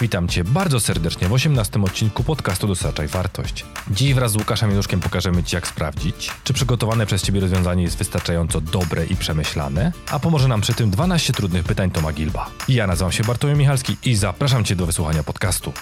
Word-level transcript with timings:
Witam 0.00 0.28
Cię 0.28 0.44
bardzo 0.44 0.80
serdecznie 0.80 1.28
w 1.28 1.32
18 1.32 1.82
odcinku 1.82 2.24
podcastu 2.24 2.66
Dostarczaj 2.66 3.08
Wartość. 3.08 3.66
Dziś 3.90 4.14
wraz 4.14 4.32
z 4.32 4.36
Łukaszem 4.36 4.70
Januszkiem 4.70 5.00
pokażemy 5.00 5.42
Ci, 5.42 5.56
jak 5.56 5.66
sprawdzić, 5.66 6.30
czy 6.44 6.52
przygotowane 6.52 7.06
przez 7.06 7.22
Ciebie 7.22 7.40
rozwiązanie 7.40 7.82
jest 7.82 7.98
wystarczająco 7.98 8.60
dobre 8.60 9.06
i 9.06 9.16
przemyślane, 9.16 9.92
a 10.10 10.18
pomoże 10.18 10.48
nam 10.48 10.60
przy 10.60 10.74
tym 10.74 10.90
12 10.90 11.32
trudnych 11.32 11.64
pytań 11.64 11.90
Toma 11.90 12.12
Gilba. 12.12 12.50
Ja 12.68 12.86
nazywam 12.86 13.12
się 13.12 13.24
Bartłomiej 13.24 13.58
Michalski 13.58 13.96
i 14.04 14.14
zapraszam 14.14 14.64
Cię 14.64 14.76
do 14.76 14.86
wysłuchania 14.86 15.22
podcastu. 15.22 15.72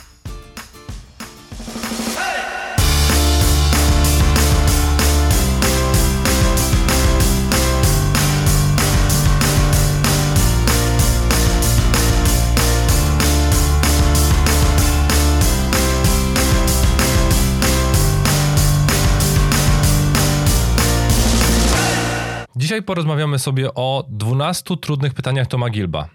Dzisiaj 22.78 22.86
porozmawiamy 22.86 23.38
sobie 23.38 23.74
o 23.74 24.04
12 24.08 24.76
trudnych 24.76 25.14
pytaniach 25.14 25.46
Toma 25.46 25.70
Gilba. 25.70 26.08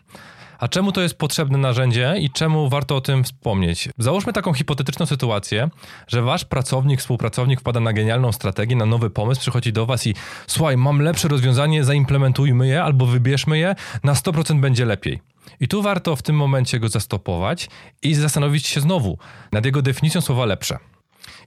A 0.59 0.67
czemu 0.67 0.91
to 0.91 1.01
jest 1.01 1.17
potrzebne 1.17 1.57
narzędzie 1.57 2.15
i 2.19 2.29
czemu 2.29 2.69
warto 2.69 2.95
o 2.95 3.01
tym 3.01 3.23
wspomnieć? 3.23 3.89
Załóżmy 3.97 4.33
taką 4.33 4.53
hipotetyczną 4.53 5.05
sytuację, 5.05 5.69
że 6.07 6.21
wasz 6.21 6.45
pracownik, 6.45 6.99
współpracownik 6.99 7.59
wpada 7.59 7.79
na 7.79 7.93
genialną 7.93 8.31
strategię, 8.31 8.75
na 8.75 8.85
nowy 8.85 9.09
pomysł, 9.09 9.41
przychodzi 9.41 9.73
do 9.73 9.85
was 9.85 10.07
i 10.07 10.15
słuchaj, 10.47 10.77
mam 10.77 11.01
lepsze 11.01 11.27
rozwiązanie, 11.27 11.83
zaimplementujmy 11.83 12.67
je 12.67 12.83
albo 12.83 13.05
wybierzmy 13.05 13.57
je, 13.57 13.75
na 14.03 14.13
100% 14.13 14.59
będzie 14.59 14.85
lepiej. 14.85 15.21
I 15.59 15.67
tu 15.67 15.81
warto 15.81 16.15
w 16.15 16.21
tym 16.21 16.35
momencie 16.35 16.79
go 16.79 16.89
zastopować 16.89 17.69
i 18.01 18.13
zastanowić 18.13 18.67
się 18.67 18.81
znowu 18.81 19.17
nad 19.51 19.65
jego 19.65 19.81
definicją 19.81 20.21
słowa 20.21 20.45
lepsze. 20.45 20.77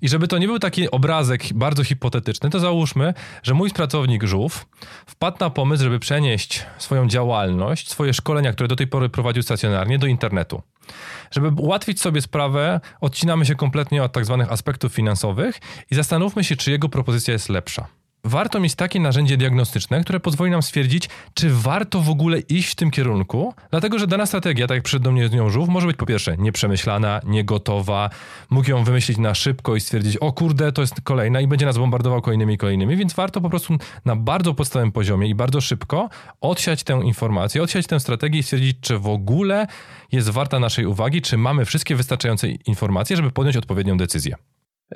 I 0.03 0.09
żeby 0.09 0.29
to 0.29 0.39
nie 0.39 0.47
był 0.47 0.59
taki 0.59 0.91
obrazek 0.91 1.53
bardzo 1.55 1.85
hipotetyczny, 1.85 2.51
to 2.51 2.61
załóżmy, 2.61 3.15
że 3.43 3.55
mój 3.55 3.71
pracownik 3.71 4.25
żółw 4.25 4.67
wpadł 5.07 5.37
na 5.41 5.51
pomysł, 5.51 5.85
żeby 5.85 5.99
przenieść 5.99 6.67
swoją 6.79 7.09
działalność, 7.09 7.91
swoje 7.91 8.15
szkolenia, 8.15 8.53
które 8.53 8.69
do 8.69 8.77
tej 8.77 8.87
pory 8.87 9.09
prowadził 9.09 9.43
stacjonarnie, 9.43 9.99
do 9.99 10.07
internetu. 10.07 10.63
Żeby 11.31 11.63
ułatwić 11.63 12.01
sobie 12.01 12.23
sprawę, 12.23 12.81
odcinamy 13.01 13.47
się 13.47 13.55
kompletnie 13.55 14.03
od 14.03 14.13
tak 14.13 14.25
zwanych 14.25 14.53
aspektów 14.53 14.93
finansowych 14.93 15.61
i 15.91 15.95
zastanówmy 15.95 16.45
się, 16.45 16.57
czy 16.57 16.71
jego 16.71 16.89
propozycja 16.89 17.33
jest 17.33 17.49
lepsza 17.49 17.89
warto 18.27 18.61
mieć 18.61 18.75
takie 18.75 19.01
narzędzie 19.01 19.37
diagnostyczne, 19.37 20.01
które 20.01 20.21
pozwoli 20.21 20.51
nam 20.51 20.63
stwierdzić, 20.63 21.09
czy 21.35 21.51
warto 21.51 22.01
w 22.01 22.11
ogóle 22.11 22.39
iść 22.39 22.73
w 22.73 22.75
tym 22.75 22.91
kierunku, 22.91 23.55
dlatego 23.71 23.99
że 23.99 24.07
dana 24.07 24.27
strategia, 24.27 24.67
tak 24.67 24.75
jak 24.75 24.85
przed 24.85 25.07
mnie 25.07 25.29
z 25.29 25.33
nią 25.33 25.51
żółw, 25.51 25.69
może 25.69 25.87
być 25.87 25.97
po 25.97 26.07
pierwsze 26.07 26.37
nieprzemyślana, 26.37 27.21
niegotowa, 27.25 28.11
mógł 28.51 28.71
ją 28.71 28.85
wymyślić 28.85 29.19
na 29.19 29.35
szybko 29.35 29.77
i 29.77 29.81
stwierdzić, 29.81 30.17
o 30.17 30.33
kurde, 30.33 30.73
to 30.73 30.81
jest 30.81 31.01
kolejna 31.01 31.41
i 31.41 31.47
będzie 31.47 31.67
nas 31.67 31.79
bombardował 31.79 32.23
kolejnymi 32.23 32.55
i 32.55 32.59
kolejnymi, 32.59 32.97
więc 32.97 33.15
warto 33.15 33.41
po 33.41 33.51
prostu 33.51 33.77
na 34.05 34.17
bardzo 34.17 34.55
podstawowym 34.55 34.93
poziomie 34.93 35.29
i 35.29 35.35
bardzo 35.35 35.61
szybko 35.61 36.09
odsiać 36.41 36.85
tę 36.85 37.01
informację, 37.05 37.63
odsiać 37.63 37.87
tę 37.87 38.01
strategię 38.01 38.41
i 38.41 38.43
stwierdzić, 38.43 38.77
czy 38.81 38.99
w 38.99 39.09
ogóle 39.09 39.67
jest 40.13 40.31
warta 40.31 40.61
naszej 40.61 40.87
uwagi, 40.87 41.23
czy 41.23 41.39
mamy 41.39 41.65
wszystkie 41.65 41.97
wystarczające 41.97 42.49
informacje, 42.49 43.17
żeby 43.17 43.31
podjąć 43.31 43.57
odpowiednią 43.57 43.97
decyzję. 43.97 44.37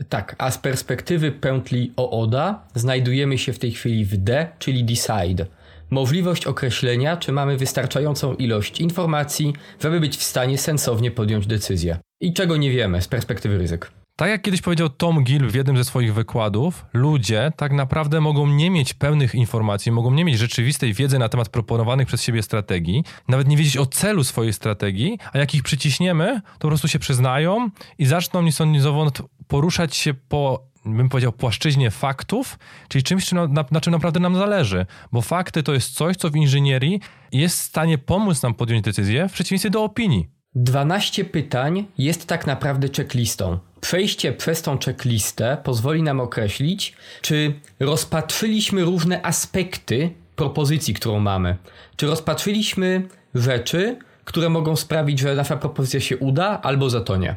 Tak, 0.08 0.36
a 0.38 0.50
z 0.50 0.58
perspektywy 0.58 1.32
pętli 1.32 1.92
OODA 1.96 2.66
znajdujemy 2.74 3.38
się 3.38 3.52
w 3.52 3.58
tej 3.58 3.72
chwili 3.72 4.04
w 4.04 4.16
D, 4.16 4.48
czyli 4.58 4.84
decide. 4.84 5.46
Możliwość 5.90 6.46
określenia, 6.46 7.16
czy 7.16 7.32
mamy 7.32 7.56
wystarczającą 7.56 8.34
ilość 8.34 8.80
informacji, 8.80 9.52
żeby 9.80 10.00
być 10.00 10.16
w 10.16 10.22
stanie 10.22 10.58
sensownie 10.58 11.10
podjąć 11.10 11.46
decyzję. 11.46 11.96
I 12.20 12.32
czego 12.32 12.56
nie 12.56 12.70
wiemy 12.70 13.02
z 13.02 13.08
perspektywy 13.08 13.58
ryzyk. 13.58 13.90
Tak 14.20 14.30
jak 14.30 14.42
kiedyś 14.42 14.60
powiedział 14.60 14.88
Tom 14.88 15.24
Gill 15.24 15.48
w 15.48 15.54
jednym 15.54 15.76
ze 15.76 15.84
swoich 15.84 16.14
wykładów, 16.14 16.86
ludzie 16.92 17.52
tak 17.56 17.72
naprawdę 17.72 18.20
mogą 18.20 18.46
nie 18.46 18.70
mieć 18.70 18.94
pełnych 18.94 19.34
informacji, 19.34 19.92
mogą 19.92 20.10
nie 20.10 20.24
mieć 20.24 20.38
rzeczywistej 20.38 20.94
wiedzy 20.94 21.18
na 21.18 21.28
temat 21.28 21.48
proponowanych 21.48 22.06
przez 22.06 22.22
siebie 22.22 22.42
strategii, 22.42 23.04
nawet 23.28 23.48
nie 23.48 23.56
wiedzieć 23.56 23.76
o 23.76 23.86
celu 23.86 24.24
swojej 24.24 24.52
strategii, 24.52 25.18
a 25.32 25.38
jak 25.38 25.54
ich 25.54 25.62
przyciśniemy, 25.62 26.40
to 26.40 26.58
po 26.58 26.68
prostu 26.68 26.88
się 26.88 26.98
przyznają 26.98 27.70
i 27.98 28.06
zaczną 28.06 28.42
nisonizowo 28.42 29.10
poruszać 29.48 29.96
się 29.96 30.14
po 30.14 30.70
bym 30.84 31.08
powiedział, 31.08 31.32
płaszczyźnie 31.32 31.90
faktów, 31.90 32.58
czyli 32.88 33.04
czymś, 33.04 33.32
na, 33.32 33.46
na, 33.46 33.64
na, 33.70 33.80
czym 33.80 33.92
naprawdę 33.92 34.20
nam 34.20 34.34
zależy. 34.34 34.86
Bo 35.12 35.22
fakty 35.22 35.62
to 35.62 35.72
jest 35.72 35.94
coś, 35.94 36.16
co 36.16 36.30
w 36.30 36.36
inżynierii 36.36 37.00
jest 37.32 37.58
w 37.58 37.62
stanie 37.62 37.98
pomóc 37.98 38.42
nam 38.42 38.54
podjąć 38.54 38.84
decyzję, 38.84 39.28
w 39.28 39.32
przeciwieństwie 39.32 39.70
do 39.70 39.84
opinii. 39.84 40.28
12 40.54 41.24
pytań 41.24 41.86
jest 41.98 42.26
tak 42.26 42.46
naprawdę 42.46 42.88
checklistą. 42.96 43.58
Przejście 43.80 44.32
przez 44.32 44.62
tą 44.62 44.78
checklistę 44.78 45.56
pozwoli 45.64 46.02
nam 46.02 46.20
określić, 46.20 46.94
czy 47.22 47.54
rozpatrzyliśmy 47.80 48.84
różne 48.84 49.26
aspekty 49.26 50.10
propozycji, 50.36 50.94
którą 50.94 51.20
mamy. 51.20 51.56
Czy 51.96 52.06
rozpatrzyliśmy 52.06 53.08
rzeczy, 53.34 53.96
które 54.24 54.48
mogą 54.48 54.76
sprawić, 54.76 55.18
że 55.18 55.34
nasza 55.34 55.56
propozycja 55.56 56.00
się 56.00 56.16
uda 56.16 56.60
albo 56.62 56.90
zatonie. 56.90 57.36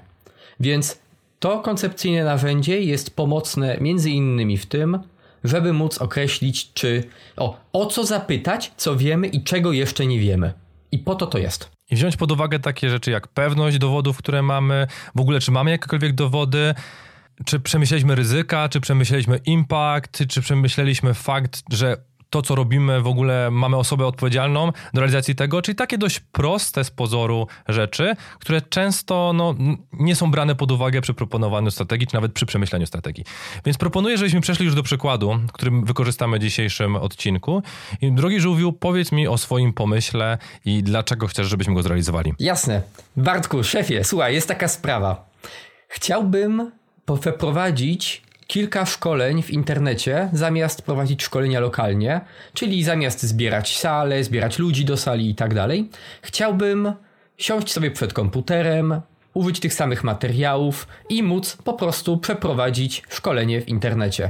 Więc 0.60 1.00
to 1.40 1.60
koncepcyjne 1.60 2.24
narzędzie 2.24 2.82
jest 2.82 3.16
pomocne 3.16 3.78
między 3.82 4.10
innymi 4.10 4.58
w 4.58 4.66
tym, 4.66 5.00
żeby 5.44 5.74
móc 5.74 6.02
określić, 6.02 6.74
czy 6.74 7.04
o, 7.38 7.58
o 7.74 7.86
co 7.86 8.06
zapytać, 8.06 8.72
co 8.78 8.96
wiemy 8.96 9.28
i 9.28 9.44
czego 9.44 9.72
jeszcze 9.72 10.06
nie 10.06 10.20
wiemy. 10.20 10.54
I 10.92 11.00
po 11.00 11.16
to 11.16 11.28
to 11.28 11.38
jest. 11.38 11.70
I 11.94 11.96
wziąć 11.96 12.18
pod 12.18 12.32
uwagę 12.32 12.60
takie 12.60 12.90
rzeczy 12.90 13.12
jak 13.12 13.28
pewność 13.28 13.78
dowodów, 13.78 14.18
które 14.18 14.42
mamy, 14.42 14.88
w 15.16 15.20
ogóle 15.20 15.40
czy 15.40 15.52
mamy 15.52 15.72
jakiekolwiek 15.72 16.14
dowody, 16.14 16.76
czy 17.46 17.60
przemyśleliśmy 17.60 18.16
ryzyka, 18.16 18.70
czy 18.70 18.82
przemyśleliśmy 18.82 19.38
impact, 19.38 20.28
czy 20.28 20.42
przemyśleliśmy 20.42 21.14
fakt, 21.14 21.64
że 21.72 21.98
to, 22.34 22.42
co 22.42 22.56
robimy, 22.56 23.02
w 23.02 23.08
ogóle 23.08 23.52
mamy 23.52 23.78
osobę 23.78 24.08
odpowiedzialną 24.08 24.72
do 24.94 25.02
realizacji 25.02 25.36
tego, 25.36 25.62
czyli 25.62 25.76
takie 25.76 25.98
dość 25.98 26.20
proste 26.20 26.84
z 26.84 26.92
pozoru 26.92 27.48
rzeczy, 27.68 28.16
które 28.40 28.62
często 28.62 29.32
no, 29.36 29.56
nie 29.94 30.16
są 30.16 30.32
brane 30.32 30.56
pod 30.56 30.72
uwagę 30.72 31.02
przy 31.02 31.14
proponowaniu 31.14 31.72
strategii, 31.72 32.08
czy 32.08 32.14
nawet 32.14 32.34
przy 32.34 32.46
przemyśleniu 32.46 32.86
strategii. 32.86 33.24
Więc 33.66 33.78
proponuję, 33.78 34.18
żebyśmy 34.18 34.42
przeszli 34.42 34.66
już 34.66 34.76
do 34.76 34.84
przykładu, 34.84 35.40
którym 35.54 35.86
wykorzystamy 35.86 36.40
w 36.40 36.42
dzisiejszym 36.42 36.96
odcinku. 36.96 37.64
I 38.02 38.12
drogi 38.12 38.40
żółwiu, 38.40 38.74
powiedz 38.74 39.12
mi 39.12 39.28
o 39.28 39.38
swoim 39.38 39.74
pomyśle 39.74 40.38
i 40.66 40.84
dlaczego 40.84 41.28
chcesz, 41.28 41.48
żebyśmy 41.48 41.74
go 41.74 41.84
zrealizowali. 41.84 42.34
Jasne. 42.40 42.82
Bartku, 43.18 43.64
szefie, 43.64 44.04
słuchaj, 44.04 44.34
jest 44.34 44.48
taka 44.48 44.68
sprawa. 44.68 45.26
Chciałbym 45.88 46.72
przeprowadzić 47.20 48.22
kilka 48.54 48.86
szkoleń 48.86 49.44
w 49.44 49.52
internecie, 49.52 50.30
zamiast 50.34 50.82
prowadzić 50.82 51.24
szkolenia 51.24 51.60
lokalnie, 51.60 52.22
czyli 52.54 52.84
zamiast 52.84 53.24
zbierać 53.24 53.78
sale, 53.78 54.24
zbierać 54.24 54.60
ludzi 54.60 54.86
do 54.86 54.98
sali 54.98 55.30
i 55.30 55.36
tak 55.36 55.54
dalej, 55.54 55.90
chciałbym 56.22 56.94
siąść 57.38 57.72
sobie 57.72 57.92
przed 57.92 58.14
komputerem, 58.14 59.02
użyć 59.34 59.60
tych 59.60 59.74
samych 59.74 60.04
materiałów 60.04 60.88
i 61.10 61.24
móc 61.24 61.58
po 61.64 61.74
prostu 61.74 62.18
przeprowadzić 62.18 63.04
szkolenie 63.10 63.62
w 63.62 63.68
internecie. 63.68 64.30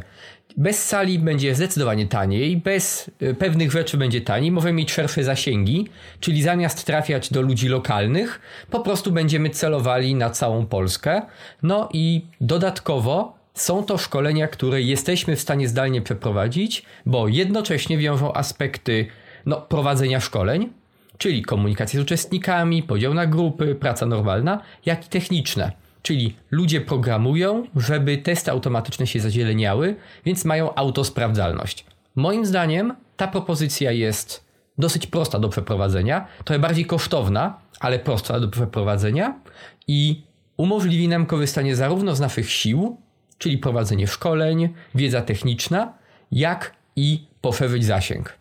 Bez 0.58 0.86
sali 0.86 1.20
będzie 1.20 1.56
zdecydowanie 1.56 2.08
taniej, 2.08 2.58
bez 2.58 3.12
y, 3.22 3.36
pewnych 3.36 3.72
rzeczy 3.72 3.98
będzie 3.98 4.22
taniej, 4.22 4.52
możemy 4.52 4.74
mieć 4.74 4.92
szersze 4.92 5.24
zasięgi, 5.24 5.88
czyli 6.20 6.44
zamiast 6.44 6.86
trafiać 6.86 7.34
do 7.34 7.42
ludzi 7.42 7.68
lokalnych, 7.68 8.40
po 8.70 8.80
prostu 8.80 9.12
będziemy 9.12 9.50
celowali 9.50 10.16
na 10.16 10.30
całą 10.30 10.66
Polskę. 10.66 11.22
No 11.64 11.90
i 11.94 12.26
dodatkowo 12.42 13.43
są 13.54 13.84
to 13.84 13.98
szkolenia, 13.98 14.48
które 14.48 14.82
jesteśmy 14.82 15.36
w 15.36 15.42
stanie 15.42 15.68
zdalnie 15.68 16.02
przeprowadzić, 16.02 16.84
bo 17.06 17.28
jednocześnie 17.28 17.98
wiążą 17.98 18.34
aspekty 18.34 19.08
no, 19.46 19.62
prowadzenia 19.62 20.20
szkoleń, 20.20 20.70
czyli 21.18 21.42
komunikacji 21.42 22.00
z 22.00 22.02
uczestnikami, 22.02 22.84
podział 22.84 23.14
na 23.14 23.26
grupy, 23.26 23.76
praca 23.76 24.06
normalna, 24.06 24.62
jak 24.86 25.06
i 25.06 25.10
techniczne. 25.10 25.72
Czyli 26.02 26.36
ludzie 26.52 26.82
programują, 26.82 27.68
żeby 27.76 28.18
testy 28.18 28.52
automatyczne 28.52 29.08
się 29.08 29.20
zazieleniały, 29.20 29.96
więc 30.26 30.46
mają 30.46 30.76
autosprawdzalność. 30.76 31.86
Moim 32.16 32.46
zdaniem 32.46 32.96
ta 33.18 33.28
propozycja 33.28 33.92
jest 33.92 34.46
dosyć 34.78 35.08
prosta 35.08 35.40
do 35.40 35.50
przeprowadzenia, 35.50 36.28
trochę 36.46 36.60
bardziej 36.60 36.86
kosztowna, 36.86 37.58
ale 37.80 38.00
prosta 38.00 38.40
do 38.40 38.48
przeprowadzenia 38.48 39.40
i 39.88 40.24
umożliwi 40.58 41.08
nam 41.08 41.26
korzystanie 41.26 41.76
zarówno 41.76 42.16
z 42.16 42.20
naszych 42.20 42.52
sił, 42.52 42.98
czyli 43.44 43.58
prowadzenie 43.58 44.08
szkoleń, 44.08 44.70
wiedza 44.96 45.22
techniczna, 45.22 45.94
jak 46.32 46.76
i 46.96 47.26
poszerzyć 47.42 47.86
zasięg. 47.86 48.34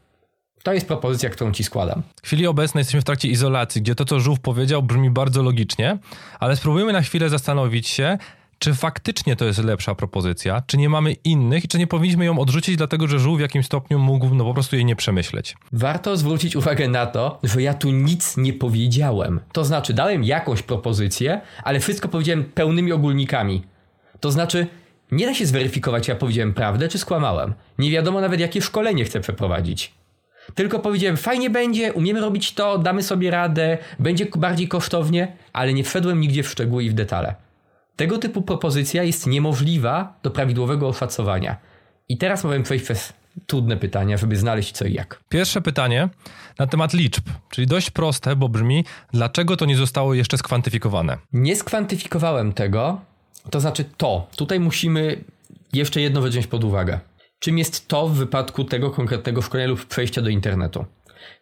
To 0.63 0.73
jest 0.73 0.87
propozycja, 0.87 1.31
którą 1.31 1.53
ci 1.53 1.65
składam. 1.65 2.03
W 2.23 2.27
chwili 2.27 2.47
obecnej 2.47 2.81
jesteśmy 2.81 3.01
w 3.01 3.05
trakcie 3.05 3.29
izolacji, 3.29 3.83
gdzie 3.83 3.95
to, 3.95 4.05
co 4.05 4.21
Żółw 4.21 4.41
powiedział, 4.41 4.83
brzmi 4.83 5.11
bardzo 5.11 5.43
logicznie, 5.43 5.99
ale 6.41 6.57
spróbujmy 6.57 6.93
na 6.93 7.03
chwilę 7.03 7.29
zastanowić 7.29 7.89
się, 7.89 8.19
czy 8.59 8.75
faktycznie 8.75 9.37
to 9.37 9.45
jest 9.45 9.65
lepsza 9.65 9.95
propozycja, 9.95 10.63
czy 10.67 10.77
nie 10.77 10.89
mamy 10.89 11.13
innych 11.13 11.65
i 11.65 11.69
czy 11.69 11.79
nie 11.79 11.87
powinniśmy 11.87 12.25
ją 12.25 12.39
odrzucić, 12.39 12.77
dlatego 12.77 13.09
że 13.09 13.19
żółw 13.19 13.39
w 13.39 13.41
jakimś 13.41 13.67
stopniu 13.67 13.99
mógł 13.99 14.35
no 14.35 14.45
po 14.45 14.55
prostu 14.55 14.77
jej 14.77 14.85
nie 14.85 14.97
przemyśleć. 14.97 15.57
Warto 15.73 16.17
zwrócić 16.17 16.57
uwagę 16.57 16.89
na 16.89 17.07
to, 17.07 17.39
że 17.43 17.63
ja 17.63 17.75
tu 17.75 17.91
nic 17.91 18.37
nie 18.37 18.53
powiedziałem. 18.53 19.41
To 19.53 19.65
znaczy, 19.65 19.95
dałem 19.95 20.25
jakąś 20.25 20.63
propozycję, 20.63 21.41
ale 21.63 21.81
wszystko 21.81 22.09
powiedziałem 22.09 22.45
pełnymi 22.45 22.93
ogólnikami. 22.93 23.63
To 24.21 24.31
znaczy, 24.31 24.67
nie 25.13 25.27
da 25.27 25.35
się 25.35 25.47
zweryfikować, 25.47 26.05
czy 26.05 26.11
ja 26.11 26.17
powiedziałem 26.17 26.55
prawdę, 26.55 26.89
czy 26.89 26.99
skłamałem. 26.99 27.55
Nie 27.79 27.91
wiadomo 27.91 28.21
nawet, 28.21 28.41
jakie 28.41 28.63
szkolenie 28.63 29.05
chcę 29.05 29.21
przeprowadzić. 29.21 29.93
Tylko 30.55 30.79
powiedziałem, 30.79 31.17
fajnie 31.17 31.51
będzie, 31.51 31.93
umiemy 31.93 32.21
robić 32.21 32.53
to, 32.55 32.79
damy 32.79 33.03
sobie 33.03 33.31
radę, 33.31 33.79
będzie 33.99 34.27
bardziej 34.37 34.69
kosztownie, 34.69 35.37
ale 35.53 35.75
nie 35.75 35.85
wszedłem 35.85 36.21
nigdzie 36.21 36.43
w 36.43 36.49
szczegóły 36.49 36.85
i 36.85 36.91
w 36.91 36.95
detale. 36.95 37.35
Tego 37.97 38.19
typu 38.19 38.43
propozycja 38.43 39.03
jest 39.03 39.27
niemożliwa 39.27 40.19
do 40.23 40.31
prawidłowego 40.31 40.89
oszacowania. 40.89 41.57
I 42.09 42.19
teraz 42.19 42.45
możemy 42.45 42.65
przejść 42.65 42.85
przez 42.85 43.13
trudne 43.47 43.77
pytania, 43.77 44.17
żeby 44.17 44.37
znaleźć 44.37 44.73
co 44.73 44.85
i 44.85 44.93
jak. 44.93 45.21
Pierwsze 45.29 45.61
pytanie 45.61 46.09
na 46.59 46.67
temat 46.67 46.95
liczb, 46.95 47.25
czyli 47.51 47.67
dość 47.67 47.91
proste, 47.91 48.37
bo 48.37 48.49
brzmi, 48.49 48.85
dlaczego 49.13 49.57
to 49.57 49.65
nie 49.65 49.77
zostało 49.77 50.15
jeszcze 50.15 50.39
skwantyfikowane? 50.39 51.19
Nie 51.33 51.57
skwantyfikowałem 51.57 52.53
tego, 52.53 53.01
to 53.51 53.61
znaczy 53.61 53.85
to. 53.97 54.27
Tutaj 54.37 54.61
musimy 54.61 55.25
jeszcze 55.73 56.01
jedno 56.01 56.23
wziąć 56.23 56.47
pod 56.47 56.65
uwagę. 56.65 57.01
Czym 57.39 57.59
jest 57.59 57.89
to 57.89 58.09
w 58.09 58.15
wypadku 58.15 58.65
tego 58.65 58.91
konkretnego 58.91 59.43
szkolenia 59.43 59.69
lub 59.69 59.87
przejścia 59.87 60.23
do 60.23 60.29
internetu? 60.29 60.85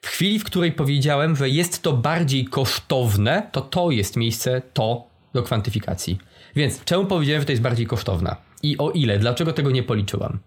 W 0.03 0.07
chwili, 0.07 0.39
w 0.39 0.45
której 0.45 0.73
powiedziałem, 0.73 1.37
że 1.37 1.49
jest 1.49 1.83
to 1.83 1.93
bardziej 1.93 2.45
kosztowne, 2.45 3.49
to 3.53 3.61
to 3.61 3.91
jest 3.91 4.17
miejsce 4.17 4.63
to 4.73 5.05
do 5.35 5.43
kwantyfikacji. 5.43 6.19
Więc 6.57 6.85
czemu 6.85 7.05
powiedziałem, 7.05 7.43
że 7.43 7.47
to 7.47 7.53
jest 7.53 7.63
bardziej 7.63 7.87
kosztowne? 7.87 8.37
I 8.63 8.79
o 8.79 8.91
ile? 8.91 9.19
Dlaczego 9.19 9.53
tego 9.53 9.71
nie 9.71 9.83
policzyłam? 9.83 10.39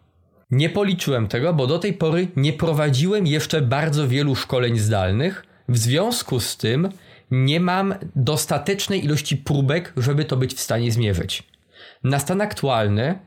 Nie 0.51 0.69
policzyłem 0.69 1.27
tego, 1.27 1.53
bo 1.53 1.67
do 1.67 1.79
tej 1.79 1.93
pory 1.93 2.27
nie 2.35 2.53
prowadziłem 2.53 3.27
jeszcze 3.27 3.61
bardzo 3.61 4.07
wielu 4.07 4.35
szkoleń 4.35 4.79
zdalnych. 4.79 5.45
W 5.69 5.77
związku 5.77 6.39
z 6.39 6.57
tym 6.57 6.89
nie 7.33 7.59
mam 7.59 7.95
dostatecznej 8.15 9.05
ilości 9.05 9.37
próbek, 9.37 9.93
żeby 9.97 10.25
to 10.25 10.37
być 10.37 10.53
w 10.53 10.59
stanie 10.59 10.91
zmierzyć. 10.91 11.43
Na 12.03 12.19
stan 12.19 12.41
aktualny, 12.41 13.19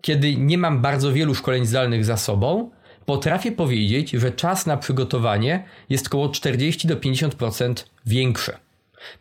kiedy 0.00 0.36
nie 0.36 0.58
mam 0.58 0.82
bardzo 0.82 1.12
wielu 1.12 1.34
szkoleń 1.34 1.66
zdalnych 1.66 2.04
za 2.04 2.16
sobą, 2.16 2.70
potrafię 3.06 3.52
powiedzieć, 3.52 4.10
że 4.10 4.32
czas 4.32 4.66
na 4.66 4.76
przygotowanie 4.76 5.64
jest 5.88 6.06
około 6.06 6.28
40 6.28 6.88
do 6.88 6.96
50% 6.96 7.84
większy. 8.06 8.52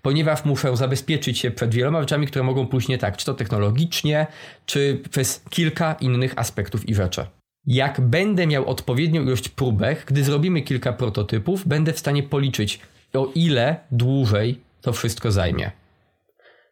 Ponieważ 0.01 0.45
muszę 0.45 0.77
zabezpieczyć 0.77 1.39
się 1.39 1.51
przed 1.51 1.73
wieloma 1.73 2.01
rzeczami, 2.01 2.27
które 2.27 2.43
mogą 2.43 2.67
pójść 2.67 2.87
nie 2.87 2.97
tak, 2.97 3.17
czy 3.17 3.25
to 3.25 3.33
technologicznie, 3.33 4.27
czy 4.65 5.01
przez 5.11 5.43
kilka 5.49 5.93
innych 5.93 6.33
aspektów 6.35 6.89
i 6.89 6.95
rzeczy. 6.95 7.25
Jak 7.65 8.01
będę 8.01 8.47
miał 8.47 8.65
odpowiednią 8.65 9.23
ilość 9.23 9.49
próbek, 9.49 10.05
gdy 10.07 10.23
zrobimy 10.23 10.61
kilka 10.61 10.93
prototypów, 10.93 11.67
będę 11.67 11.93
w 11.93 11.99
stanie 11.99 12.23
policzyć, 12.23 12.79
o 13.13 13.31
ile 13.35 13.77
dłużej 13.91 14.61
to 14.81 14.93
wszystko 14.93 15.31
zajmie. 15.31 15.71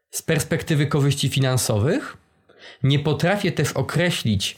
Z 0.09 0.21
perspektywy 0.21 0.87
korzyści 0.87 1.29
finansowych, 1.29 2.17
nie 2.83 2.99
potrafię 2.99 3.51
też 3.51 3.71
określić, 3.71 4.57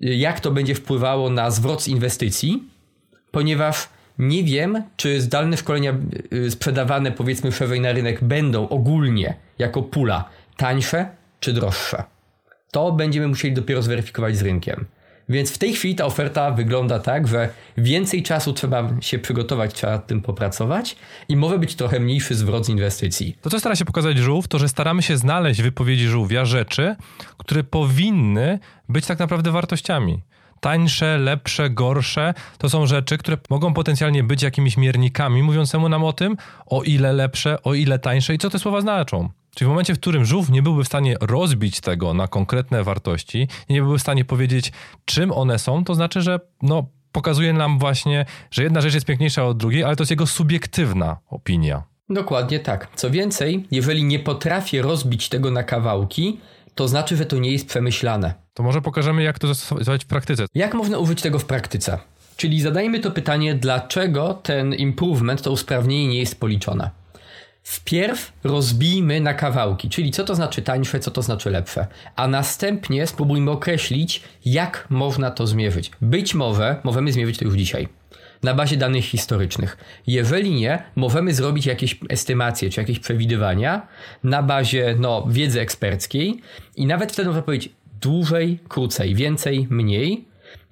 jak 0.00 0.40
to 0.40 0.50
będzie 0.50 0.74
wpływało 0.74 1.30
na 1.30 1.50
zwrot 1.50 1.82
z 1.82 1.88
inwestycji, 1.88 2.62
ponieważ 3.30 3.88
nie 4.18 4.44
wiem, 4.44 4.82
czy 4.96 5.20
zdalne 5.20 5.56
szkolenia 5.56 5.94
y, 6.32 6.50
sprzedawane 6.50 7.12
powiedzmy 7.12 7.52
szerzej 7.52 7.80
na 7.80 7.92
rynek 7.92 8.24
będą 8.24 8.68
ogólnie 8.68 9.34
jako 9.58 9.82
pula 9.82 10.28
tańsze 10.56 11.08
czy 11.40 11.52
droższe. 11.52 12.04
To 12.72 12.92
będziemy 12.92 13.28
musieli 13.28 13.54
dopiero 13.54 13.82
zweryfikować 13.82 14.36
z 14.36 14.42
rynkiem. 14.42 14.86
Więc 15.28 15.50
w 15.50 15.58
tej 15.58 15.72
chwili 15.72 15.94
ta 15.94 16.04
oferta 16.04 16.50
wygląda 16.50 16.98
tak, 16.98 17.28
że 17.28 17.48
więcej 17.76 18.22
czasu 18.22 18.52
trzeba 18.52 18.90
się 19.00 19.18
przygotować, 19.18 19.74
trzeba 19.74 19.92
nad 19.92 20.06
tym 20.06 20.20
popracować 20.20 20.96
i 21.28 21.36
może 21.36 21.58
być 21.58 21.74
trochę 21.74 22.00
mniejszy 22.00 22.34
zwrot 22.34 22.66
z 22.66 22.68
inwestycji. 22.68 23.36
To, 23.42 23.50
co 23.50 23.60
stara 23.60 23.76
się 23.76 23.84
pokazać 23.84 24.18
żółw, 24.18 24.48
to 24.48 24.58
że 24.58 24.68
staramy 24.68 25.02
się 25.02 25.16
znaleźć 25.16 25.60
w 25.60 25.64
wypowiedzi 25.64 26.06
żółwia 26.06 26.44
rzeczy, 26.44 26.96
które 27.38 27.64
powinny 27.64 28.58
być 28.88 29.06
tak 29.06 29.18
naprawdę 29.18 29.50
wartościami 29.50 30.22
tańsze, 30.60 31.18
lepsze, 31.18 31.70
gorsze, 31.70 32.34
to 32.58 32.68
są 32.68 32.86
rzeczy, 32.86 33.18
które 33.18 33.36
mogą 33.50 33.74
potencjalnie 33.74 34.22
być 34.22 34.42
jakimiś 34.42 34.76
miernikami 34.76 35.42
mówiącemu 35.42 35.88
nam 35.88 36.04
o 36.04 36.12
tym, 36.12 36.36
o 36.66 36.82
ile 36.82 37.12
lepsze, 37.12 37.62
o 37.62 37.74
ile 37.74 37.98
tańsze 37.98 38.34
i 38.34 38.38
co 38.38 38.50
te 38.50 38.58
słowa 38.58 38.80
znaczą. 38.80 39.28
Czyli 39.54 39.66
w 39.66 39.68
momencie, 39.68 39.94
w 39.94 40.00
którym 40.00 40.24
żółw 40.24 40.50
nie 40.50 40.62
byłby 40.62 40.84
w 40.84 40.86
stanie 40.86 41.16
rozbić 41.20 41.80
tego 41.80 42.14
na 42.14 42.28
konkretne 42.28 42.84
wartości, 42.84 43.48
nie 43.68 43.80
byłby 43.82 43.98
w 43.98 44.02
stanie 44.02 44.24
powiedzieć, 44.24 44.72
czym 45.04 45.32
one 45.32 45.58
są, 45.58 45.84
to 45.84 45.94
znaczy, 45.94 46.22
że 46.22 46.40
no, 46.62 46.86
pokazuje 47.12 47.52
nam 47.52 47.78
właśnie, 47.78 48.26
że 48.50 48.62
jedna 48.62 48.80
rzecz 48.80 48.94
jest 48.94 49.06
piękniejsza 49.06 49.44
od 49.44 49.56
drugiej, 49.56 49.84
ale 49.84 49.96
to 49.96 50.02
jest 50.02 50.10
jego 50.10 50.26
subiektywna 50.26 51.16
opinia. 51.30 51.82
Dokładnie 52.10 52.60
tak. 52.60 52.88
Co 52.96 53.10
więcej, 53.10 53.66
jeżeli 53.70 54.04
nie 54.04 54.18
potrafię 54.18 54.82
rozbić 54.82 55.28
tego 55.28 55.50
na 55.50 55.62
kawałki, 55.62 56.40
to 56.74 56.88
znaczy, 56.88 57.16
że 57.16 57.26
to 57.26 57.38
nie 57.38 57.52
jest 57.52 57.66
przemyślane. 57.66 58.34
To 58.54 58.62
może 58.62 58.82
pokażemy, 58.82 59.22
jak 59.22 59.38
to 59.38 59.46
zastosować 59.46 60.04
w 60.04 60.06
praktyce. 60.06 60.46
Jak 60.54 60.74
można 60.74 60.98
użyć 60.98 61.22
tego 61.22 61.38
w 61.38 61.44
praktyce? 61.44 61.98
Czyli 62.36 62.60
zadajmy 62.60 63.00
to 63.00 63.10
pytanie, 63.10 63.54
dlaczego 63.54 64.34
ten 64.34 64.74
improvement, 64.74 65.42
to 65.42 65.50
usprawnienie 65.50 66.08
nie 66.08 66.18
jest 66.18 66.40
policzone. 66.40 66.90
Wpierw 67.64 68.32
rozbijmy 68.44 69.20
na 69.20 69.34
kawałki, 69.34 69.88
czyli 69.88 70.10
co 70.10 70.24
to 70.24 70.34
znaczy 70.34 70.62
tańsze, 70.62 71.00
co 71.00 71.10
to 71.10 71.22
znaczy 71.22 71.50
lepsze, 71.50 71.86
a 72.16 72.28
następnie 72.28 73.06
spróbujmy 73.06 73.50
określić, 73.50 74.22
jak 74.44 74.86
można 74.90 75.30
to 75.30 75.46
zmierzyć. 75.46 75.90
Być 76.00 76.34
może 76.34 76.80
możemy 76.84 77.12
zmierzyć 77.12 77.38
to 77.38 77.44
już 77.44 77.54
dzisiaj 77.54 77.88
na 78.42 78.54
bazie 78.54 78.76
danych 78.76 79.04
historycznych. 79.04 79.76
Jeżeli 80.06 80.50
nie, 80.50 80.82
możemy 80.96 81.34
zrobić 81.34 81.66
jakieś 81.66 81.98
estymacje 82.08 82.70
czy 82.70 82.80
jakieś 82.80 82.98
przewidywania 82.98 83.86
na 84.24 84.42
bazie 84.42 84.96
no, 84.98 85.26
wiedzy 85.30 85.60
eksperckiej 85.60 86.40
i 86.76 86.86
nawet 86.86 87.12
wtedy 87.12 87.28
można 87.28 87.42
powiedzieć 87.42 87.72
dłużej, 88.00 88.58
krócej, 88.68 89.14
więcej, 89.14 89.66
mniej. 89.70 90.24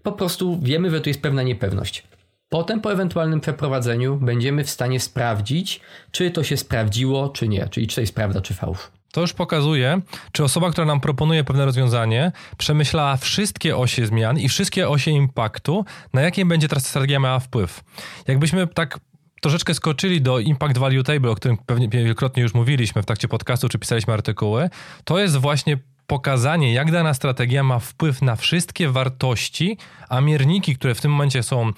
Po 0.02 0.12
prostu 0.12 0.60
wiemy, 0.62 0.90
że 0.90 1.00
tu 1.00 1.10
jest 1.10 1.22
pewna 1.22 1.42
niepewność. 1.42 2.11
Potem 2.52 2.80
po 2.80 2.92
ewentualnym 2.92 3.40
przeprowadzeniu 3.40 4.16
będziemy 4.16 4.64
w 4.64 4.70
stanie 4.70 5.00
sprawdzić, 5.00 5.80
czy 6.10 6.30
to 6.30 6.44
się 6.44 6.56
sprawdziło, 6.56 7.28
czy 7.28 7.48
nie, 7.48 7.68
czyli 7.68 7.86
czy 7.86 7.94
to 7.94 8.00
jest 8.00 8.14
prawda, 8.14 8.40
czy 8.40 8.54
fałsz. 8.54 8.90
To 9.12 9.20
już 9.20 9.32
pokazuje, 9.32 10.00
czy 10.32 10.44
osoba, 10.44 10.70
która 10.70 10.86
nam 10.86 11.00
proponuje 11.00 11.44
pewne 11.44 11.64
rozwiązanie, 11.64 12.32
przemyślała 12.58 13.16
wszystkie 13.16 13.76
osie 13.76 14.06
zmian 14.06 14.38
i 14.38 14.48
wszystkie 14.48 14.88
osie 14.88 15.10
impaktu, 15.10 15.84
na 16.12 16.20
jakie 16.20 16.44
będzie 16.44 16.68
ta 16.68 16.80
strategia 16.80 17.18
miała 17.18 17.38
wpływ. 17.40 17.84
Jakbyśmy 18.28 18.66
tak 18.66 19.00
troszeczkę 19.40 19.74
skoczyli 19.74 20.20
do 20.20 20.38
Impact 20.38 20.78
Value 20.78 21.02
Table, 21.02 21.30
o 21.30 21.34
którym 21.34 21.56
pewnie 21.66 21.88
wielokrotnie 21.88 22.42
już 22.42 22.54
mówiliśmy 22.54 23.02
w 23.02 23.06
trakcie 23.06 23.28
podcastu, 23.28 23.68
czy 23.68 23.78
pisaliśmy 23.78 24.14
artykuły, 24.14 24.70
to 25.04 25.18
jest 25.18 25.36
właśnie 25.36 25.78
pokazanie, 26.06 26.72
jak 26.72 26.90
dana 26.90 27.14
strategia 27.14 27.62
ma 27.62 27.78
wpływ 27.78 28.22
na 28.22 28.36
wszystkie 28.36 28.88
wartości, 28.88 29.78
a 30.08 30.20
mierniki, 30.20 30.76
które 30.76 30.94
w 30.94 31.00
tym 31.00 31.10
momencie 31.10 31.42
są 31.42 31.72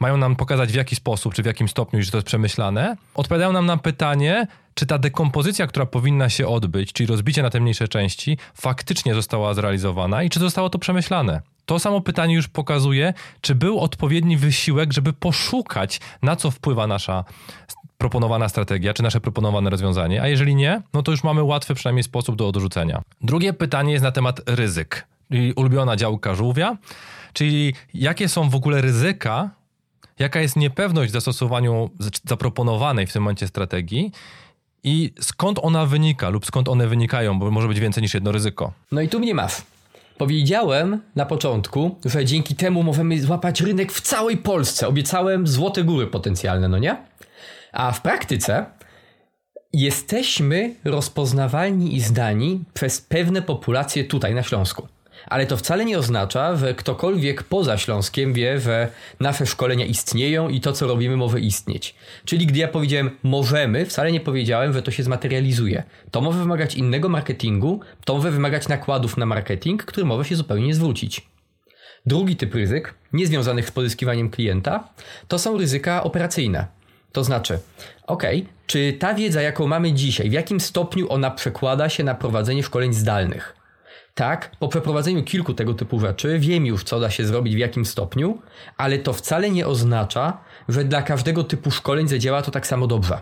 mają 0.00 0.16
nam 0.16 0.36
pokazać 0.36 0.72
w 0.72 0.74
jaki 0.74 0.96
sposób, 0.96 1.34
czy 1.34 1.42
w 1.42 1.46
jakim 1.46 1.68
stopniu, 1.68 2.02
że 2.02 2.10
to 2.10 2.16
jest 2.16 2.26
przemyślane, 2.26 2.96
odpowiadają 3.14 3.52
nam 3.52 3.66
na 3.66 3.76
pytanie, 3.76 4.46
czy 4.74 4.86
ta 4.86 4.98
dekompozycja, 4.98 5.66
która 5.66 5.86
powinna 5.86 6.28
się 6.28 6.48
odbyć, 6.48 6.92
czyli 6.92 7.06
rozbicie 7.06 7.42
na 7.42 7.50
te 7.50 7.60
mniejsze 7.60 7.88
części, 7.88 8.38
faktycznie 8.54 9.14
została 9.14 9.54
zrealizowana 9.54 10.22
i 10.22 10.30
czy 10.30 10.40
zostało 10.40 10.70
to 10.70 10.78
przemyślane. 10.78 11.42
To 11.66 11.78
samo 11.78 12.00
pytanie 12.00 12.34
już 12.34 12.48
pokazuje, 12.48 13.14
czy 13.40 13.54
był 13.54 13.80
odpowiedni 13.80 14.36
wysiłek, 14.36 14.92
żeby 14.92 15.12
poszukać, 15.12 16.00
na 16.22 16.36
co 16.36 16.50
wpływa 16.50 16.86
nasza 16.86 17.24
proponowana 17.98 18.48
strategia, 18.48 18.94
czy 18.94 19.02
nasze 19.02 19.20
proponowane 19.20 19.70
rozwiązanie, 19.70 20.22
a 20.22 20.28
jeżeli 20.28 20.54
nie, 20.54 20.82
no 20.94 21.02
to 21.02 21.10
już 21.10 21.24
mamy 21.24 21.42
łatwy 21.42 21.74
przynajmniej 21.74 22.02
sposób 22.02 22.36
do 22.36 22.48
odrzucenia. 22.48 23.02
Drugie 23.20 23.52
pytanie 23.52 23.92
jest 23.92 24.04
na 24.04 24.12
temat 24.12 24.40
ryzyk, 24.46 25.06
czyli 25.30 25.52
ulubiona 25.52 25.96
działka 25.96 26.34
żółwia, 26.34 26.76
czyli 27.32 27.74
jakie 27.94 28.28
są 28.28 28.50
w 28.50 28.54
ogóle 28.54 28.80
ryzyka, 28.80 29.50
jaka 30.18 30.40
jest 30.40 30.56
niepewność 30.56 31.10
w 31.10 31.12
zastosowaniu 31.12 31.90
zaproponowanej 32.24 33.06
w 33.06 33.12
tym 33.12 33.22
momencie 33.22 33.48
strategii 33.48 34.12
i 34.84 35.12
skąd 35.20 35.58
ona 35.62 35.86
wynika 35.86 36.28
lub 36.28 36.46
skąd 36.46 36.68
one 36.68 36.86
wynikają, 36.86 37.38
bo 37.38 37.50
może 37.50 37.68
być 37.68 37.80
więcej 37.80 38.02
niż 38.02 38.14
jedno 38.14 38.32
ryzyko. 38.32 38.72
No 38.92 39.00
i 39.00 39.08
tu 39.08 39.20
mnie 39.20 39.34
masz. 39.34 39.62
Powiedziałem 40.18 41.00
na 41.16 41.26
początku, 41.26 41.96
że 42.04 42.24
dzięki 42.24 42.54
temu 42.54 42.82
możemy 42.82 43.20
złapać 43.20 43.60
rynek 43.60 43.92
w 43.92 44.00
całej 44.00 44.36
Polsce. 44.36 44.88
Obiecałem 44.88 45.46
złote 45.46 45.84
góry 45.84 46.06
potencjalne, 46.06 46.68
no 46.68 46.78
nie? 46.78 46.96
A 47.72 47.92
w 47.92 48.02
praktyce 48.02 48.66
jesteśmy 49.72 50.74
rozpoznawalni 50.84 51.96
i 51.96 52.00
zdani 52.00 52.64
przez 52.74 53.00
pewne 53.00 53.42
populacje 53.42 54.04
tutaj 54.04 54.34
na 54.34 54.42
Śląsku. 54.42 54.88
Ale 55.30 55.46
to 55.46 55.56
wcale 55.56 55.84
nie 55.84 55.98
oznacza, 55.98 56.56
że 56.56 56.74
ktokolwiek 56.74 57.42
poza 57.42 57.78
Śląskiem 57.78 58.32
wie, 58.32 58.60
że 58.60 58.88
nasze 59.20 59.46
szkolenia 59.46 59.86
istnieją 59.86 60.48
i 60.48 60.60
to, 60.60 60.72
co 60.72 60.86
robimy, 60.86 61.16
może 61.16 61.40
istnieć. 61.40 61.94
Czyli 62.24 62.46
gdy 62.46 62.58
ja 62.58 62.68
powiedziałem 62.68 63.10
możemy, 63.22 63.86
wcale 63.86 64.12
nie 64.12 64.20
powiedziałem, 64.20 64.72
że 64.72 64.82
to 64.82 64.90
się 64.90 65.02
zmaterializuje. 65.02 65.82
To 66.10 66.20
może 66.20 66.38
wymagać 66.38 66.74
innego 66.74 67.08
marketingu, 67.08 67.80
to 68.04 68.14
może 68.14 68.30
wymagać 68.30 68.68
nakładów 68.68 69.16
na 69.16 69.26
marketing, 69.26 69.84
który 69.84 70.06
może 70.06 70.24
się 70.24 70.36
zupełnie 70.36 70.66
nie 70.66 70.74
zwrócić. 70.74 71.28
Drugi 72.06 72.36
typ 72.36 72.54
ryzyk, 72.54 72.94
niezwiązanych 73.12 73.68
z 73.68 73.70
pozyskiwaniem 73.70 74.30
klienta, 74.30 74.88
to 75.28 75.38
są 75.38 75.58
ryzyka 75.58 76.02
operacyjne. 76.02 76.66
To 77.12 77.24
znaczy, 77.24 77.58
ok, 78.06 78.22
czy 78.66 78.92
ta 78.92 79.14
wiedza, 79.14 79.42
jaką 79.42 79.66
mamy 79.66 79.92
dzisiaj, 79.92 80.30
w 80.30 80.32
jakim 80.32 80.60
stopniu 80.60 81.12
ona 81.12 81.30
przekłada 81.30 81.88
się 81.88 82.04
na 82.04 82.14
prowadzenie 82.14 82.62
szkoleń 82.62 82.92
zdalnych? 82.92 83.57
Tak, 84.18 84.56
po 84.58 84.68
przeprowadzeniu 84.68 85.22
kilku 85.22 85.54
tego 85.54 85.74
typu 85.74 86.00
rzeczy 86.00 86.38
wiem 86.38 86.66
już, 86.66 86.84
co 86.84 87.00
da 87.00 87.10
się 87.10 87.26
zrobić, 87.26 87.54
w 87.54 87.58
jakim 87.58 87.84
stopniu, 87.84 88.42
ale 88.76 88.98
to 88.98 89.12
wcale 89.12 89.50
nie 89.50 89.66
oznacza, 89.66 90.38
że 90.68 90.84
dla 90.84 91.02
każdego 91.02 91.44
typu 91.44 91.70
szkoleń 91.70 92.08
zadziała 92.08 92.42
to 92.42 92.50
tak 92.50 92.66
samo 92.66 92.86
dobrze. 92.86 93.20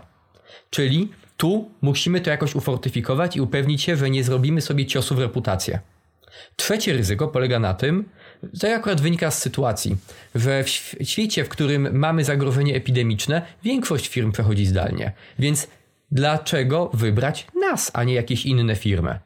Czyli 0.69 1.11
tu 1.37 1.71
musimy 1.81 2.21
to 2.21 2.29
jakoś 2.29 2.55
ufortyfikować 2.55 3.35
i 3.35 3.41
upewnić 3.41 3.81
się, 3.81 3.97
że 3.97 4.09
nie 4.09 4.23
zrobimy 4.23 4.61
sobie 4.61 4.85
ciosu 4.85 5.15
w 5.15 5.19
reputację. 5.19 5.79
Trzecie 6.55 6.93
ryzyko 6.93 7.27
polega 7.27 7.59
na 7.59 7.73
tym, 7.73 8.09
to 8.61 8.73
akurat 8.75 9.01
wynika 9.01 9.31
z 9.31 9.41
sytuacji, 9.41 9.97
że 10.35 10.63
w 10.63 10.69
świecie, 11.03 11.43
w 11.43 11.49
którym 11.49 11.99
mamy 11.99 12.23
zagrożenie 12.23 12.75
epidemiczne, 12.75 13.41
większość 13.63 14.07
firm 14.07 14.31
przechodzi 14.31 14.65
zdalnie. 14.65 15.11
Więc 15.39 15.67
dlaczego 16.11 16.89
wybrać 16.93 17.47
nas, 17.61 17.91
a 17.93 18.03
nie 18.03 18.13
jakieś 18.13 18.45
inne 18.45 18.75
firmy? 18.75 19.19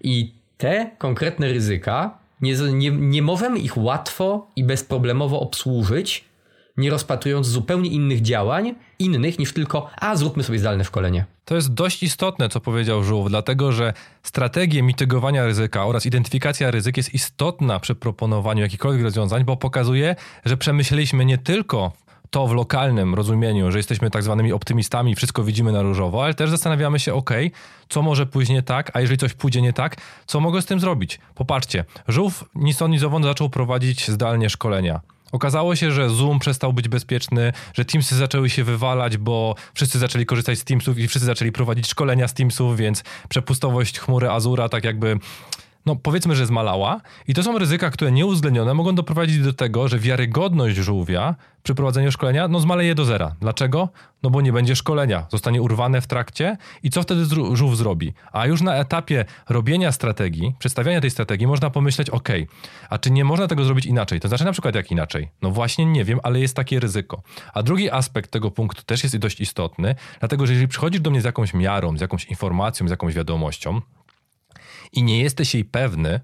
I 0.00 0.41
te 0.62 0.90
konkretne 0.98 1.52
ryzyka 1.52 2.18
nie, 2.40 2.54
nie, 2.54 2.90
nie 2.90 3.22
możemy 3.22 3.58
ich 3.58 3.76
łatwo 3.76 4.46
i 4.56 4.64
bezproblemowo 4.64 5.40
obsłużyć, 5.40 6.24
nie 6.76 6.90
rozpatrując 6.90 7.46
zupełnie 7.46 7.90
innych 7.90 8.22
działań, 8.22 8.74
innych 8.98 9.38
niż 9.38 9.52
tylko, 9.52 9.90
a 9.96 10.16
zróbmy 10.16 10.42
sobie 10.42 10.58
zdalne 10.58 10.84
szkolenie. 10.84 11.24
To 11.44 11.54
jest 11.54 11.74
dość 11.74 12.02
istotne, 12.02 12.48
co 12.48 12.60
powiedział 12.60 13.04
Żółw, 13.04 13.28
dlatego 13.28 13.72
że 13.72 13.92
strategia 14.22 14.82
mitygowania 14.82 15.46
ryzyka 15.46 15.86
oraz 15.86 16.06
identyfikacja 16.06 16.70
ryzyk 16.70 16.96
jest 16.96 17.14
istotna 17.14 17.80
przy 17.80 17.94
proponowaniu 17.94 18.62
jakichkolwiek 18.62 19.02
rozwiązań, 19.02 19.44
bo 19.44 19.56
pokazuje, 19.56 20.16
że 20.44 20.56
przemyśleliśmy 20.56 21.24
nie 21.24 21.38
tylko 21.38 21.92
to 22.32 22.46
w 22.46 22.52
lokalnym 22.52 23.14
rozumieniu, 23.14 23.70
że 23.72 23.78
jesteśmy 23.78 24.10
tak 24.10 24.22
zwanymi 24.22 24.52
optymistami, 24.52 25.14
wszystko 25.14 25.44
widzimy 25.44 25.72
na 25.72 25.82
różowo, 25.82 26.24
ale 26.24 26.34
też 26.34 26.50
zastanawiamy 26.50 27.00
się, 27.00 27.14
ok, 27.14 27.30
co 27.88 28.02
może 28.02 28.26
pójść 28.26 28.50
nie 28.50 28.62
tak, 28.62 28.90
a 28.94 29.00
jeżeli 29.00 29.18
coś 29.18 29.34
pójdzie 29.34 29.62
nie 29.62 29.72
tak, 29.72 29.96
co 30.26 30.40
mogę 30.40 30.62
z 30.62 30.66
tym 30.66 30.80
zrobić? 30.80 31.18
Popatrzcie, 31.34 31.84
Żółw 32.08 32.44
ni 32.54 32.74
stąd 32.74 32.92
ni 32.92 33.24
zaczął 33.24 33.50
prowadzić 33.50 34.10
zdalnie 34.10 34.50
szkolenia. 34.50 35.00
Okazało 35.32 35.76
się, 35.76 35.90
że 35.90 36.10
Zoom 36.10 36.38
przestał 36.38 36.72
być 36.72 36.88
bezpieczny, 36.88 37.52
że 37.74 37.84
Teamsy 37.84 38.16
zaczęły 38.16 38.50
się 38.50 38.64
wywalać, 38.64 39.16
bo 39.16 39.54
wszyscy 39.74 39.98
zaczęli 39.98 40.26
korzystać 40.26 40.58
z 40.58 40.64
Teamsów 40.64 40.98
i 40.98 41.08
wszyscy 41.08 41.26
zaczęli 41.26 41.52
prowadzić 41.52 41.88
szkolenia 41.88 42.28
z 42.28 42.34
Teamsów, 42.34 42.76
więc 42.76 43.04
przepustowość 43.28 43.98
chmury 43.98 44.30
Azura 44.30 44.68
tak 44.68 44.84
jakby 44.84 45.18
no 45.86 45.96
powiedzmy, 45.96 46.36
że 46.36 46.46
zmalała. 46.46 47.00
I 47.28 47.34
to 47.34 47.42
są 47.42 47.58
ryzyka, 47.58 47.90
które 47.90 48.12
nieuwzględnione 48.12 48.74
mogą 48.74 48.94
doprowadzić 48.94 49.38
do 49.38 49.52
tego, 49.52 49.88
że 49.88 49.98
wiarygodność 49.98 50.76
żółwia 50.76 51.34
przy 51.62 51.74
prowadzeniu 51.74 52.12
szkolenia 52.12 52.48
no 52.48 52.60
zmaleje 52.60 52.94
do 52.94 53.04
zera. 53.04 53.34
Dlaczego? 53.40 53.88
No 54.22 54.30
bo 54.30 54.40
nie 54.40 54.52
będzie 54.52 54.76
szkolenia, 54.76 55.26
zostanie 55.30 55.62
urwane 55.62 56.00
w 56.00 56.06
trakcie 56.06 56.56
i 56.82 56.90
co 56.90 57.02
wtedy 57.02 57.24
żółw 57.52 57.76
zrobi? 57.76 58.12
A 58.32 58.46
już 58.46 58.62
na 58.62 58.74
etapie 58.74 59.24
robienia 59.48 59.92
strategii, 59.92 60.54
przedstawiania 60.58 61.00
tej 61.00 61.10
strategii 61.10 61.46
można 61.46 61.70
pomyśleć, 61.70 62.10
ok, 62.10 62.28
a 62.90 62.98
czy 62.98 63.10
nie 63.10 63.24
można 63.24 63.48
tego 63.48 63.64
zrobić 63.64 63.86
inaczej? 63.86 64.20
To 64.20 64.28
znaczy 64.28 64.44
na 64.44 64.52
przykład 64.52 64.74
jak 64.74 64.90
inaczej? 64.90 65.28
No 65.42 65.50
właśnie 65.50 65.86
nie 65.86 66.04
wiem, 66.04 66.20
ale 66.22 66.40
jest 66.40 66.56
takie 66.56 66.80
ryzyko. 66.80 67.22
A 67.54 67.62
drugi 67.62 67.90
aspekt 67.90 68.30
tego 68.30 68.50
punktu 68.50 68.82
też 68.82 69.02
jest 69.02 69.16
dość 69.16 69.40
istotny, 69.40 69.94
dlatego 70.20 70.46
że 70.46 70.52
jeżeli 70.52 70.68
przychodzisz 70.68 71.00
do 71.00 71.10
mnie 71.10 71.20
z 71.20 71.24
jakąś 71.24 71.54
miarą, 71.54 71.98
z 71.98 72.00
jakąś 72.00 72.24
informacją, 72.24 72.88
z 72.88 72.90
jakąś 72.90 73.14
wiadomością, 73.14 73.80
i 74.92 75.02
nie 75.02 75.18
jesteś 75.18 75.54
jej 75.54 75.64
pewny, 75.64 76.20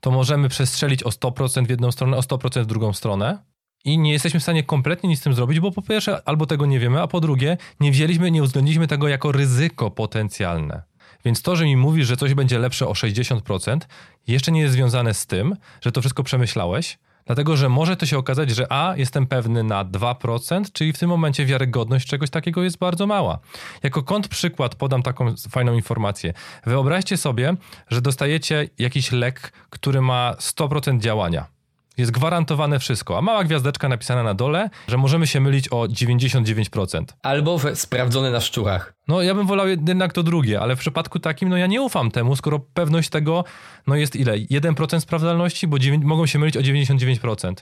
to 0.00 0.10
możemy 0.10 0.48
przestrzelić 0.48 1.02
o 1.02 1.08
100% 1.08 1.66
w 1.66 1.70
jedną 1.70 1.92
stronę, 1.92 2.16
o 2.16 2.20
100% 2.20 2.62
w 2.62 2.66
drugą 2.66 2.92
stronę 2.92 3.38
i 3.84 3.98
nie 3.98 4.12
jesteśmy 4.12 4.40
w 4.40 4.42
stanie 4.42 4.62
kompletnie 4.62 5.08
nic 5.08 5.20
z 5.20 5.22
tym 5.22 5.34
zrobić, 5.34 5.60
bo 5.60 5.72
po 5.72 5.82
pierwsze 5.82 6.22
albo 6.28 6.46
tego 6.46 6.66
nie 6.66 6.78
wiemy, 6.78 7.02
a 7.02 7.06
po 7.06 7.20
drugie 7.20 7.56
nie 7.80 7.90
wzięliśmy, 7.90 8.30
nie 8.30 8.42
uwzględniliśmy 8.42 8.86
tego 8.86 9.08
jako 9.08 9.32
ryzyko 9.32 9.90
potencjalne. 9.90 10.82
Więc 11.24 11.42
to, 11.42 11.56
że 11.56 11.64
mi 11.64 11.76
mówisz, 11.76 12.06
że 12.06 12.16
coś 12.16 12.34
będzie 12.34 12.58
lepsze 12.58 12.88
o 12.88 12.92
60%, 12.92 13.78
jeszcze 14.26 14.52
nie 14.52 14.60
jest 14.60 14.74
związane 14.74 15.14
z 15.14 15.26
tym, 15.26 15.56
że 15.80 15.92
to 15.92 16.00
wszystko 16.00 16.22
przemyślałeś, 16.22 16.98
Dlatego, 17.26 17.56
że 17.56 17.68
może 17.68 17.96
to 17.96 18.06
się 18.06 18.18
okazać, 18.18 18.50
że 18.50 18.72
A, 18.72 18.94
jestem 18.96 19.26
pewny 19.26 19.62
na 19.62 19.84
2%, 19.84 20.64
czyli 20.72 20.92
w 20.92 20.98
tym 20.98 21.08
momencie 21.10 21.46
wiarygodność 21.46 22.08
czegoś 22.08 22.30
takiego 22.30 22.62
jest 22.62 22.78
bardzo 22.78 23.06
mała. 23.06 23.38
Jako 23.82 24.02
kontrprzykład 24.02 24.74
podam 24.74 25.02
taką 25.02 25.34
fajną 25.50 25.74
informację. 25.74 26.32
Wyobraźcie 26.66 27.16
sobie, 27.16 27.54
że 27.88 28.02
dostajecie 28.02 28.68
jakiś 28.78 29.12
lek, 29.12 29.52
który 29.70 30.00
ma 30.00 30.34
100% 30.38 30.98
działania 30.98 31.59
jest 32.00 32.12
gwarantowane 32.12 32.78
wszystko, 32.78 33.18
a 33.18 33.22
mała 33.22 33.44
gwiazdeczka 33.44 33.88
napisana 33.88 34.22
na 34.22 34.34
dole, 34.34 34.70
że 34.88 34.96
możemy 34.96 35.26
się 35.26 35.40
mylić 35.40 35.68
o 35.68 35.76
99%. 35.76 37.04
Albo 37.22 37.58
sprawdzone 37.74 38.30
na 38.30 38.40
szczurach. 38.40 38.94
No 39.08 39.22
ja 39.22 39.34
bym 39.34 39.46
wolał 39.46 39.68
jednak 39.68 40.12
to 40.12 40.22
drugie, 40.22 40.60
ale 40.60 40.76
w 40.76 40.78
przypadku 40.78 41.18
takim, 41.18 41.48
no 41.48 41.56
ja 41.56 41.66
nie 41.66 41.82
ufam 41.82 42.10
temu, 42.10 42.36
skoro 42.36 42.58
pewność 42.58 43.08
tego, 43.08 43.44
no 43.86 43.96
jest 43.96 44.16
ile? 44.16 44.32
1% 44.32 45.00
sprawdzalności, 45.00 45.66
bo 45.66 45.78
9, 45.78 46.04
mogą 46.04 46.26
się 46.26 46.38
mylić 46.38 46.56
o 46.56 46.60
99%. 46.60 47.54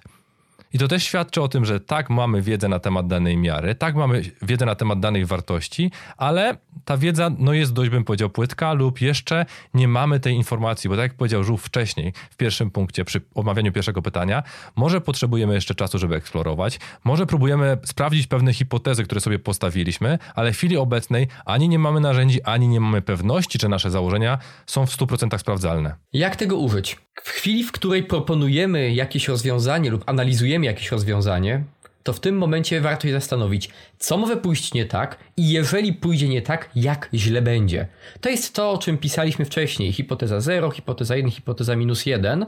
I 0.72 0.78
to 0.78 0.88
też 0.88 1.04
świadczy 1.04 1.42
o 1.42 1.48
tym, 1.48 1.64
że 1.64 1.80
tak 1.80 2.10
mamy 2.10 2.42
wiedzę 2.42 2.68
na 2.68 2.78
temat 2.78 3.06
danej 3.06 3.36
miary, 3.36 3.74
tak 3.74 3.94
mamy 3.94 4.22
wiedzę 4.42 4.66
na 4.66 4.74
temat 4.74 5.00
danej 5.00 5.24
wartości, 5.24 5.90
ale 6.16 6.56
ta 6.84 6.96
wiedza 6.96 7.30
no 7.38 7.52
jest 7.52 7.72
dość, 7.72 7.90
bym 7.90 8.04
powiedział, 8.04 8.30
płytka 8.30 8.72
lub 8.72 9.00
jeszcze 9.00 9.46
nie 9.74 9.88
mamy 9.88 10.20
tej 10.20 10.34
informacji, 10.34 10.90
bo 10.90 10.96
tak 10.96 11.02
jak 11.02 11.14
powiedział 11.14 11.44
Żółw 11.44 11.62
wcześniej, 11.62 12.12
w 12.30 12.36
pierwszym 12.36 12.70
punkcie, 12.70 13.04
przy 13.04 13.20
omawianiu 13.34 13.72
pierwszego 13.72 14.02
pytania, 14.02 14.42
może 14.76 15.00
potrzebujemy 15.00 15.54
jeszcze 15.54 15.74
czasu, 15.74 15.98
żeby 15.98 16.16
eksplorować, 16.16 16.80
może 17.04 17.26
próbujemy 17.26 17.78
sprawdzić 17.84 18.26
pewne 18.26 18.52
hipotezy, 18.52 19.04
które 19.04 19.20
sobie 19.20 19.38
postawiliśmy, 19.38 20.18
ale 20.34 20.52
w 20.52 20.56
chwili 20.56 20.76
obecnej 20.76 21.28
ani 21.44 21.68
nie 21.68 21.78
mamy 21.78 22.00
narzędzi, 22.00 22.42
ani 22.42 22.68
nie 22.68 22.80
mamy 22.80 23.02
pewności, 23.02 23.58
czy 23.58 23.68
nasze 23.68 23.90
założenia 23.90 24.38
są 24.66 24.86
w 24.86 24.90
100% 24.90 25.38
sprawdzalne. 25.38 25.96
Jak 26.12 26.36
tego 26.36 26.56
użyć? 26.56 26.96
W 27.22 27.30
chwili, 27.30 27.64
w 27.64 27.72
której 27.72 28.02
proponujemy 28.02 28.92
jakieś 28.92 29.28
rozwiązanie 29.28 29.90
lub 29.90 30.04
analizujemy 30.06 30.66
jakieś 30.66 30.90
rozwiązanie, 30.90 31.64
to 32.02 32.12
w 32.12 32.20
tym 32.20 32.38
momencie 32.38 32.80
warto 32.80 33.06
się 33.06 33.12
zastanowić, 33.12 33.70
co 33.98 34.16
może 34.16 34.36
pójść 34.36 34.74
nie 34.74 34.84
tak 34.84 35.18
i 35.36 35.50
jeżeli 35.50 35.92
pójdzie 35.92 36.28
nie 36.28 36.42
tak, 36.42 36.70
jak 36.74 37.08
źle 37.14 37.42
będzie. 37.42 37.86
To 38.20 38.28
jest 38.28 38.54
to, 38.54 38.70
o 38.70 38.78
czym 38.78 38.98
pisaliśmy 38.98 39.44
wcześniej. 39.44 39.92
Hipoteza 39.92 40.40
0, 40.40 40.70
hipoteza 40.70 41.16
1, 41.16 41.30
hipoteza 41.30 41.76
minus 41.76 42.06
1, 42.06 42.46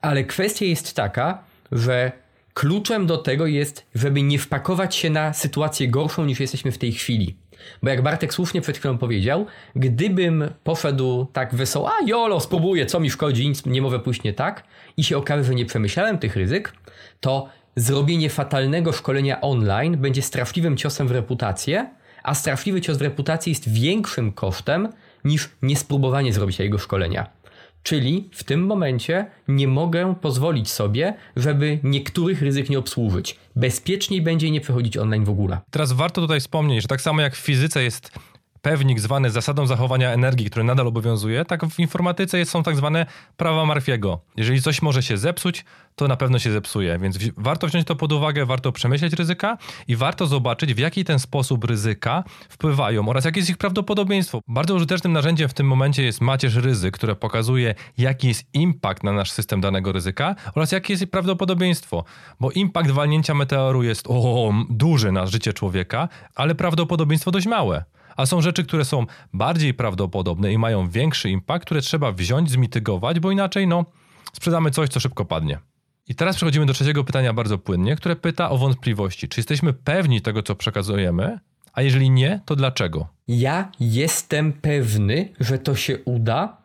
ale 0.00 0.24
kwestia 0.24 0.64
jest 0.64 0.94
taka, 0.94 1.44
że 1.72 2.12
kluczem 2.54 3.06
do 3.06 3.18
tego 3.18 3.46
jest, 3.46 3.86
żeby 3.94 4.22
nie 4.22 4.38
wpakować 4.38 4.96
się 4.96 5.10
na 5.10 5.32
sytuację 5.32 5.88
gorszą 5.88 6.24
niż 6.24 6.40
jesteśmy 6.40 6.72
w 6.72 6.78
tej 6.78 6.92
chwili. 6.92 7.36
Bo 7.82 7.90
jak 7.90 8.02
Bartek 8.02 8.34
słusznie 8.34 8.60
przed 8.60 8.78
chwilą 8.78 8.98
powiedział, 8.98 9.46
gdybym 9.76 10.50
poszedł 10.64 11.26
tak 11.32 11.54
wesoło, 11.54 11.90
a 11.90 12.04
jolo, 12.06 12.40
spróbuję, 12.40 12.86
co 12.86 13.00
mi 13.00 13.10
szkodzi, 13.10 13.48
nic 13.48 13.66
nie 13.66 13.82
mogę 13.82 14.00
pójść 14.00 14.22
nie 14.22 14.32
tak, 14.32 14.64
i 14.96 15.04
się 15.04 15.16
okaże, 15.16 15.44
że 15.44 15.54
nie 15.54 15.66
przemyślałem 15.66 16.18
tych 16.18 16.36
ryzyk, 16.36 16.72
to 17.20 17.48
zrobienie 17.76 18.30
fatalnego 18.30 18.92
szkolenia 18.92 19.40
online 19.40 19.96
będzie 19.96 20.22
straszliwym 20.22 20.76
ciosem 20.76 21.08
w 21.08 21.10
reputację, 21.10 21.90
a 22.22 22.34
straszliwy 22.34 22.80
cios 22.80 22.98
w 22.98 23.02
reputacji 23.02 23.50
jest 23.50 23.72
większym 23.72 24.32
kosztem 24.32 24.88
niż 25.24 25.50
niespróbowanie 25.62 26.32
zrobić 26.32 26.56
tego 26.56 26.78
szkolenia. 26.78 27.26
Czyli 27.86 28.28
w 28.32 28.44
tym 28.44 28.66
momencie 28.66 29.26
nie 29.48 29.68
mogę 29.68 30.14
pozwolić 30.14 30.70
sobie, 30.70 31.14
żeby 31.36 31.78
niektórych 31.82 32.42
ryzyk 32.42 32.70
nie 32.70 32.78
obsłużyć. 32.78 33.36
Bezpieczniej 33.56 34.22
będzie 34.22 34.50
nie 34.50 34.60
przechodzić 34.60 34.96
online 34.96 35.24
w 35.24 35.30
ogóle. 35.30 35.60
Teraz 35.70 35.92
warto 35.92 36.20
tutaj 36.20 36.40
wspomnieć, 36.40 36.82
że 36.82 36.88
tak 36.88 37.00
samo 37.00 37.20
jak 37.20 37.36
w 37.36 37.38
fizyce 37.38 37.82
jest 37.82 38.10
pewnik 38.62 39.00
zwany 39.00 39.30
zasadą 39.30 39.66
zachowania 39.66 40.10
energii, 40.12 40.50
który 40.50 40.64
nadal 40.64 40.86
obowiązuje, 40.86 41.44
tak 41.44 41.66
w 41.66 41.80
informatyce 41.80 42.44
są 42.44 42.62
tak 42.62 42.76
zwane 42.76 43.06
prawa 43.36 43.66
Marfiego. 43.66 44.20
Jeżeli 44.36 44.62
coś 44.62 44.82
może 44.82 45.02
się 45.02 45.16
zepsuć, 45.16 45.64
to 45.96 46.08
na 46.08 46.16
pewno 46.16 46.38
się 46.38 46.52
zepsuje. 46.52 46.98
Więc 46.98 47.18
warto 47.36 47.66
wziąć 47.66 47.86
to 47.86 47.96
pod 47.96 48.12
uwagę, 48.12 48.46
warto 48.46 48.72
przemyśleć 48.72 49.12
ryzyka 49.12 49.58
i 49.88 49.96
warto 49.96 50.26
zobaczyć, 50.26 50.74
w 50.74 50.78
jaki 50.78 51.04
ten 51.04 51.18
sposób 51.18 51.64
ryzyka 51.64 52.24
wpływają 52.48 53.08
oraz 53.08 53.24
jakie 53.24 53.40
jest 53.40 53.50
ich 53.50 53.56
prawdopodobieństwo. 53.56 54.40
Bardzo 54.48 54.74
użytecznym 54.74 55.12
narzędziem 55.12 55.48
w 55.48 55.54
tym 55.54 55.66
momencie 55.66 56.04
jest 56.04 56.20
macierz 56.20 56.54
ryzyk, 56.54 56.94
które 56.94 57.16
pokazuje, 57.16 57.74
jaki 57.98 58.28
jest 58.28 58.44
impact 58.54 59.04
na 59.04 59.12
nasz 59.12 59.30
system 59.30 59.60
danego 59.60 59.92
ryzyka 59.92 60.34
oraz 60.54 60.72
jakie 60.72 60.92
jest 60.92 61.06
prawdopodobieństwo. 61.06 62.04
Bo 62.40 62.50
impact 62.50 62.90
walnięcia 62.90 63.34
meteoru 63.34 63.82
jest 63.82 64.06
o, 64.08 64.52
duży 64.70 65.12
na 65.12 65.26
życie 65.26 65.52
człowieka, 65.52 66.08
ale 66.34 66.54
prawdopodobieństwo 66.54 67.30
dość 67.30 67.46
małe. 67.46 67.84
A 68.16 68.26
są 68.26 68.40
rzeczy, 68.40 68.64
które 68.64 68.84
są 68.84 69.06
bardziej 69.32 69.74
prawdopodobne 69.74 70.52
i 70.52 70.58
mają 70.58 70.88
większy 70.88 71.30
impact, 71.30 71.64
które 71.64 71.80
trzeba 71.80 72.12
wziąć, 72.12 72.50
zmitygować, 72.50 73.20
bo 73.20 73.30
inaczej 73.30 73.66
no, 73.66 73.84
sprzedamy 74.32 74.70
coś, 74.70 74.88
co 74.88 75.00
szybko 75.00 75.24
padnie. 75.24 75.58
I 76.08 76.14
teraz 76.14 76.36
przechodzimy 76.36 76.66
do 76.66 76.72
trzeciego 76.72 77.04
pytania 77.04 77.32
bardzo 77.32 77.58
płynnie, 77.58 77.96
które 77.96 78.16
pyta 78.16 78.50
o 78.50 78.58
wątpliwości. 78.58 79.28
Czy 79.28 79.40
jesteśmy 79.40 79.72
pewni 79.72 80.20
tego, 80.20 80.42
co 80.42 80.54
przekazujemy? 80.54 81.38
A 81.72 81.82
jeżeli 81.82 82.10
nie, 82.10 82.40
to 82.44 82.56
dlaczego? 82.56 83.08
Ja 83.28 83.72
jestem 83.80 84.52
pewny, 84.52 85.28
że 85.40 85.58
to 85.58 85.74
się 85.74 85.98
uda, 85.98 86.56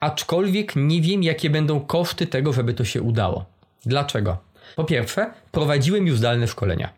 aczkolwiek 0.00 0.76
nie 0.76 1.00
wiem, 1.00 1.22
jakie 1.22 1.50
będą 1.50 1.80
koszty 1.80 2.26
tego, 2.26 2.52
żeby 2.52 2.74
to 2.74 2.84
się 2.84 3.02
udało. 3.02 3.44
Dlaczego? 3.86 4.38
Po 4.76 4.84
pierwsze, 4.84 5.30
prowadziłem 5.52 6.06
już 6.06 6.18
zdalne 6.18 6.48
szkolenia. 6.48 6.92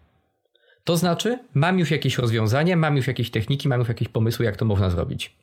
To 0.84 0.96
znaczy, 0.96 1.38
mam 1.54 1.78
już 1.78 1.90
jakieś 1.90 2.18
rozwiązania, 2.18 2.76
mam 2.76 2.96
już 2.96 3.06
jakieś 3.06 3.30
techniki, 3.30 3.68
mam 3.68 3.80
już 3.80 3.88
jakieś 3.88 4.08
pomysły, 4.08 4.44
jak 4.44 4.56
to 4.56 4.64
można 4.64 4.90
zrobić. 4.90 5.36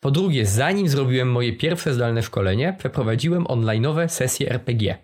Po 0.00 0.10
drugie, 0.10 0.46
zanim 0.46 0.88
zrobiłem 0.88 1.32
moje 1.32 1.52
pierwsze 1.52 1.94
zdalne 1.94 2.22
szkolenie, 2.22 2.76
przeprowadziłem 2.78 3.44
online'owe 3.44 4.08
sesje 4.08 4.50
RPG. 4.50 4.98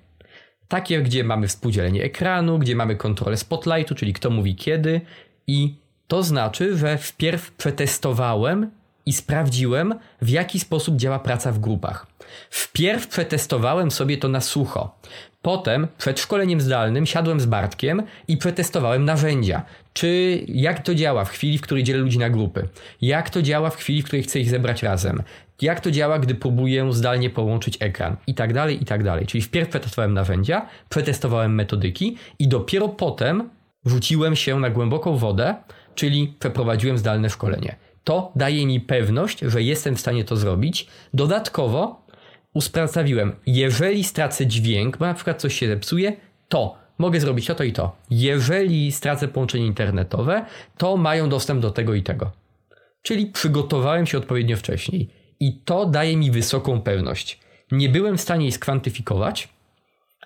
Takie, 0.69 1.03
gdzie 1.03 1.25
mamy 1.25 1.49
współdzielenie 1.49 2.03
ekranu, 2.03 2.59
gdzie 2.59 2.77
mamy 2.77 2.97
kontrolę 2.97 3.37
spotlightu, 3.37 3.95
czyli 3.95 4.13
kto 4.13 4.31
mówi 4.31 4.57
kiedy 4.57 5.01
i 5.47 5.75
to 6.09 6.23
znaczy, 6.23 6.77
że 6.77 6.99
wpierw 6.99 7.53
przetestowałem 7.53 8.71
i 9.07 9.13
sprawdziłem, 9.13 9.95
w 10.23 10.29
jaki 10.29 10.61
sposób 10.61 10.97
działa 10.97 11.19
praca 11.19 11.53
w 11.53 11.59
grupach. 11.59 12.07
Wpierw 12.51 13.07
przetestowałem 13.07 13.91
sobie 13.91 14.19
to 14.19 14.29
na 14.29 14.41
sucho. 14.41 14.99
Potem 15.43 15.89
przed 15.99 16.21
szkoleniem 16.21 16.61
zdalnym 16.61 17.07
siadłem 17.07 17.41
z 17.41 17.47
Bartkiem 17.47 18.03
i 18.29 18.37
przetestowałem 18.37 19.05
narzędzia. 19.05 19.63
Czy 19.93 20.41
jak 20.49 20.83
to 20.83 20.95
działa 20.95 21.25
w 21.25 21.31
chwili, 21.31 21.59
w 21.59 21.61
której 21.61 21.85
dzielę 21.85 21.99
ludzi 21.99 22.19
na 22.19 22.31
grupy? 22.31 22.69
Jak 23.03 23.31
to 23.31 23.43
działa 23.43 23.71
w 23.71 23.77
chwili, 23.77 24.03
w 24.03 24.05
której 24.05 24.23
chcę 24.23 24.41
ich 24.41 24.51
zebrać 24.51 24.83
razem? 24.83 25.23
Jak 25.63 25.81
to 25.81 25.91
działa, 25.91 26.19
gdy 26.19 26.35
próbuję 26.35 26.93
zdalnie 26.93 27.31
połączyć 27.31 27.77
ekran? 27.81 28.17
I 28.27 28.35
tak 28.35 28.53
dalej, 28.53 28.83
i 28.83 28.85
tak 28.85 29.05
dalej. 29.05 29.27
Czyli 29.27 29.43
wpierw 29.43 29.69
przetestowałem 29.69 30.15
narzędzia, 30.15 30.67
przetestowałem 30.89 31.55
metodyki 31.55 32.17
i 32.39 32.49
dopiero 32.49 32.89
potem 32.89 33.51
rzuciłem 33.87 34.37
się 34.37 34.61
na 34.61 34.71
głęboką 34.71 35.17
wodę, 35.17 35.55
czyli 35.95 36.35
przeprowadziłem 36.39 36.99
zdalne 36.99 37.31
szkolenie. 37.31 37.77
To 38.05 38.33
daje 38.37 38.67
mi 38.67 38.81
pewność, 38.81 39.39
że 39.39 39.63
jestem 39.63 39.97
w 39.97 40.01
stanie 40.01 40.25
to 40.25 40.37
zrobić. 40.37 40.87
Dodatkowo 41.15 42.07
usprawiedliwiłem, 42.55 43.37
jeżeli 43.47 44.05
stracę 44.05 44.47
dźwięk, 44.47 44.99
bo 44.99 45.07
na 45.07 45.15
przykład 45.15 45.41
coś 45.41 45.59
się 45.59 45.69
zepsuje, 45.69 46.17
to 46.49 46.77
mogę 46.99 47.21
zrobić 47.21 47.47
to, 47.47 47.55
to 47.55 47.65
i 47.65 47.73
to. 47.73 47.97
Jeżeli 48.11 48.93
stracę 48.93 49.29
połączenie 49.29 49.67
internetowe, 49.67 50.45
to 50.79 50.97
mają 50.97 51.29
dostęp 51.29 51.61
do 51.61 51.71
tego 51.71 51.95
i 51.95 52.03
tego. 52.03 52.33
Czyli 53.03 53.27
przygotowałem 53.27 54.07
się 54.07 54.19
odpowiednio 54.19 54.57
wcześniej. 54.57 55.09
I 55.41 55.53
to 55.53 55.87
daje 55.87 56.17
mi 56.17 56.31
wysoką 56.31 56.81
pewność. 56.81 57.41
Nie 57.73 57.89
byłem 57.89 58.19
w 58.19 58.21
stanie 58.21 58.45
jej 58.45 58.53
skwantyfikować, 58.53 59.49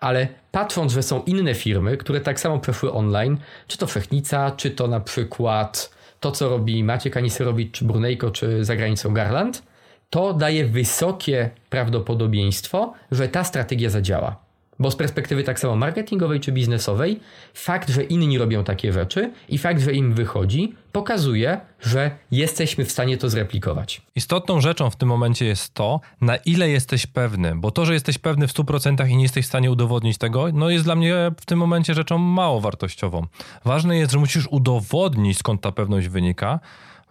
ale 0.01 0.29
patrząc, 0.53 0.93
że 0.93 1.03
są 1.03 1.23
inne 1.23 1.55
firmy, 1.55 1.97
które 1.97 2.21
tak 2.21 2.41
samo 2.41 2.59
przeszły 2.59 2.93
online, 2.93 3.39
czy 3.67 3.79
to 3.79 3.87
Fechnica, 3.87 4.51
czy 4.51 4.71
to 4.71 4.89
na 4.89 5.01
przykład 5.01 5.91
to, 6.21 6.33
co 6.33 6.49
robi 6.49 6.85
Maciek 6.85 7.17
Aniserowicz, 7.17 7.73
czy 7.73 7.85
Brunejko, 7.85 8.31
czy 8.31 8.65
za 8.65 8.77
granicą 8.77 9.15
Garland, 9.15 9.63
to 10.11 10.35
daje 10.35 10.67
wysokie 10.67 11.51
prawdopodobieństwo, 11.71 12.95
że 13.11 13.29
ta 13.29 13.45
strategia 13.45 13.91
zadziała. 13.91 14.50
Bo 14.81 14.91
z 14.91 14.97
perspektywy 14.97 15.45
tak 15.45 15.61
samo 15.61 15.77
marketingowej 15.77 16.41
czy 16.41 16.53
biznesowej, 16.53 17.21
fakt, 17.55 17.91
że 17.91 18.05
inni 18.05 18.39
robią 18.39 18.65
takie 18.65 18.93
rzeczy 18.93 19.33
i 19.49 19.59
fakt, 19.59 19.81
że 19.81 19.93
im 19.93 20.15
wychodzi, 20.15 20.75
pokazuje, 20.93 21.61
że 21.81 22.11
jesteśmy 22.31 22.85
w 22.85 22.93
stanie 22.93 23.17
to 23.17 23.31
zreplikować. 23.31 24.03
Istotną 24.17 24.61
rzeczą 24.61 24.91
w 24.91 24.97
tym 24.97 25.09
momencie 25.09 25.47
jest 25.47 25.75
to, 25.75 26.01
na 26.21 26.37
ile 26.37 26.69
jesteś 26.69 27.07
pewny, 27.07 27.57
bo 27.57 27.71
to, 27.71 27.85
że 27.85 27.95
jesteś 27.95 28.19
pewny 28.19 28.49
w 28.49 28.53
100% 28.53 29.09
i 29.09 29.17
nie 29.17 29.23
jesteś 29.23 29.45
w 29.45 29.49
stanie 29.49 29.71
udowodnić 29.71 30.19
tego, 30.19 30.47
no 30.53 30.71
jest 30.71 30.85
dla 30.85 30.95
mnie 30.95 31.15
w 31.41 31.47
tym 31.47 31.59
momencie 31.59 31.95
rzeczą 31.95 32.19
mało 32.19 32.61
wartościową. 32.61 33.27
Ważne 33.65 33.97
jest, 33.97 34.13
że 34.13 34.19
musisz 34.19 34.47
udowodnić, 34.51 35.39
skąd 35.39 35.61
ta 35.61 35.73
pewność 35.73 36.09
wynika, 36.09 36.61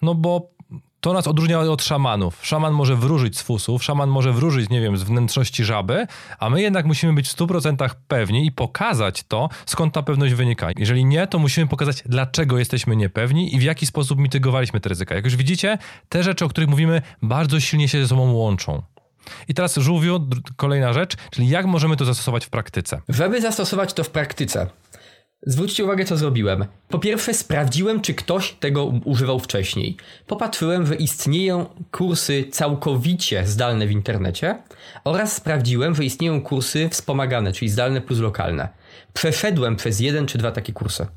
no 0.02 0.16
bo 0.16 0.59
to 1.02 1.14
nas 1.14 1.28
odróżnia 1.28 1.60
od 1.60 1.84
szamanów. 1.84 2.40
Szaman 2.42 2.74
może 2.74 2.96
wróżyć 2.96 3.38
z 3.38 3.42
fusów, 3.42 3.84
szaman 3.84 4.10
może 4.10 4.34
wróżyć, 4.34 4.70
nie 4.70 4.82
wiem, 4.82 4.98
z 4.98 5.04
wnętrzności 5.04 5.64
żaby, 5.64 6.08
a 6.40 6.50
my 6.50 6.62
jednak 6.62 6.86
musimy 6.86 7.14
być 7.14 7.30
w 7.30 7.36
100% 7.36 7.90
pewni 8.08 8.46
i 8.46 8.52
pokazać 8.52 9.24
to, 9.24 9.50
skąd 9.66 9.94
ta 9.94 10.04
pewność 10.04 10.34
wynika. 10.34 10.68
Jeżeli 10.78 11.06
nie, 11.06 11.28
to 11.28 11.40
musimy 11.40 11.68
pokazać, 11.68 12.04
dlaczego 12.06 12.60
jesteśmy 12.60 12.96
niepewni 12.96 13.56
i 13.56 13.60
w 13.60 13.64
jaki 13.64 13.86
sposób 13.86 14.20
mitygowaliśmy 14.20 14.80
te 14.80 14.90
ryzyka. 14.90 15.16
Jak 15.16 15.26
już 15.26 15.36
widzicie, 15.36 15.78
te 16.10 16.24
rzeczy, 16.24 16.46
o 16.46 16.50
których 16.50 16.70
mówimy, 16.70 17.02
bardzo 17.22 17.60
silnie 17.60 17.90
się 17.90 18.02
ze 18.02 18.08
sobą 18.08 18.32
łączą. 18.32 18.82
I 19.48 19.54
teraz 19.54 19.76
żółwiu, 19.76 20.28
kolejna 20.56 20.94
rzecz, 20.94 21.16
czyli 21.32 21.50
jak 21.50 21.66
możemy 21.66 21.98
to 21.98 22.06
zastosować 22.06 22.46
w 22.46 22.50
praktyce? 22.50 23.02
Żeby 23.10 23.42
zastosować 23.42 23.94
to 23.94 24.04
w 24.04 24.10
praktyce, 24.10 24.68
Zwróćcie 25.46 25.84
uwagę, 25.84 26.06
co 26.06 26.18
zrobiłem. 26.18 26.66
Po 26.90 27.00
pierwsze, 27.00 27.34
sprawdziłem, 27.34 28.02
czy 28.02 28.14
ktoś 28.14 28.54
tego 28.54 28.86
używał 28.86 29.40
wcześniej. 29.40 29.98
Popatrzyłem, 30.28 30.86
że 30.86 30.96
istnieją 30.96 31.66
kursy 31.92 32.46
całkowicie 32.52 33.48
zdalne 33.48 33.88
w 33.88 33.92
internecie 33.92 34.64
oraz 35.04 35.36
sprawdziłem, 35.36 35.96
że 35.96 36.06
istnieją 36.06 36.42
kursy 36.42 36.90
wspomagane, 36.90 37.54
czyli 37.54 37.70
zdalne 37.70 38.02
plus 38.02 38.20
lokalne. 38.20 38.70
Przeszedłem 39.14 39.76
przez 39.76 40.00
jeden 40.00 40.28
czy 40.28 40.38
dwa 40.38 40.52
takie 40.52 40.74
kursy, 40.74 41.08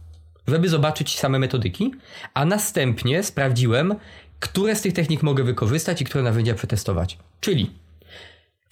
żeby 0.49 0.69
zobaczyć 0.69 1.19
same 1.19 1.39
metodyki, 1.39 1.95
a 2.35 2.45
następnie 2.45 3.23
sprawdziłem, 3.23 3.95
które 4.41 4.77
z 4.77 4.83
tych 4.83 4.93
technik 4.93 5.23
mogę 5.23 5.45
wykorzystać 5.45 6.03
i 6.03 6.05
które 6.05 6.25
narzędzia 6.25 6.55
przetestować. 6.55 7.19
Czyli 7.41 7.71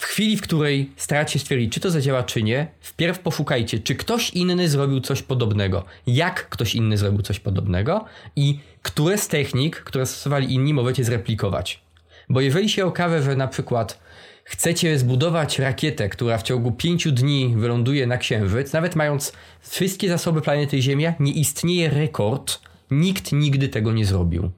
w 0.00 0.04
chwili, 0.04 0.36
w 0.36 0.42
której 0.42 0.90
staracie 0.96 1.38
stwierdzić, 1.38 1.72
czy 1.72 1.80
to 1.80 1.90
zadziała, 1.90 2.22
czy 2.22 2.42
nie, 2.42 2.66
wpierw 2.80 3.18
poszukajcie, 3.18 3.78
czy 3.78 3.94
ktoś 3.94 4.30
inny 4.30 4.68
zrobił 4.68 5.00
coś 5.00 5.22
podobnego, 5.22 5.84
jak 6.06 6.48
ktoś 6.48 6.74
inny 6.74 6.96
zrobił 6.96 7.22
coś 7.22 7.40
podobnego 7.40 8.04
i 8.36 8.58
które 8.82 9.18
z 9.18 9.28
technik, 9.28 9.76
które 9.76 10.06
stosowali 10.06 10.54
inni, 10.54 10.74
możecie 10.74 11.04
zreplikować. 11.04 11.82
Bo 12.28 12.40
jeżeli 12.40 12.68
się 12.68 12.86
okaże, 12.86 13.22
że 13.22 13.36
na 13.36 13.48
przykład 13.48 14.00
chcecie 14.44 14.98
zbudować 14.98 15.58
rakietę, 15.58 16.08
która 16.08 16.38
w 16.38 16.42
ciągu 16.42 16.72
pięciu 16.72 17.12
dni 17.12 17.54
wyląduje 17.56 18.06
na 18.06 18.18
Księżyc, 18.18 18.72
nawet 18.72 18.96
mając 18.96 19.32
wszystkie 19.60 20.08
zasoby 20.08 20.40
planety 20.40 20.82
Ziemia, 20.82 21.14
nie 21.20 21.32
istnieje 21.32 21.90
rekord, 21.90 22.60
nikt 22.90 23.32
nigdy 23.32 23.68
tego 23.68 23.92
nie 23.92 24.04
zrobił. 24.04 24.50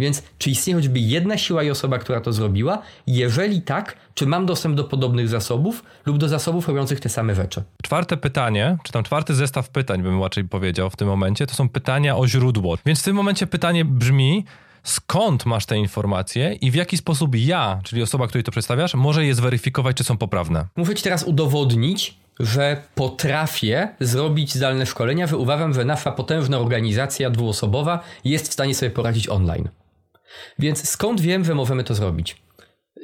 Więc 0.00 0.22
czy 0.38 0.50
istnieje 0.50 0.76
choćby 0.76 0.98
jedna 0.98 1.38
siła 1.38 1.62
i 1.62 1.70
osoba, 1.70 1.98
która 1.98 2.20
to 2.20 2.32
zrobiła? 2.32 2.82
Jeżeli 3.06 3.62
tak, 3.62 3.96
czy 4.14 4.26
mam 4.26 4.46
dostęp 4.46 4.76
do 4.76 4.84
podobnych 4.84 5.28
zasobów 5.28 5.82
lub 6.06 6.18
do 6.18 6.28
zasobów 6.28 6.68
robiących 6.68 7.00
te 7.00 7.08
same 7.08 7.34
rzeczy? 7.34 7.62
Czwarte 7.82 8.16
pytanie, 8.16 8.76
czy 8.82 8.92
tam 8.92 9.04
czwarty 9.04 9.34
zestaw 9.34 9.68
pytań, 9.68 10.02
bym 10.02 10.22
raczej 10.22 10.44
powiedział 10.44 10.90
w 10.90 10.96
tym 10.96 11.08
momencie, 11.08 11.46
to 11.46 11.54
są 11.54 11.68
pytania 11.68 12.16
o 12.16 12.28
źródło. 12.28 12.78
Więc 12.86 13.00
w 13.00 13.04
tym 13.04 13.16
momencie 13.16 13.46
pytanie 13.46 13.84
brzmi, 13.84 14.44
skąd 14.82 15.46
masz 15.46 15.66
te 15.66 15.76
informacje 15.76 16.52
i 16.52 16.70
w 16.70 16.74
jaki 16.74 16.96
sposób 16.96 17.34
ja, 17.36 17.80
czyli 17.84 18.02
osoba, 18.02 18.26
której 18.26 18.44
to 18.44 18.52
przedstawiasz, 18.52 18.94
może 18.94 19.26
je 19.26 19.34
zweryfikować, 19.34 19.96
czy 19.96 20.04
są 20.04 20.16
poprawne? 20.16 20.66
Muszę 20.76 20.94
ci 20.94 21.02
teraz 21.02 21.24
udowodnić, 21.24 22.20
że 22.40 22.82
potrafię 22.94 23.88
zrobić 24.00 24.54
zdalne 24.54 24.86
szkolenia, 24.86 25.26
że 25.26 25.36
uważam, 25.36 25.74
że 25.74 25.84
nasza 25.84 26.12
potężna 26.12 26.58
organizacja 26.58 27.30
dwuosobowa 27.30 28.00
jest 28.24 28.48
w 28.48 28.52
stanie 28.52 28.74
sobie 28.74 28.90
poradzić 28.90 29.28
online. 29.28 29.68
Więc 30.58 30.88
skąd 30.88 31.20
wiem, 31.20 31.44
że 31.44 31.54
możemy 31.54 31.84
to 31.84 31.94
zrobić? 31.94 32.36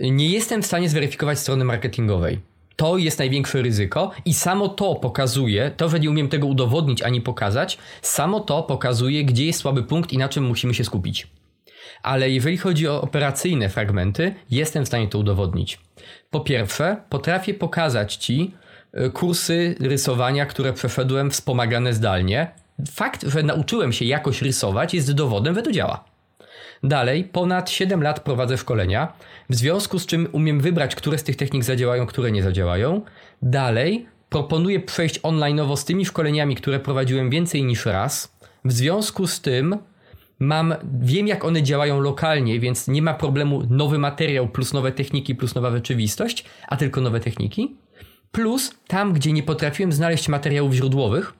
Nie 0.00 0.28
jestem 0.28 0.62
w 0.62 0.66
stanie 0.66 0.88
zweryfikować 0.88 1.38
strony 1.38 1.64
marketingowej. 1.64 2.40
To 2.76 2.98
jest 2.98 3.18
największe 3.18 3.62
ryzyko 3.62 4.10
i 4.24 4.34
samo 4.34 4.68
to 4.68 4.94
pokazuje, 4.94 5.70
to, 5.76 5.88
że 5.88 6.00
nie 6.00 6.10
umiem 6.10 6.28
tego 6.28 6.46
udowodnić 6.46 7.02
ani 7.02 7.20
pokazać, 7.20 7.78
samo 8.02 8.40
to 8.40 8.62
pokazuje, 8.62 9.24
gdzie 9.24 9.46
jest 9.46 9.58
słaby 9.58 9.82
punkt 9.82 10.12
i 10.12 10.18
na 10.18 10.28
czym 10.28 10.44
musimy 10.44 10.74
się 10.74 10.84
skupić. 10.84 11.26
Ale 12.02 12.30
jeżeli 12.30 12.56
chodzi 12.56 12.88
o 12.88 13.00
operacyjne 13.00 13.68
fragmenty, 13.68 14.34
jestem 14.50 14.84
w 14.84 14.88
stanie 14.88 15.08
to 15.08 15.18
udowodnić. 15.18 15.80
Po 16.30 16.40
pierwsze, 16.40 16.96
potrafię 17.08 17.54
pokazać 17.54 18.16
Ci 18.16 18.54
e, 18.92 19.10
kursy 19.10 19.74
rysowania, 19.80 20.46
które 20.46 20.72
przeszedłem 20.72 21.30
wspomagane 21.30 21.94
zdalnie. 21.94 22.50
Fakt, 22.90 23.22
że 23.22 23.42
nauczyłem 23.42 23.92
się 23.92 24.04
jakoś 24.04 24.42
rysować, 24.42 24.94
jest 24.94 25.12
dowodem, 25.12 25.54
że 25.54 25.62
to 25.62 25.72
działa. 25.72 26.04
Dalej, 26.86 27.24
ponad 27.24 27.70
7 27.70 28.02
lat 28.02 28.20
prowadzę 28.20 28.58
szkolenia, 28.58 29.12
w 29.50 29.54
związku 29.54 29.98
z 29.98 30.06
czym 30.06 30.28
umiem 30.32 30.60
wybrać, 30.60 30.94
które 30.94 31.18
z 31.18 31.24
tych 31.24 31.36
technik 31.36 31.64
zadziałają, 31.64 32.06
które 32.06 32.32
nie 32.32 32.42
zadziałają. 32.42 33.00
Dalej, 33.42 34.06
proponuję 34.28 34.80
przejść 34.80 35.20
online'owo 35.20 35.76
z 35.76 35.84
tymi 35.84 36.06
szkoleniami, 36.06 36.56
które 36.56 36.80
prowadziłem 36.80 37.30
więcej 37.30 37.64
niż 37.64 37.86
raz. 37.86 38.36
W 38.64 38.72
związku 38.72 39.26
z 39.26 39.40
tym 39.40 39.76
mam, 40.38 40.74
wiem 41.00 41.26
jak 41.26 41.44
one 41.44 41.62
działają 41.62 42.00
lokalnie, 42.00 42.60
więc 42.60 42.88
nie 42.88 43.02
ma 43.02 43.14
problemu 43.14 43.62
nowy 43.70 43.98
materiał 43.98 44.48
plus 44.48 44.72
nowe 44.72 44.92
techniki 44.92 45.34
plus 45.34 45.54
nowa 45.54 45.70
rzeczywistość, 45.70 46.44
a 46.68 46.76
tylko 46.76 47.00
nowe 47.00 47.20
techniki. 47.20 47.76
Plus 48.32 48.74
tam, 48.86 49.12
gdzie 49.12 49.32
nie 49.32 49.42
potrafiłem 49.42 49.92
znaleźć 49.92 50.28
materiałów 50.28 50.72
źródłowych, 50.72 51.32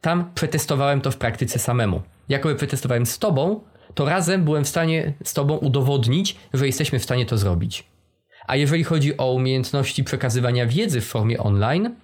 tam 0.00 0.30
przetestowałem 0.34 1.00
to 1.00 1.10
w 1.10 1.16
praktyce 1.16 1.58
samemu. 1.58 2.02
Jakoby 2.28 2.54
przetestowałem 2.54 3.06
z 3.06 3.18
tobą, 3.18 3.60
to 3.96 4.04
razem 4.04 4.44
byłem 4.44 4.64
w 4.64 4.68
stanie 4.68 5.12
z 5.24 5.34
tobą 5.34 5.56
udowodnić, 5.56 6.36
że 6.54 6.66
jesteśmy 6.66 6.98
w 6.98 7.04
stanie 7.04 7.26
to 7.26 7.38
zrobić. 7.38 7.84
A 8.46 8.56
jeżeli 8.56 8.84
chodzi 8.84 9.16
o 9.16 9.32
umiejętności 9.32 10.04
przekazywania 10.04 10.66
wiedzy 10.66 11.00
w 11.00 11.06
formie 11.06 11.38
online, 11.38 11.94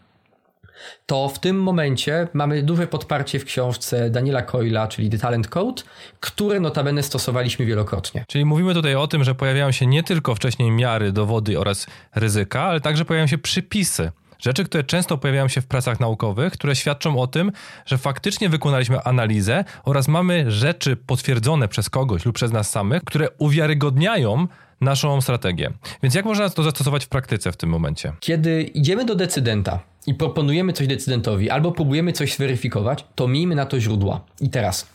to 1.06 1.28
w 1.28 1.38
tym 1.38 1.62
momencie 1.62 2.28
mamy 2.32 2.62
duże 2.62 2.86
podparcie 2.86 3.38
w 3.38 3.44
książce 3.44 4.10
Daniela 4.10 4.42
Coyla, 4.42 4.88
czyli 4.88 5.10
The 5.10 5.18
Talent 5.18 5.48
Code, 5.48 5.82
które 6.20 6.60
notabene 6.60 7.02
stosowaliśmy 7.02 7.66
wielokrotnie. 7.66 8.24
Czyli 8.28 8.44
mówimy 8.44 8.74
tutaj 8.74 8.94
o 8.94 9.06
tym, 9.06 9.24
że 9.24 9.34
pojawiają 9.34 9.72
się 9.72 9.86
nie 9.86 10.02
tylko 10.02 10.34
wcześniej 10.34 10.70
miary, 10.70 11.12
dowody 11.12 11.58
oraz 11.58 11.86
ryzyka, 12.14 12.62
ale 12.62 12.80
także 12.80 13.04
pojawiają 13.04 13.26
się 13.26 13.38
przypisy. 13.38 14.10
Rzeczy, 14.42 14.64
które 14.64 14.84
często 14.84 15.18
pojawiają 15.18 15.48
się 15.48 15.60
w 15.60 15.66
pracach 15.66 16.00
naukowych, 16.00 16.52
które 16.52 16.76
świadczą 16.76 17.18
o 17.18 17.26
tym, 17.26 17.52
że 17.86 17.98
faktycznie 17.98 18.48
wykonaliśmy 18.48 19.02
analizę 19.02 19.64
oraz 19.84 20.08
mamy 20.08 20.50
rzeczy 20.50 20.96
potwierdzone 20.96 21.68
przez 21.68 21.90
kogoś 21.90 22.24
lub 22.24 22.34
przez 22.34 22.52
nas 22.52 22.70
samych, 22.70 23.04
które 23.04 23.28
uwiarygodniają 23.38 24.46
naszą 24.80 25.20
strategię. 25.20 25.70
Więc 26.02 26.14
jak 26.14 26.24
można 26.24 26.50
to 26.50 26.62
zastosować 26.62 27.04
w 27.04 27.08
praktyce 27.08 27.52
w 27.52 27.56
tym 27.56 27.70
momencie? 27.70 28.12
Kiedy 28.20 28.62
idziemy 28.62 29.04
do 29.04 29.14
decydenta 29.14 29.80
i 30.06 30.14
proponujemy 30.14 30.72
coś 30.72 30.86
decydentowi 30.86 31.50
albo 31.50 31.72
próbujemy 31.72 32.12
coś 32.12 32.36
zweryfikować, 32.36 33.04
to 33.14 33.28
miejmy 33.28 33.54
na 33.54 33.66
to 33.66 33.80
źródła. 33.80 34.20
I 34.40 34.50
teraz. 34.50 34.86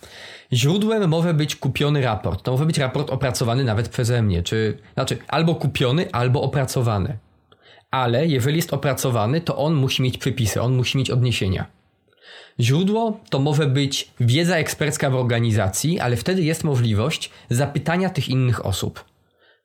Źródłem 0.53 1.09
może 1.09 1.33
być 1.33 1.55
kupiony 1.55 2.01
raport. 2.01 2.43
To 2.43 2.51
może 2.51 2.65
być 2.65 2.77
raport 2.77 3.09
opracowany 3.09 3.63
nawet 3.63 3.89
przeze 3.89 4.21
mnie, 4.21 4.43
czy 4.43 4.77
znaczy 4.93 5.17
albo 5.27 5.55
kupiony, 5.55 6.11
albo 6.11 6.41
opracowany. 6.41 7.17
Ale 7.97 8.27
jeżeli 8.27 8.55
jest 8.55 8.73
opracowany, 8.73 9.41
to 9.41 9.57
on 9.57 9.73
musi 9.73 10.01
mieć 10.01 10.17
przypisy, 10.17 10.61
on 10.61 10.75
musi 10.75 10.97
mieć 10.97 11.11
odniesienia. 11.11 11.65
Źródło 12.59 13.19
to 13.29 13.39
może 13.39 13.67
być 13.67 14.11
wiedza 14.19 14.57
ekspercka 14.57 15.09
w 15.09 15.15
organizacji, 15.15 15.99
ale 15.99 16.15
wtedy 16.15 16.43
jest 16.43 16.63
możliwość 16.63 17.29
zapytania 17.49 18.09
tych 18.09 18.29
innych 18.29 18.65
osób. 18.65 19.03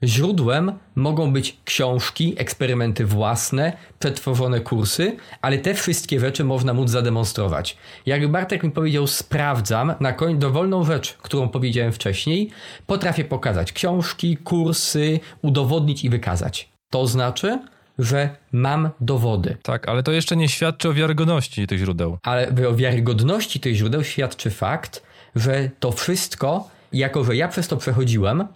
Źródłem 0.04 0.72
mogą 0.94 1.32
być 1.32 1.56
książki, 1.64 2.34
eksperymenty 2.38 3.06
własne, 3.06 3.72
przetworzone 3.98 4.60
kursy, 4.60 5.16
ale 5.42 5.58
te 5.58 5.74
wszystkie 5.74 6.20
rzeczy 6.20 6.44
można 6.44 6.74
móc 6.74 6.90
zademonstrować. 6.90 7.76
Jak 8.06 8.30
Bartek 8.30 8.62
mi 8.62 8.70
powiedział, 8.70 9.06
sprawdzam, 9.06 9.94
na 10.00 10.12
koń 10.12 10.38
dowolną 10.38 10.84
rzecz, 10.84 11.14
którą 11.22 11.48
powiedziałem 11.48 11.92
wcześniej, 11.92 12.50
potrafię 12.86 13.24
pokazać 13.24 13.72
książki, 13.72 14.36
kursy, 14.36 15.20
udowodnić 15.42 16.04
i 16.04 16.10
wykazać. 16.10 16.72
To 16.90 17.06
znaczy, 17.06 17.58
że 17.98 18.36
mam 18.52 18.90
dowody. 19.00 19.56
Tak, 19.62 19.88
ale 19.88 20.02
to 20.02 20.12
jeszcze 20.12 20.36
nie 20.36 20.48
świadczy 20.48 20.88
o 20.88 20.92
wiarygodności 20.92 21.66
tych 21.66 21.78
źródeł. 21.78 22.18
Ale 22.22 22.52
o 22.68 22.74
wiarygodności 22.74 23.60
tych 23.60 23.74
źródeł 23.74 24.04
świadczy 24.04 24.50
fakt, 24.50 25.02
że 25.36 25.70
to 25.80 25.92
wszystko, 25.92 26.68
jako 26.92 27.24
że 27.24 27.36
ja 27.36 27.48
przez 27.48 27.68
to 27.68 27.76
przechodziłem, 27.76 28.46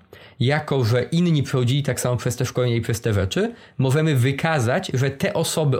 jako 0.40 0.84
że 0.84 1.02
inni 1.02 1.42
przechodzili 1.42 1.82
tak 1.82 2.00
samo 2.00 2.16
przez 2.16 2.36
te 2.36 2.46
szkolenia 2.46 2.76
i 2.76 2.80
przez 2.80 3.00
te 3.00 3.14
rzeczy, 3.14 3.54
możemy 3.78 4.16
wykazać, 4.16 4.90
że 4.94 5.10
te 5.10 5.34
osoby 5.34 5.78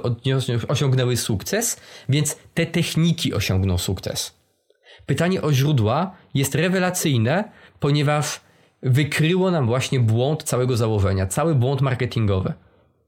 osiągnęły 0.68 1.16
sukces, 1.16 1.80
więc 2.08 2.36
te 2.54 2.66
techniki 2.66 3.34
osiągną 3.34 3.78
sukces. 3.78 4.34
Pytanie 5.06 5.42
o 5.42 5.52
źródła 5.52 6.14
jest 6.34 6.54
rewelacyjne, 6.54 7.44
ponieważ 7.80 8.40
wykryło 8.82 9.50
nam 9.50 9.66
właśnie 9.66 10.00
błąd 10.00 10.42
całego 10.42 10.76
założenia, 10.76 11.26
cały 11.26 11.54
błąd 11.54 11.80
marketingowy. 11.80 12.52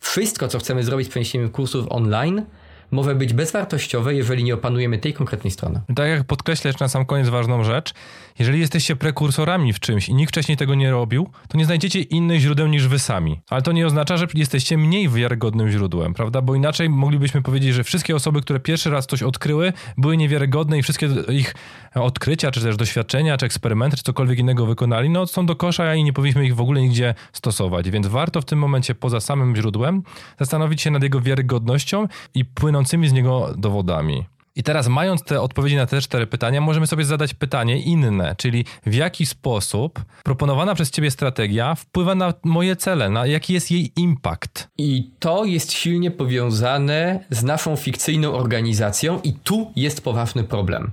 Wszystko, 0.01 0.49
co 0.49 0.59
chcemy 0.59 0.85
zrobić 0.85 1.07
z 1.07 1.11
przeniesieniem 1.11 1.51
kursów 1.51 1.87
online, 1.91 2.43
może 2.91 3.15
być 3.15 3.33
bezwartościowe, 3.33 4.15
jeżeli 4.15 4.45
nie 4.45 4.55
opanujemy 4.55 4.99
tej 4.99 5.15
konkretnej 5.15 5.51
strony. 5.51 5.81
Tak 5.97 6.09
jak 6.09 6.25
podkreślasz 6.25 6.79
na 6.79 6.89
sam 6.89 7.07
koniec 7.07 7.29
ważną 7.29 7.65
rzecz, 7.65 7.95
jeżeli 8.39 8.61
jesteście 8.61 8.97
prekursorami 8.97 9.73
w 9.73 9.81
czymś 9.81 10.09
i 10.09 10.15
nikt 10.15 10.33
wcześniej 10.33 10.57
tego 10.57 10.75
nie 10.75 10.91
robił, 10.91 11.31
to 11.49 11.59
nie 11.59 11.65
znajdziecie 11.65 12.01
innych 12.01 12.41
źródeł 12.41 12.67
niż 12.67 12.89
wy 12.89 12.99
sami. 12.99 13.41
Ale 13.51 13.63
to 13.63 13.73
nie 13.73 13.87
oznacza, 13.87 14.17
że 14.17 14.27
jesteście 14.35 14.79
mniej 14.79 15.09
wiarygodnym 15.09 15.71
źródłem, 15.71 16.15
prawda? 16.15 16.43
Bo 16.43 16.55
inaczej 16.55 16.89
moglibyśmy 16.89 17.43
powiedzieć, 17.43 17.75
że 17.75 17.85
wszystkie 17.85 18.17
osoby, 18.17 18.41
które 18.41 18.61
pierwszy 18.61 18.91
raz 18.91 19.07
coś 19.07 19.23
odkryły, 19.23 19.73
były 19.97 20.17
niewiarygodne 20.17 20.79
i 20.79 20.83
wszystkie 20.83 21.09
ich 21.29 21.55
odkrycia, 21.95 22.51
czy 22.51 22.61
też 22.61 22.77
doświadczenia, 22.77 23.37
czy 23.37 23.47
eksperymenty, 23.47 23.97
czy 23.97 24.03
cokolwiek 24.03 24.39
innego 24.39 24.67
wykonali, 24.67 25.11
no 25.11 25.27
są 25.27 25.47
do 25.47 25.57
kosza 25.57 25.95
i 25.95 26.05
nie 26.05 26.13
powinniśmy 26.13 26.47
ich 26.47 26.57
w 26.57 26.61
ogóle 26.61 26.81
nigdzie 26.81 27.15
stosować. 27.33 27.91
Więc 27.91 28.07
warto 28.07 28.41
w 28.41 28.45
tym 28.45 28.59
momencie 28.59 28.95
poza 28.95 29.21
samym 29.21 29.57
źródłem 29.57 30.03
zastanowić 30.39 30.83
się 30.83 30.91
nad 30.91 31.03
jego 31.03 31.21
wiarygodnością 31.21 32.07
i 32.35 32.45
płynącymi 32.79 33.09
z 33.09 33.13
niego 33.13 33.55
dowodami. 33.57 34.25
I 34.57 34.63
teraz, 34.63 34.89
mając 34.89 35.23
te 35.23 35.41
odpowiedzi 35.41 35.77
na 35.77 35.87
te 35.87 36.01
cztery 36.01 36.27
pytania, 36.27 36.61
możemy 36.61 36.87
sobie 36.87 37.05
zadać 37.05 37.35
pytanie 37.35 37.81
inne, 37.83 38.35
czyli 38.39 38.65
w 38.87 38.95
jaki 38.95 39.27
sposób 39.27 40.05
proponowana 40.25 40.75
przez 40.75 40.91
Ciebie 40.91 41.11
strategia 41.11 41.75
wpływa 41.75 42.15
na 42.15 42.35
moje 42.45 42.77
cele, 42.77 43.11
na 43.11 43.27
jaki 43.27 43.53
jest 43.53 43.71
jej 43.71 43.93
impact. 43.97 44.69
I 44.79 45.11
to 45.19 45.45
jest 45.45 45.73
silnie 45.73 46.11
powiązane 46.11 47.25
z 47.31 47.43
naszą 47.43 47.77
fikcyjną 47.77 48.33
organizacją, 48.33 49.21
i 49.25 49.33
tu 49.33 49.73
jest 49.77 50.05
poważny 50.05 50.45
problem. 50.45 50.91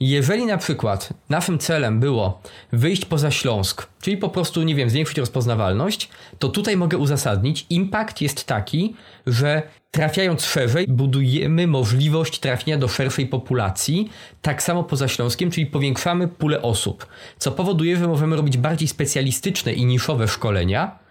Jeżeli 0.00 0.46
na 0.46 0.58
przykład 0.58 1.08
naszym 1.28 1.58
celem 1.58 2.00
było 2.00 2.42
wyjść 2.72 3.04
poza 3.04 3.30
Śląsk, 3.30 3.86
czyli 4.00 4.16
po 4.16 4.28
prostu, 4.28 4.62
nie 4.62 4.74
wiem, 4.74 4.90
zwiększyć 4.90 5.18
rozpoznawalność, 5.18 6.08
to 6.38 6.48
tutaj 6.48 6.76
mogę 6.76 6.98
uzasadnić, 6.98 7.66
impact 7.70 8.20
jest 8.20 8.44
taki, 8.44 8.94
że 9.26 9.62
trafiając 9.90 10.44
szerzej, 10.44 10.86
budujemy 10.88 11.66
możliwość 11.66 12.38
trafienia 12.38 12.78
do 12.78 12.88
szerszej 12.88 13.26
populacji, 13.26 14.10
tak 14.42 14.62
samo 14.62 14.84
poza 14.84 15.08
Śląskiem, 15.08 15.50
czyli 15.50 15.66
powiększamy 15.66 16.28
pulę 16.28 16.62
osób, 16.62 17.06
co 17.38 17.52
powoduje, 17.52 17.96
że 17.96 18.08
możemy 18.08 18.36
robić 18.36 18.56
bardziej 18.56 18.88
specjalistyczne 18.88 19.72
i 19.72 19.86
niszowe 19.86 20.28
szkolenia, 20.28 21.03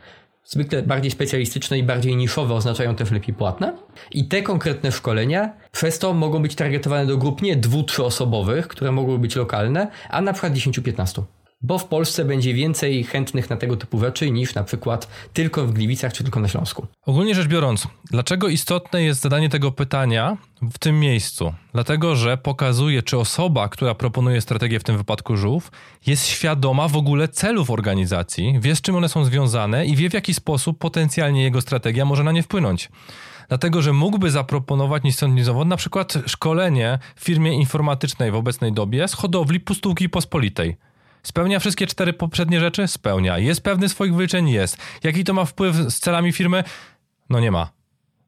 zwykle 0.45 0.83
bardziej 0.83 1.11
specjalistyczne 1.11 1.77
i 1.77 1.83
bardziej 1.83 2.15
niszowe 2.15 2.53
oznaczają 2.53 2.95
też 2.95 3.11
lepiej 3.11 3.35
płatne. 3.35 3.77
I 4.11 4.27
te 4.27 4.41
konkretne 4.41 4.91
szkolenia 4.91 5.53
przez 5.71 5.99
to 5.99 6.13
mogą 6.13 6.41
być 6.41 6.55
targetowane 6.55 7.05
do 7.05 7.17
grup 7.17 7.41
nie 7.41 7.55
dwu, 7.55 7.83
trzyosobowych, 7.83 8.67
które 8.67 8.91
mogą 8.91 9.17
być 9.17 9.35
lokalne, 9.35 9.87
a 10.09 10.21
na 10.21 10.33
przykład 10.33 10.53
10-15 10.53 11.21
bo 11.63 11.77
w 11.77 11.85
Polsce 11.85 12.25
będzie 12.25 12.53
więcej 12.53 13.03
chętnych 13.03 13.49
na 13.49 13.57
tego 13.57 13.77
typu 13.77 13.99
rzeczy 13.99 14.31
niż 14.31 14.55
na 14.55 14.63
przykład 14.63 15.07
tylko 15.33 15.67
w 15.67 15.73
Gliwicach 15.73 16.13
czy 16.13 16.23
tylko 16.23 16.39
na 16.39 16.47
Śląsku. 16.47 16.87
Ogólnie 17.05 17.35
rzecz 17.35 17.47
biorąc, 17.47 17.87
dlaczego 18.11 18.47
istotne 18.47 19.03
jest 19.03 19.21
zadanie 19.21 19.49
tego 19.49 19.71
pytania 19.71 20.37
w 20.61 20.77
tym 20.77 20.99
miejscu? 20.99 21.53
Dlatego, 21.73 22.15
że 22.15 22.37
pokazuje, 22.37 23.03
czy 23.03 23.17
osoba, 23.17 23.69
która 23.69 23.95
proponuje 23.95 24.41
strategię, 24.41 24.79
w 24.79 24.83
tym 24.83 24.97
wypadku 24.97 25.37
żółw, 25.37 25.71
jest 26.07 26.25
świadoma 26.25 26.87
w 26.87 26.97
ogóle 26.97 27.27
celów 27.27 27.69
organizacji, 27.69 28.55
wie 28.59 28.75
z 28.75 28.81
czym 28.81 28.95
one 28.95 29.09
są 29.09 29.25
związane 29.25 29.85
i 29.85 29.95
wie 29.95 30.09
w 30.09 30.13
jaki 30.13 30.33
sposób 30.33 30.79
potencjalnie 30.79 31.43
jego 31.43 31.61
strategia 31.61 32.05
może 32.05 32.23
na 32.23 32.31
nie 32.31 32.43
wpłynąć 32.43 32.89
dlatego 33.47 33.81
że 33.81 33.93
mógłby 33.93 34.31
zaproponować 34.31 35.03
ni 35.03 35.11
stąd, 35.11 35.41
zowąd 35.41 35.69
na 35.69 35.77
przykład 35.77 36.13
szkolenie 36.25 36.99
w 37.15 37.23
firmie 37.23 37.53
informatycznej 37.53 38.31
w 38.31 38.35
obecnej 38.35 38.73
dobie 38.73 39.07
z 39.07 39.13
hodowli 39.13 39.59
pustówki 39.59 40.09
pospolitej. 40.09 40.77
Spełnia 41.23 41.59
wszystkie 41.59 41.87
cztery 41.87 42.13
poprzednie 42.13 42.59
rzeczy? 42.59 42.87
Spełnia. 42.87 43.37
Jest 43.37 43.61
pewny 43.61 43.89
swoich 43.89 44.15
wyliczeń? 44.15 44.49
Jest. 44.49 44.77
Jaki 45.03 45.23
to 45.23 45.33
ma 45.33 45.45
wpływ 45.45 45.75
z 45.75 45.99
celami 45.99 46.31
firmy? 46.31 46.63
No 47.29 47.39
nie 47.39 47.51
ma. 47.51 47.69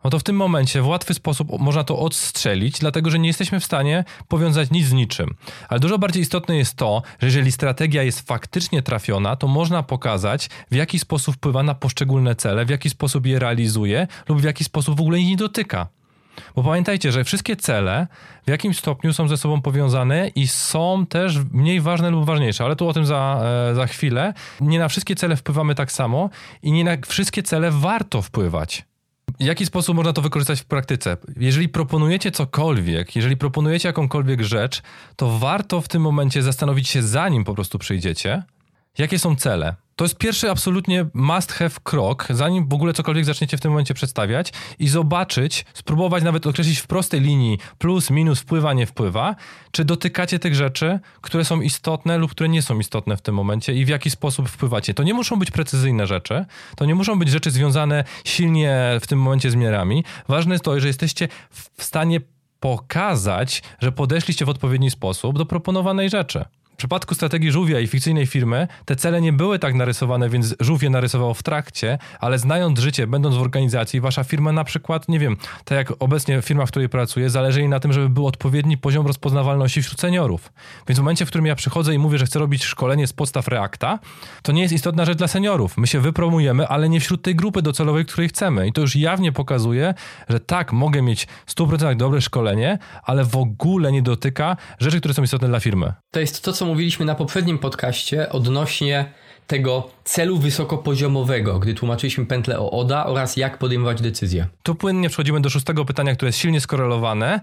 No 0.04 0.10
to 0.10 0.20
w 0.20 0.24
tym 0.24 0.36
momencie 0.36 0.82
w 0.82 0.88
łatwy 0.88 1.14
sposób 1.14 1.60
można 1.60 1.84
to 1.84 2.00
odstrzelić, 2.00 2.80
dlatego 2.80 3.10
że 3.10 3.20
nie 3.20 3.28
jesteśmy 3.28 3.60
w 3.60 3.66
stanie 3.66 4.04
powiązać 4.28 4.72
nic 4.72 4.88
z 4.88 4.94
niczym. 4.94 5.36
Ale 5.70 5.80
dużo 5.80 5.98
bardziej 5.98 6.24
istotne 6.24 6.58
jest 6.58 6.76
to, 6.76 7.02
że 7.20 7.28
jeżeli 7.28 7.52
strategia 7.52 8.04
jest 8.04 8.28
faktycznie 8.28 8.82
trafiona, 8.82 9.36
to 9.36 9.48
można 9.48 9.84
pokazać, 9.84 10.50
w 10.72 10.76
jaki 10.76 11.00
sposób 11.00 11.36
wpływa 11.36 11.64
na 11.64 11.76
poszczególne 11.76 12.36
cele, 12.36 12.66
w 12.66 12.70
jaki 12.70 12.90
sposób 12.90 13.26
je 13.26 13.40
realizuje 13.40 14.08
lub 14.30 14.42
w 14.42 14.44
jaki 14.44 14.64
sposób 14.64 14.98
w 14.98 15.02
ogóle 15.02 15.20
ich 15.20 15.28
nie 15.28 15.38
dotyka. 15.38 15.88
Bo 16.56 16.64
pamiętajcie, 16.64 17.12
że 17.12 17.24
wszystkie 17.24 17.56
cele 17.56 18.08
w 18.48 18.50
jakimś 18.50 18.78
stopniu 18.78 19.14
są 19.14 19.28
ze 19.28 19.38
sobą 19.38 19.62
powiązane 19.62 20.28
i 20.28 20.48
są 20.48 21.06
też 21.10 21.38
mniej 21.52 21.82
ważne 21.82 22.10
lub 22.10 22.26
ważniejsze, 22.26 22.64
ale 22.64 22.76
tu 22.76 22.88
o 22.88 22.94
tym 22.94 23.06
za, 23.06 23.42
e, 23.72 23.76
za 23.76 23.88
chwilę. 23.88 24.34
Nie 24.62 24.80
na 24.80 24.88
wszystkie 24.88 25.16
cele 25.16 25.36
wpływamy 25.36 25.76
tak 25.76 25.92
samo 25.92 26.30
i 26.64 26.72
nie 26.72 26.84
na 26.84 26.98
wszystkie 27.08 27.44
cele 27.44 27.72
warto 27.72 28.22
wpływać. 28.22 28.86
W 29.40 29.44
jaki 29.44 29.66
sposób 29.66 29.96
można 29.96 30.14
to 30.14 30.22
wykorzystać 30.22 30.62
w 30.62 30.66
praktyce? 30.66 31.18
Jeżeli 31.38 31.70
proponujecie 31.70 32.32
cokolwiek, 32.32 33.16
jeżeli 33.16 33.38
proponujecie 33.38 33.90
jakąkolwiek 33.90 34.42
rzecz, 34.42 34.82
to 35.16 35.40
warto 35.40 35.82
w 35.82 35.88
tym 35.88 36.02
momencie 36.02 36.42
zastanowić 36.42 36.88
się, 36.90 37.04
zanim 37.04 37.44
po 37.44 37.54
prostu 37.54 37.80
przyjdziecie, 37.80 38.44
jakie 38.98 39.20
są 39.20 39.36
cele 39.36 39.76
To 39.96 40.06
jest 40.06 40.18
pierwszy 40.18 40.52
absolutnie 40.52 41.06
must 41.14 41.52
have 41.52 41.72
krok, 41.84 42.28
zanim 42.30 42.68
w 42.68 42.74
ogóle 42.74 42.94
cokolwiek 42.94 43.26
zaczniecie 43.26 43.58
w 43.58 43.62
tym 43.62 43.72
momencie 43.72 43.94
przedstawiać 43.94 44.54
i 44.80 44.88
zobaczyć, 44.88 45.66
spróbować 45.74 46.24
nawet 46.24 46.48
określić 46.48 46.80
w 46.80 46.88
prostej 46.88 47.22
linii 47.22 47.58
plus, 47.78 48.10
minus, 48.10 48.40
wpływa, 48.40 48.74
nie 48.74 48.86
wpływa, 48.86 49.36
czy 49.72 49.86
dotykacie 49.86 50.40
tych 50.40 50.56
rzeczy, 50.56 51.00
które 51.22 51.46
są 51.46 51.62
istotne 51.62 52.18
lub 52.18 52.32
które 52.32 52.50
nie 52.50 52.62
są 52.62 52.80
istotne 52.80 53.18
w 53.18 53.22
tym 53.22 53.36
momencie 53.36 53.74
i 53.74 53.86
w 53.86 53.88
jaki 53.88 54.10
sposób 54.10 54.50
wpływacie. 54.50 54.94
To 54.94 55.04
nie 55.04 55.14
muszą 55.14 55.40
być 55.40 55.52
precyzyjne 55.52 56.08
rzeczy, 56.08 56.46
to 56.76 56.86
nie 56.86 56.96
muszą 56.96 57.20
być 57.20 57.30
rzeczy 57.30 57.52
związane 57.52 58.04
silnie 58.24 58.98
w 59.02 59.08
tym 59.08 59.22
momencie 59.22 59.52
z 59.52 59.56
miarami. 59.56 60.04
Ważne 60.28 60.56
jest 60.56 60.64
to, 60.64 60.80
że 60.80 60.88
jesteście 60.88 61.28
w 61.52 61.84
stanie 61.84 62.22
pokazać, 62.60 63.64
że 63.80 63.92
podeszliście 63.92 64.46
w 64.46 64.50
odpowiedni 64.50 64.92
sposób 64.92 65.38
do 65.38 65.46
proponowanej 65.46 66.10
rzeczy. 66.10 66.46
W 66.76 66.78
przypadku 66.78 67.16
strategii 67.16 67.52
żółwia 67.52 67.80
i 67.80 67.88
fikcyjnej 67.88 68.28
firmy 68.28 68.68
te 68.86 68.96
cele 68.96 69.22
nie 69.22 69.34
były 69.34 69.60
tak 69.60 69.74
narysowane, 69.74 70.30
więc 70.30 70.56
żółwie 70.60 70.90
narysował 70.90 71.34
w 71.34 71.44
trakcie, 71.44 71.98
ale 72.20 72.40
znając 72.40 72.80
życie, 72.80 73.08
będąc 73.08 73.36
w 73.36 73.42
organizacji, 73.42 74.02
wasza 74.02 74.24
firma 74.24 74.52
na 74.52 74.64
przykład, 74.64 75.10
nie 75.10 75.20
wiem, 75.20 75.38
tak 75.66 75.78
jak 75.78 75.94
obecnie 76.00 76.42
firma, 76.42 76.66
w 76.66 76.70
której 76.70 76.90
pracuję, 76.90 77.30
zależy 77.30 77.60
jej 77.60 77.70
na 77.70 77.80
tym, 77.80 77.94
żeby 77.94 78.10
był 78.10 78.28
odpowiedni 78.28 78.78
poziom 78.78 79.08
rozpoznawalności 79.08 79.82
wśród 79.82 80.00
seniorów. 80.00 80.54
Więc 80.88 81.00
w 81.00 81.02
momencie, 81.02 81.26
w 81.26 81.30
którym 81.30 81.46
ja 81.46 81.56
przychodzę 81.56 81.94
i 81.94 81.98
mówię, 81.98 82.18
że 82.18 82.26
chcę 82.26 82.40
robić 82.40 82.64
szkolenie 82.64 83.08
z 83.08 83.14
podstaw 83.14 83.48
Reacta, 83.48 84.00
to 84.42 84.52
nie 84.52 84.62
jest 84.62 84.74
istotna 84.74 85.06
rzecz 85.06 85.18
dla 85.18 85.28
seniorów. 85.28 85.78
My 85.78 85.88
się 85.88 86.00
wypromujemy, 86.00 86.68
ale 86.68 86.90
nie 86.90 87.00
wśród 87.00 87.22
tej 87.22 87.36
grupy 87.36 87.62
docelowej, 87.62 88.06
której 88.06 88.30
chcemy. 88.30 88.68
I 88.68 88.74
to 88.74 88.82
już 88.82 88.96
jawnie 88.96 89.32
pokazuje, 89.32 89.94
że 90.30 90.40
tak, 90.40 90.74
mogę 90.74 91.02
mieć 91.02 91.28
100% 91.48 91.96
dobre 91.96 92.22
szkolenie, 92.22 92.78
ale 93.04 93.26
w 93.26 93.36
ogóle 93.36 93.92
nie 93.92 94.02
dotyka 94.02 94.58
rzeczy, 94.80 95.00
które 95.00 95.14
są 95.14 95.24
istotne 95.24 95.48
dla 95.48 95.60
firmy. 95.60 95.94
To 96.12 96.20
jest 96.20 96.44
to, 96.44 96.54
co 96.54 96.65
mówiliśmy 96.66 97.06
na 97.06 97.16
poprzednim 97.16 97.58
podcaście 97.58 98.30
odnośnie 98.30 99.06
tego 99.48 99.90
celu 100.04 100.38
wysokopoziomowego, 100.38 101.60
gdy 101.60 101.74
tłumaczyliśmy 101.74 102.26
pętlę 102.26 102.60
o 102.60 102.72
ODA 102.72 103.06
oraz 103.06 103.38
jak 103.38 103.58
podejmować 103.58 104.02
decyzje. 104.02 104.48
Tu 104.64 104.76
płynnie 104.76 105.10
przechodzimy 105.10 105.42
do 105.42 105.50
szóstego 105.50 105.86
pytania, 105.86 106.16
które 106.16 106.30
jest 106.30 106.40
silnie 106.40 106.62
skorelowane. 106.62 107.40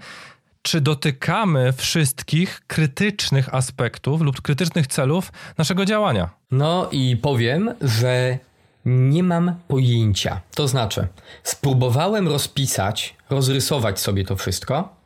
Czy 0.62 0.80
dotykamy 0.80 1.72
wszystkich 1.72 2.60
krytycznych 2.66 3.54
aspektów 3.54 4.20
lub 4.20 4.40
krytycznych 4.40 4.86
celów 4.86 5.32
naszego 5.58 5.84
działania? 5.84 6.30
No 6.50 6.88
i 6.92 7.16
powiem, 7.16 7.74
że 7.80 8.38
nie 8.86 9.22
mam 9.22 9.54
pojęcia. 9.68 10.40
To 10.54 10.68
znaczy, 10.68 11.06
spróbowałem 11.42 12.28
rozpisać, 12.28 13.16
rozrysować 13.30 14.00
sobie 14.00 14.24
to 14.24 14.36
wszystko 14.36 15.01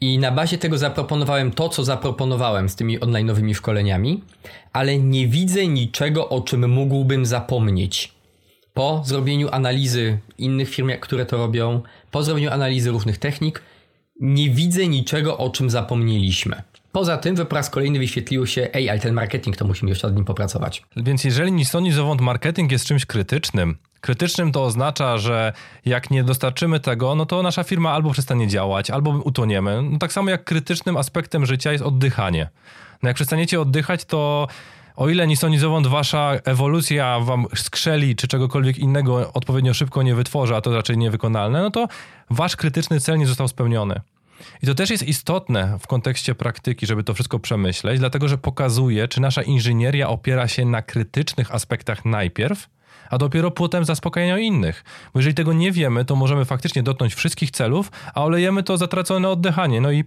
i 0.00 0.18
na 0.18 0.30
bazie 0.30 0.58
tego 0.58 0.78
zaproponowałem 0.78 1.50
to, 1.50 1.68
co 1.68 1.84
zaproponowałem 1.84 2.68
z 2.68 2.76
tymi 2.76 3.00
online'owymi 3.00 3.54
szkoleniami, 3.54 4.22
ale 4.72 4.98
nie 4.98 5.28
widzę 5.28 5.66
niczego, 5.66 6.28
o 6.28 6.40
czym 6.40 6.70
mógłbym 6.70 7.26
zapomnieć. 7.26 8.12
Po 8.74 9.02
zrobieniu 9.04 9.48
analizy 9.52 10.18
innych 10.38 10.68
firm, 10.68 10.90
które 11.00 11.26
to 11.26 11.36
robią, 11.36 11.82
po 12.10 12.22
zrobieniu 12.22 12.50
analizy 12.50 12.90
różnych 12.90 13.18
technik, 13.18 13.62
nie 14.20 14.50
widzę 14.50 14.88
niczego, 14.88 15.38
o 15.38 15.50
czym 15.50 15.70
zapomnieliśmy. 15.70 16.62
Poza 16.92 17.18
tym, 17.18 17.36
po 17.36 17.54
raz 17.54 17.70
kolejny 17.70 17.98
wyświetliło 17.98 18.46
się, 18.46 18.68
ej, 18.72 18.90
ale 18.90 18.98
ten 18.98 19.14
marketing 19.14 19.56
to 19.56 19.64
musimy 19.64 19.90
jeszcze 19.90 20.06
nad 20.06 20.16
nim 20.16 20.24
popracować. 20.24 20.82
Więc 20.96 21.24
jeżeli 21.24 21.52
ni 21.52 21.64
stąd, 21.64 21.84
ni 21.84 21.92
zowąd 21.92 22.20
marketing 22.20 22.72
jest 22.72 22.86
czymś 22.86 23.06
krytycznym, 23.06 23.76
Krytycznym 24.00 24.52
to 24.52 24.64
oznacza, 24.64 25.18
że 25.18 25.52
jak 25.84 26.10
nie 26.10 26.24
dostarczymy 26.24 26.80
tego, 26.80 27.14
no 27.14 27.26
to 27.26 27.42
nasza 27.42 27.64
firma 27.64 27.92
albo 27.92 28.10
przestanie 28.10 28.48
działać, 28.48 28.90
albo 28.90 29.10
utoniemy. 29.10 29.82
No 29.82 29.98
tak 29.98 30.12
samo 30.12 30.30
jak 30.30 30.44
krytycznym 30.44 30.96
aspektem 30.96 31.46
życia 31.46 31.72
jest 31.72 31.84
oddychanie. 31.84 32.48
No 33.02 33.08
jak 33.08 33.14
przestaniecie 33.14 33.60
oddychać, 33.60 34.04
to 34.04 34.48
o 34.96 35.08
ile 35.08 35.26
ni 35.26 35.34
ni 35.50 35.58
zowąd 35.58 35.86
wasza 35.86 36.32
ewolucja 36.44 37.20
wam 37.20 37.46
skrzeli, 37.54 38.16
czy 38.16 38.28
czegokolwiek 38.28 38.78
innego 38.78 39.32
odpowiednio 39.32 39.74
szybko 39.74 40.02
nie 40.02 40.14
wytworzy, 40.14 40.56
a 40.56 40.60
to 40.60 40.74
raczej 40.74 40.98
niewykonalne, 40.98 41.62
no 41.62 41.70
to 41.70 41.88
wasz 42.30 42.56
krytyczny 42.56 43.00
cel 43.00 43.18
nie 43.18 43.26
został 43.26 43.48
spełniony. 43.48 44.00
I 44.62 44.66
to 44.66 44.74
też 44.74 44.90
jest 44.90 45.02
istotne 45.02 45.78
w 45.80 45.86
kontekście 45.86 46.34
praktyki, 46.34 46.86
żeby 46.86 47.04
to 47.04 47.14
wszystko 47.14 47.38
przemyśleć, 47.38 47.98
dlatego 47.98 48.28
że 48.28 48.38
pokazuje, 48.38 49.08
czy 49.08 49.20
nasza 49.20 49.42
inżynieria 49.42 50.08
opiera 50.08 50.48
się 50.48 50.64
na 50.64 50.82
krytycznych 50.82 51.54
aspektach 51.54 52.04
najpierw, 52.04 52.68
a 53.10 53.18
dopiero 53.18 53.50
potem 53.50 53.84
zaspokajania 53.84 54.38
innych. 54.38 54.84
Bo 55.14 55.20
jeżeli 55.20 55.34
tego 55.34 55.52
nie 55.52 55.72
wiemy, 55.72 56.04
to 56.04 56.16
możemy 56.16 56.44
faktycznie 56.44 56.82
dotknąć 56.82 57.14
wszystkich 57.14 57.50
celów, 57.50 57.90
a 58.14 58.24
olejemy 58.24 58.62
to 58.62 58.76
zatracone 58.76 59.28
oddychanie. 59.28 59.80
No 59.80 59.92
i 59.92 60.04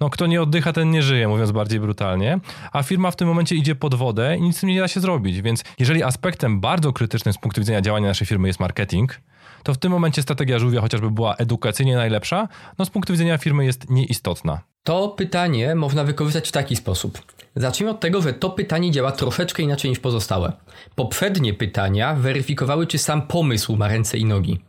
no, 0.00 0.10
kto 0.10 0.26
nie 0.26 0.42
oddycha, 0.42 0.72
ten 0.72 0.90
nie 0.90 1.02
żyje, 1.02 1.28
mówiąc 1.28 1.52
bardziej 1.52 1.80
brutalnie. 1.80 2.40
A 2.72 2.82
firma 2.82 3.10
w 3.10 3.16
tym 3.16 3.28
momencie 3.28 3.56
idzie 3.56 3.74
pod 3.74 3.94
wodę 3.94 4.36
i 4.36 4.42
nic 4.42 4.56
z 4.56 4.60
tym 4.60 4.68
nie 4.68 4.80
da 4.80 4.88
się 4.88 5.00
zrobić. 5.00 5.42
Więc 5.42 5.64
jeżeli 5.78 6.02
aspektem 6.02 6.60
bardzo 6.60 6.92
krytycznym 6.92 7.34
z 7.34 7.38
punktu 7.38 7.60
widzenia 7.60 7.80
działania 7.80 8.08
naszej 8.08 8.26
firmy 8.26 8.48
jest 8.48 8.60
marketing, 8.60 9.20
to 9.62 9.74
w 9.74 9.78
tym 9.78 9.92
momencie 9.92 10.22
strategia 10.22 10.58
żółwia 10.58 10.80
chociażby 10.80 11.10
była 11.10 11.34
edukacyjnie 11.34 11.96
najlepsza, 11.96 12.48
no 12.78 12.84
z 12.84 12.90
punktu 12.90 13.12
widzenia 13.12 13.38
firmy 13.38 13.64
jest 13.64 13.90
nieistotna. 13.90 14.60
To 14.82 15.08
pytanie 15.08 15.74
można 15.74 16.04
wykorzystać 16.04 16.48
w 16.48 16.52
taki 16.52 16.76
sposób. 16.76 17.22
Zacznijmy 17.56 17.90
od 17.90 18.00
tego, 18.00 18.22
że 18.22 18.32
to 18.32 18.50
pytanie 18.50 18.90
działa 18.90 19.12
troszeczkę 19.12 19.62
inaczej 19.62 19.90
niż 19.90 19.98
pozostałe. 19.98 20.52
Poprzednie 20.94 21.54
pytania 21.54 22.14
weryfikowały, 22.14 22.86
czy 22.86 22.98
sam 22.98 23.22
pomysł 23.22 23.76
ma 23.76 23.88
ręce 23.88 24.18
i 24.18 24.24
nogi. 24.24 24.60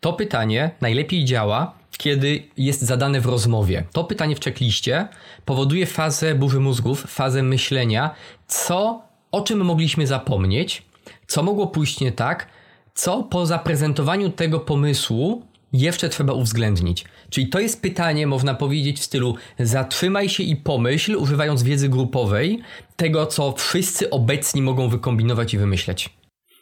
To 0.00 0.12
pytanie 0.12 0.70
najlepiej 0.80 1.24
działa, 1.24 1.74
kiedy 1.98 2.42
jest 2.56 2.82
zadane 2.82 3.20
w 3.20 3.26
rozmowie. 3.26 3.84
To 3.92 4.04
pytanie 4.04 4.36
w 4.36 4.40
checkliście 4.40 5.08
powoduje 5.44 5.86
fazę 5.86 6.34
burzy 6.34 6.60
mózgów, 6.60 7.00
fazę 7.08 7.42
myślenia, 7.42 8.10
co, 8.46 9.02
o 9.32 9.40
czym 9.40 9.64
mogliśmy 9.64 10.06
zapomnieć, 10.06 10.82
co 11.26 11.42
mogło 11.42 11.66
pójść 11.66 12.00
nie 12.00 12.12
tak, 12.12 12.48
co 12.94 13.22
po 13.22 13.46
zaprezentowaniu 13.46 14.30
tego 14.30 14.60
pomysłu 14.60 15.42
jeszcze 15.72 16.08
trzeba 16.08 16.32
uwzględnić. 16.32 17.04
Czyli 17.30 17.48
to 17.48 17.60
jest 17.60 17.82
pytanie, 17.82 18.26
można 18.26 18.54
powiedzieć, 18.54 19.00
w 19.00 19.04
stylu 19.04 19.34
zatrzymaj 19.58 20.28
się 20.28 20.42
i 20.42 20.56
pomyśl, 20.56 21.16
używając 21.16 21.62
wiedzy 21.62 21.88
grupowej, 21.88 22.62
tego, 22.96 23.26
co 23.26 23.52
wszyscy 23.52 24.10
obecni 24.10 24.62
mogą 24.62 24.88
wykombinować 24.88 25.54
i 25.54 25.58
wymyśleć. 25.58 26.15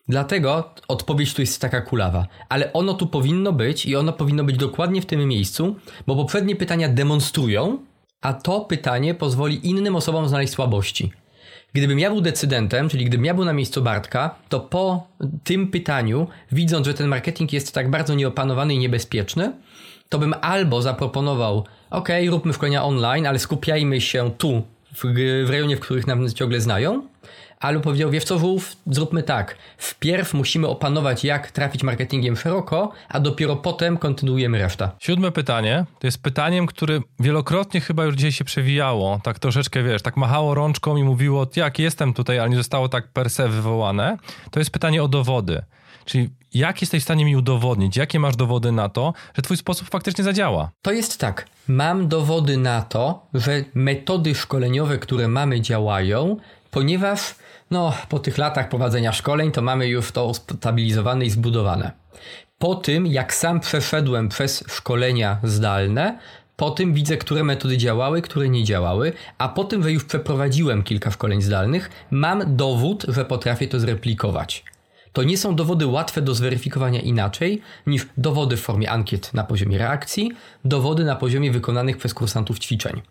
Dlatego 0.08 0.70
odpowiedź 0.88 1.34
tu 1.34 1.42
jest 1.42 1.60
taka 1.60 1.80
kulawa, 1.80 2.26
ale 2.48 2.72
ono 2.72 2.94
tu 2.94 3.06
powinno 3.06 3.52
być 3.52 3.86
i 3.86 3.96
ono 3.96 4.12
powinno 4.12 4.44
być 4.44 4.56
dokładnie 4.56 5.02
w 5.02 5.06
tym 5.06 5.28
miejscu, 5.28 5.76
bo 6.06 6.16
poprzednie 6.16 6.56
pytania 6.56 6.88
demonstrują, 6.88 7.78
a 8.20 8.32
to 8.32 8.60
pytanie 8.60 9.14
pozwoli 9.14 9.68
innym 9.68 9.96
osobom 9.96 10.28
znaleźć 10.28 10.52
słabości. 10.52 11.12
Gdybym 11.72 11.98
ja 11.98 12.10
był 12.10 12.20
decydentem, 12.20 12.88
czyli 12.88 13.04
gdybym 13.04 13.24
ja 13.24 13.34
był 13.34 13.44
na 13.44 13.52
miejscu 13.52 13.82
Bartka, 13.82 14.34
to 14.48 14.60
po 14.60 15.06
tym 15.44 15.68
pytaniu, 15.68 16.26
widząc, 16.52 16.86
że 16.86 16.94
ten 16.94 17.08
marketing 17.08 17.52
jest 17.52 17.74
tak 17.74 17.90
bardzo 17.90 18.14
nieopanowany 18.14 18.74
i 18.74 18.78
niebezpieczny, 18.78 19.52
to 20.08 20.18
bym 20.18 20.34
albo 20.40 20.82
zaproponował, 20.82 21.64
ok, 21.90 22.08
róbmy 22.28 22.52
szkolenia 22.52 22.84
online, 22.84 23.26
ale 23.26 23.38
skupiajmy 23.38 24.00
się 24.00 24.30
tu, 24.38 24.62
w, 24.94 25.04
w 25.46 25.50
rejonie, 25.50 25.76
w 25.76 25.80
których 25.80 26.06
nam 26.06 26.28
ciągle 26.30 26.60
znają, 26.60 27.02
albo 27.60 27.80
powiedział, 27.80 28.10
wiesz 28.10 28.24
co, 28.24 28.38
Wolf, 28.38 28.76
zróbmy 28.86 29.22
tak. 29.22 29.56
Wpierw 29.78 30.34
musimy 30.34 30.68
opanować, 30.68 31.24
jak 31.24 31.50
trafić 31.50 31.82
marketingiem 31.82 32.36
szeroko, 32.36 32.92
a 33.08 33.20
dopiero 33.20 33.56
potem 33.56 33.98
kontynuujemy 33.98 34.58
resztę. 34.58 34.90
Siódme 34.98 35.32
pytanie, 35.32 35.84
to 35.98 36.06
jest 36.06 36.22
pytaniem, 36.22 36.66
które 36.66 37.00
wielokrotnie 37.20 37.80
chyba 37.80 38.04
już 38.04 38.14
dzisiaj 38.14 38.32
się 38.32 38.44
przewijało, 38.44 39.20
tak 39.22 39.38
troszeczkę, 39.38 39.82
wiesz, 39.82 40.02
tak 40.02 40.16
machało 40.16 40.54
rączką 40.54 40.96
i 40.96 41.02
mówiło, 41.02 41.46
jak 41.56 41.78
jestem 41.78 42.14
tutaj, 42.14 42.38
ale 42.38 42.50
nie 42.50 42.56
zostało 42.56 42.88
tak 42.88 43.08
per 43.08 43.30
se 43.30 43.48
wywołane. 43.48 44.16
To 44.50 44.60
jest 44.60 44.70
pytanie 44.70 45.02
o 45.02 45.08
dowody. 45.08 45.62
Czyli 46.04 46.30
jak 46.54 46.80
jesteś 46.80 47.02
w 47.02 47.04
stanie 47.04 47.24
mi 47.24 47.36
udowodnić, 47.36 47.96
jakie 47.96 48.20
masz 48.20 48.36
dowody 48.36 48.72
na 48.72 48.88
to, 48.88 49.14
że 49.34 49.42
twój 49.42 49.56
sposób 49.56 49.88
faktycznie 49.88 50.24
zadziała? 50.24 50.70
To 50.82 50.92
jest 50.92 51.20
tak. 51.20 51.46
Mam 51.68 52.08
dowody 52.08 52.56
na 52.56 52.82
to, 52.82 53.26
że 53.34 53.64
metody 53.74 54.34
szkoleniowe, 54.34 54.98
które 54.98 55.28
mamy, 55.28 55.60
działają, 55.60 56.36
ponieważ 56.70 57.34
no, 57.74 57.92
po 58.08 58.18
tych 58.18 58.38
latach 58.38 58.68
prowadzenia 58.68 59.12
szkoleń 59.12 59.52
to 59.52 59.62
mamy 59.62 59.88
już 59.88 60.12
to 60.12 60.26
ustabilizowane 60.26 61.24
i 61.24 61.30
zbudowane. 61.30 61.92
Po 62.58 62.74
tym, 62.74 63.06
jak 63.06 63.34
sam 63.34 63.60
przeszedłem 63.60 64.28
przez 64.28 64.64
szkolenia 64.68 65.38
zdalne, 65.42 66.18
po 66.56 66.70
tym 66.70 66.94
widzę, 66.94 67.16
które 67.16 67.44
metody 67.44 67.76
działały, 67.78 68.22
które 68.22 68.48
nie 68.48 68.64
działały, 68.64 69.12
a 69.38 69.48
po 69.48 69.64
tym, 69.64 69.82
że 69.82 69.92
już 69.92 70.04
przeprowadziłem 70.04 70.82
kilka 70.82 71.10
szkoleń 71.10 71.42
zdalnych, 71.42 71.90
mam 72.10 72.56
dowód, 72.56 73.06
że 73.08 73.24
potrafię 73.24 73.68
to 73.68 73.80
zreplikować. 73.80 74.64
To 75.12 75.22
nie 75.22 75.38
są 75.38 75.56
dowody 75.56 75.86
łatwe 75.86 76.22
do 76.22 76.34
zweryfikowania 76.34 77.00
inaczej 77.00 77.62
niż 77.86 78.06
dowody 78.16 78.56
w 78.56 78.60
formie 78.60 78.90
ankiet 78.90 79.34
na 79.34 79.44
poziomie 79.44 79.78
reakcji, 79.78 80.32
dowody 80.64 81.04
na 81.04 81.16
poziomie 81.16 81.50
wykonanych 81.50 81.96
przez 81.96 82.14
kursantów 82.14 82.58
ćwiczeń. 82.58 83.02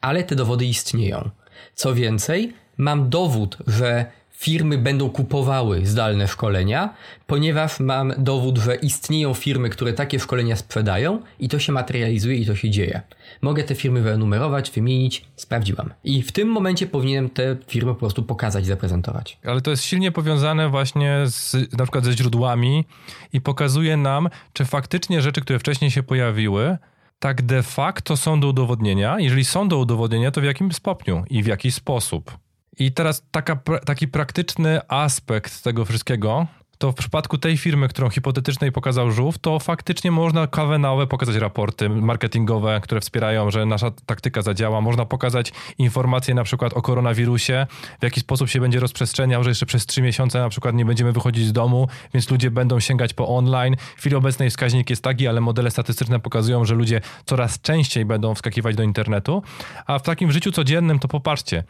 Ale 0.00 0.24
te 0.24 0.34
dowody 0.34 0.64
istnieją. 0.64 1.30
Co 1.74 1.94
więcej, 1.94 2.52
mam 2.80 3.10
dowód, 3.10 3.58
że 3.66 4.06
firmy 4.30 4.78
będą 4.78 5.10
kupowały 5.10 5.86
zdalne 5.86 6.28
szkolenia, 6.28 6.94
ponieważ 7.26 7.80
mam 7.80 8.12
dowód, 8.18 8.58
że 8.58 8.76
istnieją 8.76 9.34
firmy, 9.34 9.70
które 9.70 9.92
takie 9.92 10.20
szkolenia 10.20 10.56
sprzedają 10.56 11.22
i 11.38 11.48
to 11.48 11.58
się 11.58 11.72
materializuje 11.72 12.36
i 12.36 12.46
to 12.46 12.56
się 12.56 12.70
dzieje. 12.70 13.00
Mogę 13.42 13.64
te 13.64 13.74
firmy 13.74 14.02
wyenumerować, 14.02 14.70
wymienić, 14.70 15.24
sprawdziłam. 15.36 15.92
I 16.04 16.22
w 16.22 16.32
tym 16.32 16.48
momencie 16.48 16.86
powinienem 16.86 17.30
te 17.30 17.56
firmy 17.66 17.94
po 17.94 18.00
prostu 18.00 18.22
pokazać, 18.22 18.66
zaprezentować. 18.66 19.38
Ale 19.44 19.60
to 19.60 19.70
jest 19.70 19.84
silnie 19.84 20.12
powiązane 20.12 20.68
właśnie 20.68 21.16
z, 21.26 21.54
na 21.72 21.84
przykład 21.84 22.04
ze 22.04 22.12
źródłami 22.12 22.84
i 23.32 23.40
pokazuje 23.40 23.96
nam, 23.96 24.28
czy 24.52 24.64
faktycznie 24.64 25.22
rzeczy, 25.22 25.40
które 25.40 25.58
wcześniej 25.58 25.90
się 25.90 26.02
pojawiły, 26.02 26.78
tak 27.18 27.42
de 27.42 27.62
facto 27.62 28.16
są 28.16 28.40
do 28.40 28.48
udowodnienia. 28.48 29.20
Jeżeli 29.20 29.44
są 29.44 29.68
do 29.68 29.78
udowodnienia, 29.78 30.30
to 30.30 30.40
w 30.40 30.44
jakim 30.44 30.72
stopniu 30.72 31.24
i 31.30 31.42
w 31.42 31.46
jaki 31.46 31.70
sposób. 31.70 32.38
I 32.80 32.92
teraz 32.92 33.22
taka, 33.30 33.56
taki 33.84 34.08
praktyczny 34.08 34.80
aspekt 34.88 35.62
tego 35.62 35.84
wszystkiego, 35.84 36.46
to 36.78 36.92
w 36.92 36.94
przypadku 36.94 37.38
tej 37.38 37.56
firmy, 37.56 37.88
którą 37.88 38.10
hipotetycznej 38.10 38.72
pokazał 38.72 39.10
Żółw, 39.10 39.38
to 39.38 39.58
faktycznie 39.58 40.10
można 40.10 40.46
kawę 40.46 40.78
na 40.78 40.92
owe 40.92 41.06
pokazać 41.06 41.36
raporty 41.36 41.88
marketingowe, 41.88 42.80
które 42.82 43.00
wspierają, 43.00 43.50
że 43.50 43.66
nasza 43.66 43.90
taktyka 44.06 44.42
zadziała. 44.42 44.80
Można 44.80 45.04
pokazać 45.04 45.52
informacje 45.78 46.34
na 46.34 46.44
przykład 46.44 46.72
o 46.72 46.82
koronawirusie, 46.82 47.66
w 48.00 48.02
jaki 48.02 48.20
sposób 48.20 48.48
się 48.48 48.60
będzie 48.60 48.80
rozprzestrzeniał, 48.80 49.44
że 49.44 49.50
jeszcze 49.50 49.66
przez 49.66 49.86
trzy 49.86 50.02
miesiące 50.02 50.38
na 50.38 50.48
przykład 50.48 50.74
nie 50.74 50.84
będziemy 50.84 51.12
wychodzić 51.12 51.46
z 51.46 51.52
domu, 51.52 51.88
więc 52.14 52.30
ludzie 52.30 52.50
będą 52.50 52.80
sięgać 52.80 53.14
po 53.14 53.28
online. 53.36 53.76
W 53.96 54.00
chwili 54.00 54.16
obecnej 54.16 54.50
wskaźnik 54.50 54.90
jest 54.90 55.02
taki, 55.02 55.28
ale 55.28 55.40
modele 55.40 55.70
statystyczne 55.70 56.20
pokazują, 56.20 56.64
że 56.64 56.74
ludzie 56.74 57.00
coraz 57.26 57.60
częściej 57.60 58.04
będą 58.04 58.34
wskakiwać 58.34 58.76
do 58.76 58.82
internetu. 58.82 59.42
A 59.86 59.98
w 59.98 60.02
takim 60.02 60.32
życiu 60.32 60.52
codziennym 60.52 60.98
to 60.98 61.08
popatrzcie, 61.08 61.64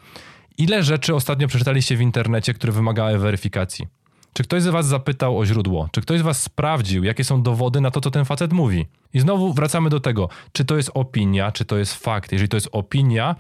ile 0.60 0.82
rzeczy 0.82 1.14
ostatnio 1.14 1.48
przeczytaliście 1.48 1.96
w 1.96 2.00
internecie, 2.00 2.54
które 2.54 2.72
wymagały 2.72 3.18
weryfikacji? 3.18 3.86
Czy 4.32 4.42
ktoś 4.42 4.62
z 4.62 4.66
was 4.66 4.86
zapytał 4.86 5.38
o 5.38 5.46
źródło? 5.46 5.88
Czy 5.92 6.00
ktoś 6.00 6.20
z 6.20 6.22
was 6.22 6.42
sprawdził, 6.42 7.04
jakie 7.04 7.24
są 7.24 7.42
dowody 7.42 7.80
na 7.80 7.90
to, 7.90 8.00
co 8.00 8.10
ten 8.10 8.24
facet 8.24 8.52
mówi? 8.52 8.86
I 9.14 9.20
znowu 9.20 9.52
wracamy 9.52 9.90
do 9.90 10.00
tego, 10.00 10.28
czy 10.52 10.64
to 10.64 10.76
jest 10.76 10.90
opinia, 10.94 11.52
czy 11.52 11.64
to 11.64 11.78
jest 11.78 11.94
fakt. 11.94 12.32
Jeżeli 12.32 12.48
to 12.48 12.56
jest 12.56 12.68
opinia, 12.72 13.36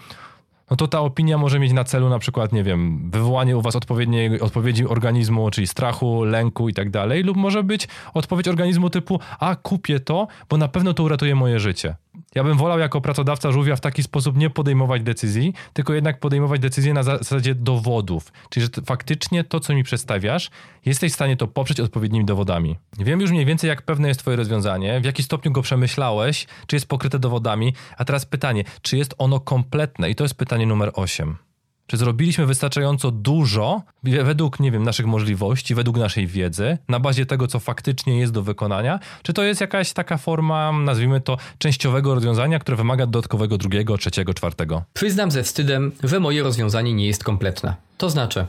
no 0.70 0.76
to 0.76 0.88
ta 0.88 1.00
opinia 1.00 1.38
może 1.38 1.58
mieć 1.58 1.72
na 1.72 1.84
celu 1.84 2.08
na 2.08 2.18
przykład, 2.18 2.52
nie 2.52 2.64
wiem, 2.64 3.10
wywołanie 3.10 3.56
u 3.56 3.62
was 3.62 3.76
odpowiedniej 3.76 4.40
odpowiedzi 4.40 4.86
organizmu, 4.86 5.50
czyli 5.50 5.66
strachu, 5.66 6.24
lęku 6.24 6.68
i 6.68 6.74
tak 6.74 6.90
dalej, 6.90 7.22
lub 7.22 7.36
może 7.36 7.62
być 7.62 7.88
odpowiedź 8.14 8.48
organizmu 8.48 8.90
typu, 8.90 9.20
a 9.40 9.56
kupię 9.56 10.00
to, 10.00 10.26
bo 10.48 10.56
na 10.56 10.68
pewno 10.68 10.94
to 10.94 11.02
uratuje 11.02 11.34
moje 11.34 11.60
życie. 11.60 11.96
Ja 12.34 12.44
bym 12.44 12.58
wolał 12.58 12.78
jako 12.78 13.00
pracodawca 13.00 13.52
żółwia 13.52 13.76
w 13.76 13.80
taki 13.80 14.02
sposób 14.02 14.36
nie 14.36 14.50
podejmować 14.50 15.02
decyzji, 15.02 15.54
tylko 15.72 15.94
jednak 15.94 16.20
podejmować 16.20 16.60
decyzje 16.60 16.94
na 16.94 17.02
zasadzie 17.02 17.54
dowodów. 17.54 18.32
Czyli, 18.50 18.66
że 18.66 18.82
faktycznie 18.86 19.44
to, 19.44 19.60
co 19.60 19.74
mi 19.74 19.82
przedstawiasz, 19.82 20.50
jesteś 20.86 21.12
w 21.12 21.14
stanie 21.14 21.36
to 21.36 21.46
poprzeć 21.46 21.80
odpowiednimi 21.80 22.24
dowodami. 22.24 22.76
Wiem 22.98 23.20
już 23.20 23.30
mniej 23.30 23.46
więcej, 23.46 23.68
jak 23.68 23.82
pewne 23.82 24.08
jest 24.08 24.20
Twoje 24.20 24.36
rozwiązanie, 24.36 25.00
w 25.00 25.04
jaki 25.04 25.22
stopniu 25.22 25.52
go 25.52 25.62
przemyślałeś, 25.62 26.46
czy 26.66 26.76
jest 26.76 26.86
pokryte 26.86 27.18
dowodami. 27.18 27.74
A 27.96 28.04
teraz 28.04 28.26
pytanie, 28.26 28.64
czy 28.82 28.96
jest 28.96 29.14
ono 29.18 29.40
kompletne? 29.40 30.10
I 30.10 30.14
to 30.14 30.24
jest 30.24 30.34
pytanie 30.34 30.66
numer 30.66 30.90
8. 30.94 31.49
Czy 31.90 31.96
zrobiliśmy 31.96 32.46
wystarczająco 32.46 33.10
dużo 33.10 33.82
według, 34.02 34.60
nie 34.60 34.70
wiem, 34.70 34.82
naszych 34.82 35.06
możliwości, 35.06 35.74
według 35.74 35.96
naszej 35.96 36.26
wiedzy, 36.26 36.78
na 36.88 37.00
bazie 37.00 37.26
tego, 37.26 37.46
co 37.46 37.60
faktycznie 37.60 38.18
jest 38.18 38.32
do 38.32 38.42
wykonania? 38.42 39.00
Czy 39.22 39.32
to 39.32 39.42
jest 39.42 39.60
jakaś 39.60 39.92
taka 39.92 40.16
forma, 40.16 40.72
nazwijmy 40.72 41.20
to, 41.20 41.36
częściowego 41.58 42.14
rozwiązania, 42.14 42.58
które 42.58 42.76
wymaga 42.76 43.06
dodatkowego 43.06 43.58
drugiego, 43.58 43.98
trzeciego, 43.98 44.34
czwartego? 44.34 44.82
Przyznam 44.92 45.30
ze 45.30 45.42
wstydem, 45.42 45.92
że 46.02 46.20
moje 46.20 46.42
rozwiązanie 46.42 46.94
nie 46.94 47.06
jest 47.06 47.24
kompletne. 47.24 47.74
To 47.98 48.10
znaczy, 48.10 48.46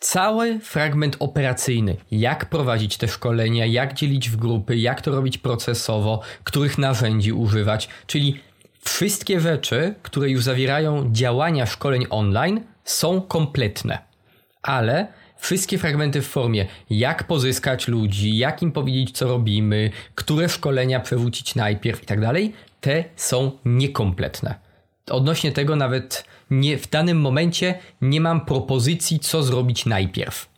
cały 0.00 0.60
fragment 0.60 1.16
operacyjny, 1.18 1.96
jak 2.10 2.48
prowadzić 2.48 2.96
te 2.96 3.08
szkolenia, 3.08 3.66
jak 3.66 3.94
dzielić 3.94 4.30
w 4.30 4.36
grupy, 4.36 4.76
jak 4.76 5.00
to 5.02 5.10
robić 5.10 5.38
procesowo, 5.38 6.20
których 6.44 6.78
narzędzi 6.78 7.32
używać, 7.32 7.88
czyli 8.06 8.40
Wszystkie 8.84 9.40
rzeczy, 9.40 9.94
które 10.02 10.30
już 10.30 10.44
zawierają 10.44 11.12
działania 11.12 11.66
szkoleń 11.66 12.06
online, 12.10 12.60
są 12.84 13.20
kompletne, 13.20 13.98
ale 14.62 15.06
wszystkie 15.36 15.78
fragmenty 15.78 16.22
w 16.22 16.26
formie, 16.26 16.66
jak 16.90 17.24
pozyskać 17.24 17.88
ludzi, 17.88 18.36
jak 18.38 18.62
im 18.62 18.72
powiedzieć, 18.72 19.16
co 19.16 19.28
robimy, 19.28 19.90
które 20.14 20.48
szkolenia 20.48 21.00
przewrócić 21.00 21.54
najpierw 21.54 22.02
i 22.02 22.06
tak 22.06 22.20
dalej, 22.20 22.52
te 22.80 23.04
są 23.16 23.50
niekompletne. 23.64 24.54
Odnośnie 25.10 25.52
tego 25.52 25.76
nawet 25.76 26.24
nie, 26.50 26.78
w 26.78 26.90
danym 26.90 27.20
momencie 27.20 27.78
nie 28.00 28.20
mam 28.20 28.44
propozycji, 28.44 29.18
co 29.18 29.42
zrobić 29.42 29.86
najpierw. 29.86 30.48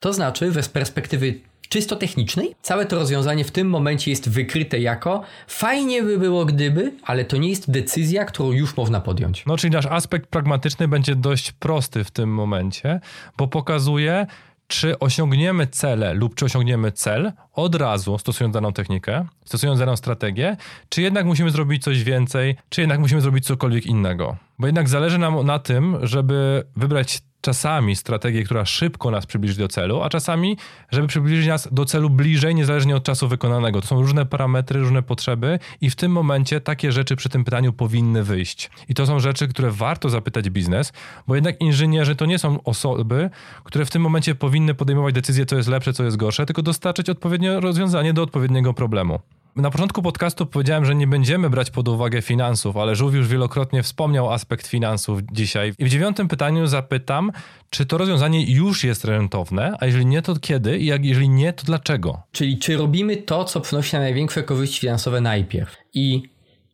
To 0.00 0.12
znaczy, 0.12 0.52
że 0.52 0.62
z 0.62 0.68
perspektywy 0.68 1.40
czysto 1.74 1.96
technicznej. 1.96 2.54
Całe 2.62 2.86
to 2.86 2.96
rozwiązanie 2.96 3.44
w 3.44 3.50
tym 3.50 3.68
momencie 3.68 4.10
jest 4.10 4.28
wykryte 4.28 4.78
jako 4.78 5.22
fajnie 5.46 6.02
by 6.02 6.18
było 6.18 6.44
gdyby, 6.44 6.92
ale 7.02 7.24
to 7.24 7.36
nie 7.36 7.48
jest 7.48 7.70
decyzja, 7.70 8.24
którą 8.24 8.52
już 8.52 8.76
można 8.76 9.00
podjąć. 9.00 9.46
No, 9.46 9.56
czyli 9.56 9.70
nasz 9.70 9.86
aspekt 9.86 10.30
pragmatyczny 10.30 10.88
będzie 10.88 11.16
dość 11.16 11.52
prosty 11.52 12.04
w 12.04 12.10
tym 12.10 12.34
momencie, 12.34 13.00
bo 13.38 13.48
pokazuje, 13.48 14.26
czy 14.66 14.98
osiągniemy 14.98 15.66
cele 15.66 16.14
lub 16.14 16.34
czy 16.34 16.44
osiągniemy 16.44 16.92
cel 16.92 17.32
od 17.52 17.74
razu 17.74 18.18
stosując 18.18 18.54
daną 18.54 18.72
technikę, 18.72 19.26
stosując 19.44 19.80
daną 19.80 19.96
strategię, 19.96 20.56
czy 20.88 21.02
jednak 21.02 21.26
musimy 21.26 21.50
zrobić 21.50 21.82
coś 21.82 22.04
więcej, 22.04 22.56
czy 22.68 22.80
jednak 22.80 23.00
musimy 23.00 23.20
zrobić 23.20 23.46
cokolwiek 23.46 23.86
innego. 23.86 24.36
Bo 24.58 24.66
jednak 24.66 24.88
zależy 24.88 25.18
nam 25.18 25.46
na 25.46 25.58
tym, 25.58 25.96
żeby 26.02 26.64
wybrać 26.76 27.22
czasami 27.44 27.96
strategię, 27.96 28.44
która 28.44 28.64
szybko 28.64 29.10
nas 29.10 29.26
przybliży 29.26 29.58
do 29.58 29.68
celu, 29.68 30.02
a 30.02 30.08
czasami, 30.08 30.56
żeby 30.90 31.08
przybliżyć 31.08 31.46
nas 31.46 31.68
do 31.72 31.84
celu 31.84 32.10
bliżej, 32.10 32.54
niezależnie 32.54 32.96
od 32.96 33.04
czasu 33.04 33.28
wykonanego. 33.28 33.80
To 33.80 33.86
są 33.86 34.00
różne 34.00 34.26
parametry, 34.26 34.80
różne 34.80 35.02
potrzeby 35.02 35.58
i 35.80 35.90
w 35.90 35.96
tym 35.96 36.12
momencie 36.12 36.60
takie 36.60 36.92
rzeczy 36.92 37.16
przy 37.16 37.28
tym 37.28 37.44
pytaniu 37.44 37.72
powinny 37.72 38.22
wyjść. 38.22 38.70
I 38.88 38.94
to 38.94 39.06
są 39.06 39.20
rzeczy, 39.20 39.48
które 39.48 39.70
warto 39.70 40.08
zapytać 40.08 40.50
biznes, 40.50 40.92
bo 41.26 41.34
jednak 41.34 41.60
inżynierzy 41.60 42.16
to 42.16 42.26
nie 42.26 42.38
są 42.38 42.62
osoby, 42.62 43.30
które 43.64 43.84
w 43.84 43.90
tym 43.90 44.02
momencie 44.02 44.34
powinny 44.34 44.74
podejmować 44.74 45.14
decyzje, 45.14 45.46
co 45.46 45.56
jest 45.56 45.68
lepsze, 45.68 45.92
co 45.92 46.04
jest 46.04 46.16
gorsze, 46.16 46.46
tylko 46.46 46.62
dostarczyć 46.62 47.10
odpowiednie 47.10 47.60
rozwiązanie 47.60 48.12
do 48.12 48.22
odpowiedniego 48.22 48.74
problemu. 48.74 49.20
Na 49.56 49.70
początku 49.70 50.02
podcastu 50.02 50.46
powiedziałem, 50.46 50.84
że 50.84 50.94
nie 50.94 51.06
będziemy 51.06 51.50
brać 51.50 51.70
pod 51.70 51.88
uwagę 51.88 52.22
finansów, 52.22 52.76
ale 52.76 52.96
Żółw 52.96 53.14
już 53.14 53.28
wielokrotnie 53.28 53.82
wspomniał 53.82 54.32
aspekt 54.32 54.66
finansów 54.66 55.20
dzisiaj. 55.32 55.72
I 55.78 55.84
w 55.84 55.88
dziewiątym 55.88 56.28
pytaniu 56.28 56.66
zapytam, 56.66 57.32
czy 57.70 57.86
to 57.86 57.98
rozwiązanie 57.98 58.54
już 58.54 58.84
jest 58.84 59.04
rentowne, 59.04 59.76
a 59.80 59.86
jeżeli 59.86 60.06
nie, 60.06 60.22
to 60.22 60.36
kiedy 60.36 60.78
i 60.78 60.86
jak, 60.86 61.04
jeżeli 61.04 61.28
nie, 61.28 61.52
to 61.52 61.64
dlaczego? 61.64 62.22
Czyli 62.32 62.58
czy 62.58 62.76
robimy 62.76 63.16
to, 63.16 63.44
co 63.44 63.60
przynosi 63.60 63.96
największe 63.96 64.42
korzyści 64.42 64.80
finansowe 64.80 65.20
najpierw? 65.20 65.76
I 65.94 66.22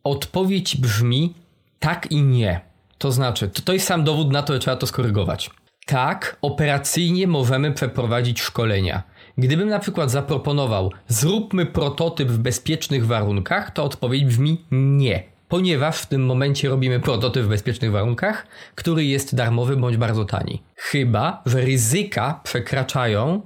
odpowiedź 0.03 0.77
brzmi 0.77 1.33
tak 1.79 2.11
i 2.11 2.21
nie. 2.21 2.61
To 2.97 3.11
znaczy, 3.11 3.49
to, 3.49 3.61
to 3.61 3.73
jest 3.73 3.87
sam 3.87 4.03
dowód 4.03 4.31
na 4.31 4.43
to, 4.43 4.53
że 4.53 4.59
trzeba 4.59 4.77
to 4.77 4.87
skorygować. 4.87 5.49
Tak, 5.85 6.37
operacyjnie 6.41 7.27
możemy 7.27 7.71
przeprowadzić 7.71 8.41
szkolenia. 8.41 9.03
Gdybym 9.37 9.69
na 9.69 9.79
przykład 9.79 10.11
zaproponował, 10.11 10.91
zróbmy 11.07 11.65
prototyp 11.65 12.29
w 12.29 12.37
bezpiecznych 12.37 13.05
warunkach, 13.05 13.71
to 13.71 13.83
odpowiedź 13.83 14.25
brzmi 14.25 14.65
nie. 14.71 15.23
Ponieważ 15.49 15.97
w 15.97 16.05
tym 16.05 16.25
momencie 16.25 16.69
robimy 16.69 16.99
prototyp 16.99 17.43
w 17.43 17.47
bezpiecznych 17.47 17.91
warunkach, 17.91 18.47
który 18.75 19.05
jest 19.05 19.35
darmowy 19.35 19.77
bądź 19.77 19.97
bardzo 19.97 20.25
tani. 20.25 20.63
Chyba, 20.75 21.41
że 21.45 21.61
ryzyka 21.61 22.39
przekraczają, 22.43 23.41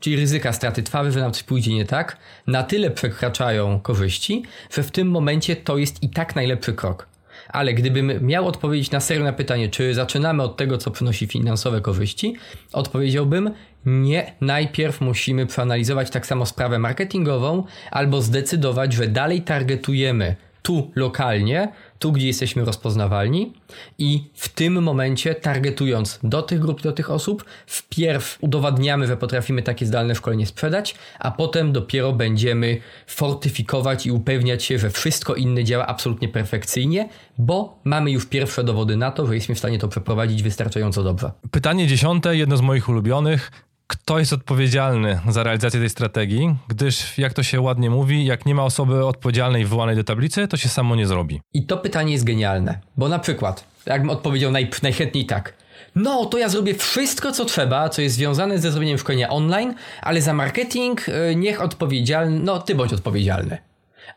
czyli 0.00 0.16
ryzyka 0.16 0.52
straty 0.52 0.82
trwały, 0.82 1.12
że 1.12 1.20
nam 1.20 1.32
coś 1.32 1.42
pójdzie 1.42 1.74
nie 1.74 1.84
tak, 1.84 2.16
na 2.46 2.62
tyle 2.62 2.90
przekraczają 2.90 3.80
korzyści, 3.80 4.42
że 4.70 4.82
w 4.82 4.90
tym 4.90 5.10
momencie 5.10 5.56
to 5.56 5.78
jest 5.78 6.02
i 6.02 6.08
tak 6.08 6.36
najlepszy 6.36 6.72
krok. 6.72 7.11
Ale 7.52 7.74
gdybym 7.74 8.26
miał 8.26 8.46
odpowiedzieć 8.46 8.90
na 8.90 9.00
serio 9.00 9.24
na 9.24 9.32
pytanie, 9.32 9.68
czy 9.68 9.94
zaczynamy 9.94 10.42
od 10.42 10.56
tego, 10.56 10.78
co 10.78 10.90
przynosi 10.90 11.26
finansowe 11.26 11.80
korzyści, 11.80 12.36
odpowiedziałbym 12.72 13.50
nie. 13.86 14.32
Najpierw 14.40 15.00
musimy 15.00 15.46
przeanalizować 15.46 16.10
tak 16.10 16.26
samo 16.26 16.46
sprawę 16.46 16.78
marketingową, 16.78 17.64
albo 17.90 18.22
zdecydować, 18.22 18.92
że 18.92 19.08
dalej 19.08 19.42
targetujemy 19.42 20.36
tu 20.62 20.90
lokalnie, 20.94 21.68
tu 22.02 22.12
gdzie 22.12 22.26
jesteśmy 22.26 22.64
rozpoznawalni 22.64 23.52
i 23.98 24.30
w 24.34 24.48
tym 24.48 24.82
momencie 24.82 25.34
targetując 25.34 26.18
do 26.22 26.42
tych 26.42 26.58
grup, 26.58 26.82
do 26.82 26.92
tych 26.92 27.10
osób, 27.10 27.44
wpierw 27.66 28.38
udowadniamy, 28.40 29.06
że 29.06 29.16
potrafimy 29.16 29.62
takie 29.62 29.86
zdalne 29.86 30.14
szkolenie 30.14 30.46
sprzedać, 30.46 30.94
a 31.18 31.30
potem 31.30 31.72
dopiero 31.72 32.12
będziemy 32.12 32.80
fortyfikować 33.06 34.06
i 34.06 34.10
upewniać 34.12 34.64
się, 34.64 34.78
że 34.78 34.90
wszystko 34.90 35.34
inne 35.34 35.64
działa 35.64 35.86
absolutnie 35.86 36.28
perfekcyjnie, 36.28 37.08
bo 37.38 37.78
mamy 37.84 38.10
już 38.10 38.26
pierwsze 38.26 38.64
dowody 38.64 38.96
na 38.96 39.10
to, 39.10 39.26
że 39.26 39.34
jesteśmy 39.34 39.54
w 39.54 39.58
stanie 39.58 39.78
to 39.78 39.88
przeprowadzić 39.88 40.42
wystarczająco 40.42 41.02
dobrze. 41.02 41.30
Pytanie 41.50 41.86
dziesiąte, 41.86 42.36
jedno 42.36 42.56
z 42.56 42.60
moich 42.60 42.88
ulubionych 42.88 43.50
kto 43.92 44.18
jest 44.18 44.32
odpowiedzialny 44.32 45.20
za 45.28 45.42
realizację 45.42 45.80
tej 45.80 45.90
strategii, 45.90 46.54
gdyż 46.68 47.18
jak 47.18 47.32
to 47.32 47.42
się 47.42 47.60
ładnie 47.60 47.90
mówi, 47.90 48.24
jak 48.24 48.46
nie 48.46 48.54
ma 48.54 48.64
osoby 48.64 49.06
odpowiedzialnej 49.06 49.64
wywołanej 49.64 49.96
do 49.96 50.04
tablicy, 50.04 50.48
to 50.48 50.56
się 50.56 50.68
samo 50.68 50.96
nie 50.96 51.06
zrobi. 51.06 51.40
I 51.54 51.66
to 51.66 51.76
pytanie 51.76 52.12
jest 52.12 52.24
genialne, 52.24 52.80
bo 52.96 53.08
na 53.08 53.18
przykład, 53.18 53.64
jakbym 53.86 54.10
odpowiedział 54.10 54.50
naj, 54.50 54.70
najchętniej 54.82 55.26
tak, 55.26 55.54
no 55.94 56.26
to 56.26 56.38
ja 56.38 56.48
zrobię 56.48 56.74
wszystko, 56.74 57.32
co 57.32 57.44
trzeba, 57.44 57.88
co 57.88 58.02
jest 58.02 58.14
związane 58.16 58.58
ze 58.58 58.70
zrobieniem 58.70 58.98
szkolenia 58.98 59.28
online, 59.28 59.74
ale 60.02 60.22
za 60.22 60.34
marketing 60.34 61.08
y, 61.08 61.36
niech 61.36 61.62
odpowiedzialny, 61.62 62.40
no 62.40 62.58
ty 62.58 62.74
bądź 62.74 62.92
odpowiedzialny. 62.92 63.58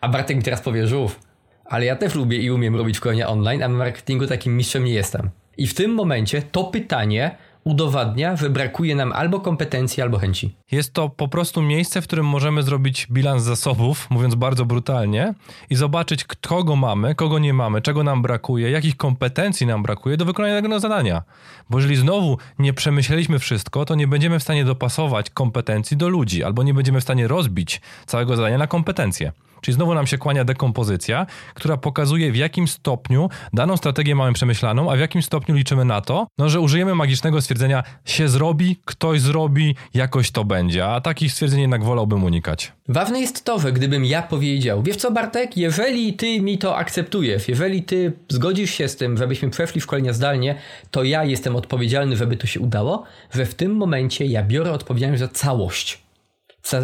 A 0.01 0.09
Bartek 0.09 0.37
mi 0.37 0.43
teraz 0.43 0.61
powie, 0.61 0.87
żółw, 0.87 1.19
ale 1.65 1.85
ja 1.85 1.95
też 1.95 2.15
lubię 2.15 2.37
i 2.37 2.51
umiem 2.51 2.75
robić 2.75 2.97
szkolenia 2.97 3.27
online, 3.27 3.63
a 3.63 3.69
w 3.69 3.71
marketingu 3.71 4.27
takim 4.27 4.57
mistrzem 4.57 4.85
nie 4.85 4.93
jestem. 4.93 5.29
I 5.57 5.67
w 5.67 5.73
tym 5.73 5.93
momencie 5.93 6.41
to 6.41 6.63
pytanie 6.63 7.37
udowadnia, 7.65 8.35
że 8.35 8.49
brakuje 8.49 8.95
nam 8.95 9.13
albo 9.13 9.39
kompetencji, 9.39 10.03
albo 10.03 10.17
chęci. 10.17 10.55
Jest 10.71 10.93
to 10.93 11.09
po 11.09 11.27
prostu 11.27 11.61
miejsce, 11.61 12.01
w 12.01 12.07
którym 12.07 12.25
możemy 12.25 12.63
zrobić 12.63 13.07
bilans 13.11 13.43
zasobów, 13.43 14.07
mówiąc 14.09 14.35
bardzo 14.35 14.65
brutalnie, 14.65 15.33
i 15.69 15.75
zobaczyć, 15.75 16.23
kogo 16.23 16.75
mamy, 16.75 17.15
kogo 17.15 17.39
nie 17.39 17.53
mamy, 17.53 17.81
czego 17.81 18.03
nam 18.03 18.21
brakuje, 18.21 18.71
jakich 18.71 18.97
kompetencji 18.97 19.67
nam 19.67 19.83
brakuje 19.83 20.17
do 20.17 20.25
wykonania 20.25 20.55
danego 20.55 20.79
zadania. 20.79 21.23
Bo 21.69 21.77
jeżeli 21.77 21.95
znowu 21.95 22.37
nie 22.59 22.73
przemyśleliśmy 22.73 23.39
wszystko, 23.39 23.85
to 23.85 23.95
nie 23.95 24.07
będziemy 24.07 24.39
w 24.39 24.43
stanie 24.43 24.65
dopasować 24.65 25.29
kompetencji 25.29 25.97
do 25.97 26.09
ludzi, 26.09 26.43
albo 26.43 26.63
nie 26.63 26.73
będziemy 26.73 26.99
w 26.99 27.03
stanie 27.03 27.27
rozbić 27.27 27.81
całego 28.05 28.35
zadania 28.35 28.57
na 28.57 28.67
kompetencje. 28.67 29.31
Czyli 29.65 29.75
znowu 29.75 29.93
nam 29.93 30.07
się 30.07 30.17
kłania 30.17 30.43
dekompozycja, 30.43 31.25
która 31.53 31.77
pokazuje 31.77 32.31
w 32.31 32.35
jakim 32.35 32.67
stopniu 32.67 33.29
daną 33.53 33.77
strategię 33.77 34.15
mamy 34.15 34.33
przemyślaną, 34.33 34.91
a 34.91 34.95
w 34.95 34.99
jakim 34.99 35.21
stopniu 35.21 35.55
liczymy 35.55 35.85
na 35.85 36.01
to, 36.01 36.27
no, 36.37 36.49
że 36.49 36.59
użyjemy 36.59 36.95
magicznego 36.95 37.41
stwierdzenia 37.41 37.83
się 38.05 38.27
zrobi, 38.27 38.77
ktoś 38.85 39.21
zrobi, 39.21 39.75
jakoś 39.93 40.31
to 40.31 40.45
będzie, 40.45 40.87
a 40.87 41.01
takich 41.01 41.31
stwierdzeń 41.31 41.61
jednak 41.61 41.83
wolałbym 41.83 42.23
unikać. 42.23 42.71
Ważne 42.87 43.19
jest 43.19 43.45
to, 43.45 43.59
że 43.59 43.71
gdybym 43.71 44.05
ja 44.05 44.21
powiedział, 44.21 44.83
wiesz 44.83 44.95
co 44.95 45.11
Bartek, 45.11 45.57
jeżeli 45.57 46.13
ty 46.13 46.41
mi 46.41 46.57
to 46.57 46.77
akceptujesz, 46.77 47.47
jeżeli 47.47 47.83
ty 47.83 48.13
zgodzisz 48.29 48.71
się 48.71 48.87
z 48.87 48.95
tym, 48.95 49.17
żebyśmy 49.17 49.49
przeszli 49.49 49.81
szkolenia 49.81 50.13
zdalnie, 50.13 50.55
to 50.91 51.03
ja 51.03 51.23
jestem 51.23 51.55
odpowiedzialny, 51.55 52.17
żeby 52.17 52.37
to 52.37 52.47
się 52.47 52.59
udało, 52.59 53.03
że 53.33 53.45
w 53.45 53.55
tym 53.55 53.75
momencie 53.75 54.25
ja 54.25 54.43
biorę 54.43 54.71
odpowiedzialność 54.71 55.19
za 55.19 55.27
całość 55.27 56.04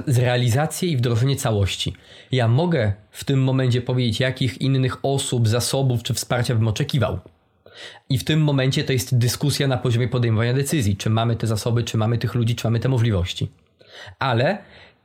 realizację 0.07 0.89
i 0.89 0.97
wdrożenie 0.97 1.35
całości. 1.35 1.93
Ja 2.31 2.47
mogę 2.47 2.93
w 3.11 3.23
tym 3.23 3.43
momencie 3.43 3.81
powiedzieć, 3.81 4.19
jakich 4.19 4.61
innych 4.61 4.97
osób, 5.03 5.47
zasobów 5.47 6.03
czy 6.03 6.13
wsparcia 6.13 6.55
bym 6.55 6.67
oczekiwał. 6.67 7.19
I 8.09 8.17
w 8.17 8.23
tym 8.23 8.41
momencie 8.41 8.83
to 8.83 8.93
jest 8.93 9.17
dyskusja 9.17 9.67
na 9.67 9.77
poziomie 9.77 10.07
podejmowania 10.07 10.53
decyzji, 10.53 10.97
czy 10.97 11.09
mamy 11.09 11.35
te 11.35 11.47
zasoby, 11.47 11.83
czy 11.83 11.97
mamy 11.97 12.17
tych 12.17 12.35
ludzi, 12.35 12.55
czy 12.55 12.67
mamy 12.67 12.79
te 12.79 12.89
możliwości. 12.89 13.51
Ale 14.19 14.57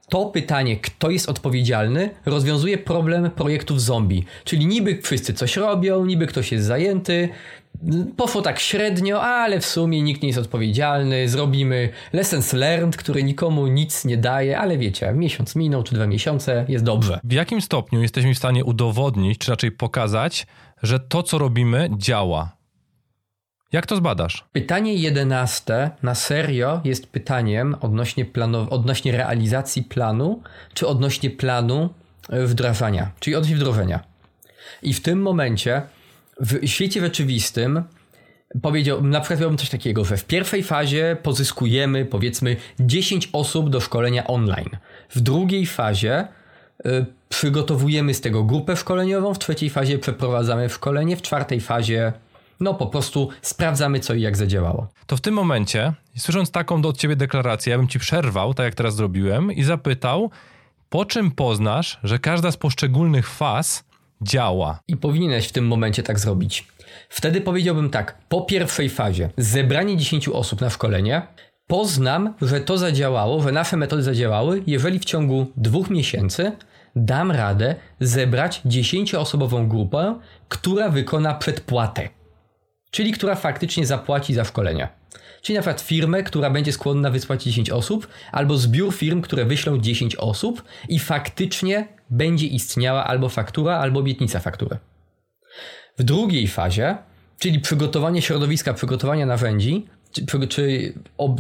to 0.09 0.27
pytanie, 0.27 0.77
kto 0.77 1.11
jest 1.11 1.29
odpowiedzialny, 1.29 2.11
rozwiązuje 2.27 2.79
problem 2.79 3.31
projektów 3.31 3.83
zombie. 3.83 4.25
Czyli 4.45 4.67
niby 4.67 5.03
wszyscy 5.03 5.35
coś 5.35 5.57
robią, 5.57 6.05
niby 6.05 6.27
ktoś 6.27 6.53
jest 6.53 6.67
zajęty, 6.67 7.29
poszło 8.17 8.43
tak 8.43 8.59
średnio, 8.59 9.23
ale 9.23 9.61
w 9.61 9.67
sumie 9.67 10.03
nikt 10.03 10.23
nie 10.23 10.29
jest 10.29 10.39
odpowiedzialny. 10.39 11.29
Zrobimy 11.29 11.89
lessons 12.13 12.53
learned, 12.53 12.97
który 12.97 13.23
nikomu 13.23 13.67
nic 13.67 14.05
nie 14.05 14.17
daje, 14.17 14.59
ale 14.59 14.79
wiecie, 14.79 15.13
miesiąc 15.13 15.57
minął 15.57 15.83
czy 15.83 15.95
dwa 15.95 16.07
miesiące, 16.07 16.65
jest 16.69 16.85
dobrze. 16.85 17.21
W 17.25 17.33
jakim 17.33 17.61
stopniu 17.61 18.03
jesteśmy 18.03 18.35
w 18.35 18.39
stanie 18.39 18.65
udowodnić, 18.65 19.39
czy 19.39 19.51
raczej 19.51 19.71
pokazać, 19.73 20.47
że 20.83 21.01
to, 21.01 21.23
co 21.23 21.39
robimy, 21.39 21.91
działa? 21.97 22.57
Jak 23.73 23.87
to 23.87 23.97
zbadasz? 23.97 24.45
Pytanie 24.53 24.95
jedenaste 24.95 25.91
na 26.03 26.15
serio 26.15 26.81
jest 26.85 27.07
pytaniem 27.07 27.77
odnośnie, 27.81 28.25
planu, 28.25 28.67
odnośnie 28.71 29.13
realizacji 29.13 29.83
planu, 29.83 30.43
czy 30.75 30.87
odnośnie 30.87 31.31
planu 31.31 31.91
wdrażania, 32.29 33.11
czyli 33.21 33.37
odnośnie 33.37 33.57
wdrożenia. 33.57 34.01
I 34.83 34.95
w 34.95 35.03
tym 35.03 35.23
momencie 35.23 35.83
w 36.41 36.67
świecie 36.67 37.01
rzeczywistym 37.01 37.83
powiedział, 38.63 39.03
na 39.03 39.21
przykład 39.21 39.41
miałbym 39.41 39.59
coś 39.59 39.69
takiego, 39.69 40.05
że 40.05 40.17
w 40.17 40.25
pierwszej 40.25 40.63
fazie 40.63 41.17
pozyskujemy 41.23 42.05
powiedzmy 42.05 42.57
10 42.81 43.29
osób 43.33 43.71
do 43.71 43.81
szkolenia 43.81 44.27
online. 44.27 44.71
W 45.11 45.21
drugiej 45.21 45.67
fazie 45.67 46.29
y, 46.87 47.07
przygotowujemy 47.29 48.15
z 48.15 48.21
tego 48.21 48.45
grupę 48.45 48.77
szkoleniową, 48.77 49.35
w 49.35 49.39
trzeciej 49.39 49.71
fazie 49.71 49.99
przeprowadzamy 49.99 50.69
szkolenie, 50.69 51.17
w 51.17 51.23
czwartej 51.23 51.61
fazie 51.61 52.13
no 52.61 52.75
po 52.75 52.87
prostu 52.87 53.29
sprawdzamy 53.43 54.01
co 54.01 54.15
i 54.15 54.21
jak 54.21 54.37
zadziałało. 54.37 54.89
To 55.07 55.17
w 55.17 55.21
tym 55.21 55.35
momencie, 55.35 55.93
słysząc 56.17 56.51
taką 56.51 56.83
od 56.83 56.97
ciebie 56.97 57.17
deklarację, 57.17 57.71
ja 57.71 57.79
bym 57.79 57.89
ci 57.89 57.99
przerwał, 57.99 58.55
tak 58.55 58.65
jak 58.65 58.75
teraz 58.75 58.97
zrobiłem 58.97 59.53
i 59.53 59.63
zapytał, 59.63 60.31
po 60.89 61.05
czym 61.05 61.31
poznasz, 61.31 61.99
że 62.05 62.19
każda 62.19 62.51
z 62.51 62.57
poszczególnych 62.57 63.29
faz 63.29 63.85
działa. 64.23 64.81
I 64.89 64.97
powinieneś 64.97 65.49
w 65.49 65.53
tym 65.53 65.67
momencie 65.67 66.03
tak 66.03 66.19
zrobić. 66.19 66.69
Wtedy 67.09 67.41
powiedziałbym 67.41 67.91
tak, 67.91 68.19
po 68.29 68.43
pierwszej 68.43 68.89
fazie, 68.89 69.31
zebranie 69.37 69.97
10 69.97 70.29
osób 70.29 70.61
na 70.61 70.71
szkolenie, 70.71 71.23
poznam, 71.67 72.35
że 72.43 72.61
to 72.61 72.79
zadziałało, 72.79 73.43
że 73.43 73.53
nasze 73.53 73.77
metody 73.77 74.03
zadziałały, 74.03 74.63
jeżeli 74.67 74.99
w 74.99 75.05
ciągu 75.05 75.47
dwóch 75.57 75.91
miesięcy 75.91 76.53
dam 76.97 77.31
radę 77.31 77.75
zebrać 78.01 78.61
10-osobową 78.67 79.69
grupę, 79.69 80.19
która 80.49 80.89
wykona 80.89 81.35
przedpłatę. 81.35 82.09
Czyli 82.91 83.13
która 83.13 83.35
faktycznie 83.35 83.87
zapłaci 83.87 84.35
za 84.35 84.45
szkolenia. 84.45 84.89
Czyli 85.43 85.57
na 85.57 85.63
przykład 85.63 85.81
firmę, 85.81 86.23
która 86.23 86.51
będzie 86.51 86.73
skłonna 86.73 87.11
wysłać 87.11 87.43
10 87.43 87.71
osób, 87.71 88.09
albo 88.33 88.57
zbiór 88.57 88.95
firm, 88.95 89.21
które 89.21 89.45
wyślą 89.45 89.79
10 89.79 90.17
osób 90.17 90.63
i 90.89 90.99
faktycznie 90.99 91.89
będzie 92.11 92.47
istniała 92.47 93.05
albo 93.05 93.29
faktura, 93.29 93.79
albo 93.79 94.01
obietnica 94.01 94.41
faktury. 94.41 94.79
W 95.99 96.03
drugiej 96.03 96.49
fazie, 96.49 96.97
czyli 97.39 97.61
przygotowanie 97.61 98.23
środowiska, 98.23 98.75
przygotowania 98.75 99.27
narzędzi, 99.27 99.87
czy, 100.13 100.27
czy, 100.49 100.93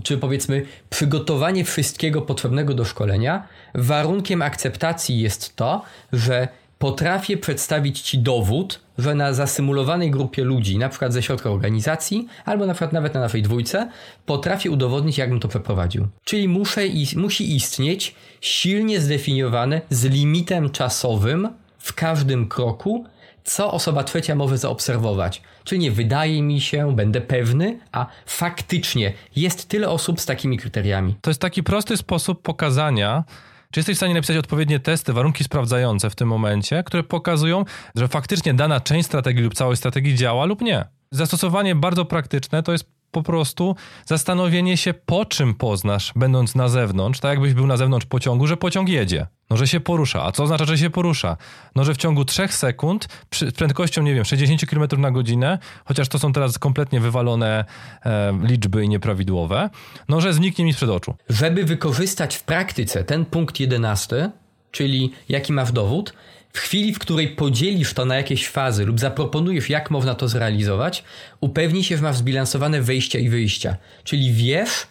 czy, 0.03 0.19
powiedzmy 0.19 0.67
przygotowanie 0.91 1.65
wszystkiego 1.65 2.23
potrzebnego 2.23 2.75
do 2.75 2.85
szkolenia, 2.85 3.49
warunkiem 3.75 4.43
akceptacji 4.43 5.21
jest 5.21 5.57
to, 5.57 5.83
że 6.13 6.49
potrafię 6.79 7.37
przedstawić 7.37 8.01
Ci 8.01 8.19
dowód, 8.19 8.81
że 8.99 9.15
na 9.15 9.33
zasymulowanej 9.33 10.11
grupie 10.11 10.45
ludzi, 10.45 10.79
na 10.79 10.89
przykład 10.89 11.13
ze 11.13 11.23
środka 11.23 11.51
organizacji, 11.51 12.29
albo 12.45 12.67
na 12.67 12.75
przykład 12.75 12.93
nawet 12.93 13.15
na 13.15 13.21
naszej 13.21 13.43
dwójce, 13.43 13.91
potrafię 14.27 14.71
udowodnić, 14.71 15.19
jakbym 15.19 15.41
to 15.41 15.49
przeprowadził. 15.49 16.09
Czyli 16.25 16.49
muszę, 16.49 16.83
musi 17.17 17.57
istnieć 17.57 18.15
silnie 18.41 19.01
zdefiniowane 19.01 19.81
z 19.91 20.05
limitem 20.05 20.71
czasowym 20.71 21.49
w 21.79 21.95
każdym 21.95 22.49
kroku, 22.49 23.05
co 23.45 23.73
osoba 23.73 24.05
trzecia 24.05 24.35
może 24.35 24.59
zaobserwować. 24.59 25.43
Czyli 25.65 25.81
nie 25.81 25.91
wydaje 25.91 26.43
mi 26.43 26.61
się, 26.61 26.97
będę 26.97 27.21
pewny, 27.21 27.79
a 27.93 28.07
faktycznie 28.27 29.13
jest 29.37 29.69
tyle 29.69 29.89
osób 29.89 30.21
z 30.21 30.27
takimi 30.27 30.59
kryteriami. 30.59 31.15
To 31.21 31.31
jest 31.31 31.41
taki 31.41 31.63
prosty 31.63 31.97
sposób 31.97 32.43
pokazania, 32.43 33.25
czy 33.71 33.81
jesteś 33.81 33.97
w 33.97 33.99
stanie 33.99 34.15
napisać 34.15 34.37
odpowiednie 34.37 34.81
testy, 34.81 35.13
warunki 35.13 35.45
sprawdzające 35.45 36.11
w 36.11 36.15
tym 36.15 36.29
momencie, 36.29 36.83
które 36.83 37.03
pokazują, 37.03 37.65
że 37.95 38.09
faktycznie 38.09 38.55
dana 38.55 38.81
część 38.81 39.07
strategii 39.07 39.43
lub 39.43 39.55
całej 39.55 39.77
strategii 39.77 40.15
działa 40.15 40.45
lub 40.45 40.61
nie? 40.61 40.85
Zastosowanie 41.11 41.75
bardzo 41.75 42.05
praktyczne 42.05 42.63
to 42.63 42.73
jest 42.73 42.96
po 43.11 43.23
prostu 43.23 43.77
zastanowienie 44.07 44.77
się, 44.77 44.95
po 44.95 45.25
czym 45.25 45.55
poznasz, 45.55 46.13
będąc 46.17 46.55
na 46.55 46.69
zewnątrz, 46.69 47.21
tak 47.21 47.31
jakbyś 47.31 47.55
był 47.55 47.67
na 47.67 47.77
zewnątrz 47.77 48.07
pociągu, 48.07 48.47
że 48.47 48.57
pociąg 48.57 48.89
jedzie. 48.89 49.27
No, 49.51 49.57
że 49.57 49.67
się 49.67 49.81
porusza. 49.81 50.25
A 50.25 50.33
co 50.33 50.43
oznacza, 50.43 50.65
że 50.65 50.79
się 50.79 50.91
porusza? 50.91 51.37
No, 51.75 51.85
że 51.85 51.95
w 51.95 51.97
ciągu 51.97 52.25
3 52.25 52.49
sekund 52.49 53.09
przy, 53.31 53.53
prędkością, 53.53 54.03
nie 54.03 54.15
wiem, 54.15 54.25
60 54.25 54.67
km 54.67 55.01
na 55.01 55.11
godzinę, 55.11 55.59
chociaż 55.85 56.09
to 56.09 56.19
są 56.19 56.33
teraz 56.33 56.59
kompletnie 56.59 57.01
wywalone 57.01 57.65
e, 58.05 58.39
liczby 58.43 58.85
i 58.85 58.89
nieprawidłowe, 58.89 59.71
no, 60.09 60.21
że 60.21 60.33
zniknie 60.33 60.65
mi 60.65 60.75
przed 60.75 60.91
oczu. 60.91 61.15
Żeby 61.29 61.65
wykorzystać 61.65 62.37
w 62.37 62.43
praktyce 62.43 63.05
ten 63.05 63.25
punkt 63.25 63.61
11, 63.61 64.31
czyli 64.71 65.13
jaki 65.29 65.53
masz 65.53 65.73
dowód, 65.73 66.13
w 66.57 66.59
chwili, 66.59 66.95
w 66.95 66.99
której 66.99 67.29
podzielisz 67.29 67.95
to 67.95 68.05
na 68.05 68.17
jakieś 68.17 68.49
fazy 68.49 68.85
lub 68.85 69.01
zaproponujesz, 69.01 69.71
jak 69.71 69.91
można 69.91 70.15
to 70.15 70.29
zrealizować, 70.29 71.05
upewnij 71.41 71.85
się, 71.85 71.97
że 71.97 72.03
masz 72.03 72.17
zbilansowane 72.17 72.83
wejścia 72.83 73.19
i 73.19 73.29
wyjścia. 73.29 73.77
Czyli 74.05 74.33
wiesz, 74.33 74.87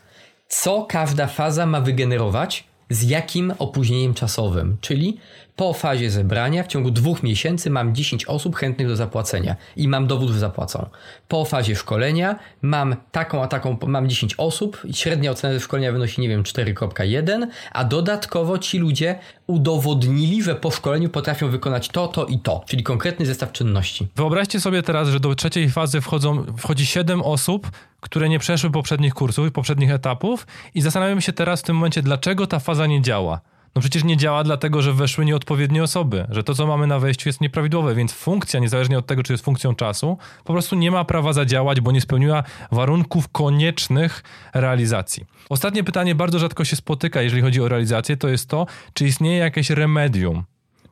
co 0.48 0.86
każda 0.90 1.28
faza 1.28 1.66
ma 1.66 1.82
wygenerować, 1.82 2.64
z 2.90 3.04
jakim 3.04 3.54
opóźnieniem 3.60 4.14
czasowym. 4.14 4.78
Czyli 4.82 5.18
po 5.56 5.74
fazie 5.74 6.12
zebrania 6.12 6.64
w 6.64 6.68
ciągu 6.68 6.92
dwóch 6.92 7.24
miesięcy 7.24 7.70
mam 7.70 7.96
10 7.96 8.26
osób 8.26 8.56
chętnych 8.56 8.88
do 8.88 8.96
zapłacenia 8.96 9.56
i 9.76 9.88
mam 9.88 10.08
dowód, 10.08 10.30
że 10.30 10.40
zapłacą. 10.40 10.90
Po 11.28 11.46
fazie 11.46 11.76
szkolenia 11.76 12.40
mam 12.62 12.96
taką 13.12 13.44
a 13.44 13.48
taką, 13.48 13.78
mam 13.88 14.10
10 14.10 14.36
osób 14.38 14.82
średnia 14.94 15.32
ocena 15.32 15.60
szkolenia 15.60 15.92
wynosi, 15.92 16.22
nie 16.22 16.30
wiem, 16.30 16.44
4.1, 16.44 17.48
a 17.72 17.84
dodatkowo 17.84 18.58
ci 18.58 18.78
ludzie 18.78 19.20
udowodnili, 19.48 20.44
że 20.44 20.56
po 20.56 20.72
szkoleniu 20.72 21.10
potrafią 21.10 21.50
wykonać 21.50 21.90
to, 21.90 22.08
to 22.08 22.26
i 22.26 22.40
to, 22.40 22.64
czyli 22.68 22.84
konkretny 22.84 23.26
zestaw 23.26 23.52
czynności. 23.52 24.08
Wyobraźcie 24.16 24.60
sobie 24.60 24.84
teraz, 24.84 25.08
że 25.08 25.20
do 25.20 25.36
trzeciej 25.36 25.70
fazy 25.70 26.02
wchodzą, 26.02 26.46
wchodzi 26.58 26.86
7 26.86 27.22
osób, 27.22 27.72
które 28.00 28.30
nie 28.30 28.40
przeszły 28.40 28.72
poprzednich 28.72 29.14
kursów 29.14 29.48
i 29.48 29.52
poprzednich 29.52 29.92
etapów 29.92 30.48
i 30.76 30.82
zastanawiamy 30.82 31.22
się 31.22 31.34
teraz 31.34 31.62
w 31.62 31.64
tym 31.64 31.76
momencie, 31.76 32.02
dlaczego 32.02 32.48
ta 32.48 32.60
faza 32.60 32.88
nie 32.88 33.02
działa. 33.02 33.55
No 33.76 33.82
przecież 33.82 34.04
nie 34.04 34.18
działa 34.18 34.44
dlatego, 34.44 34.82
że 34.82 34.94
weszły 34.94 35.26
nieodpowiednie 35.26 35.84
osoby, 35.84 36.28
że 36.30 36.44
to, 36.44 36.54
co 36.54 36.68
mamy 36.68 36.88
na 36.88 37.00
wejściu 37.00 37.30
jest 37.30 37.42
nieprawidłowe, 37.42 37.96
więc 37.96 38.14
funkcja, 38.14 38.60
niezależnie 38.60 38.98
od 38.98 39.06
tego, 39.06 39.24
czy 39.24 39.34
jest 39.34 39.46
funkcją 39.46 39.76
czasu, 39.76 40.18
po 40.44 40.54
prostu 40.54 40.76
nie 40.76 40.92
ma 40.92 41.06
prawa 41.06 41.34
zadziałać, 41.34 41.82
bo 41.82 41.92
nie 41.92 42.02
spełniła 42.02 42.44
warunków 42.72 43.28
koniecznych 43.28 44.24
realizacji. 44.54 45.26
Ostatnie 45.50 45.84
pytanie 45.84 46.16
bardzo 46.16 46.40
rzadko 46.40 46.66
się 46.66 46.76
spotyka, 46.76 47.22
jeżeli 47.22 47.42
chodzi 47.42 47.62
o 47.62 47.68
realizację, 47.68 48.18
to 48.18 48.28
jest 48.28 48.50
to, 48.50 48.68
czy 48.94 49.06
istnieje 49.06 49.38
jakieś 49.38 49.70
remedium, 49.70 50.44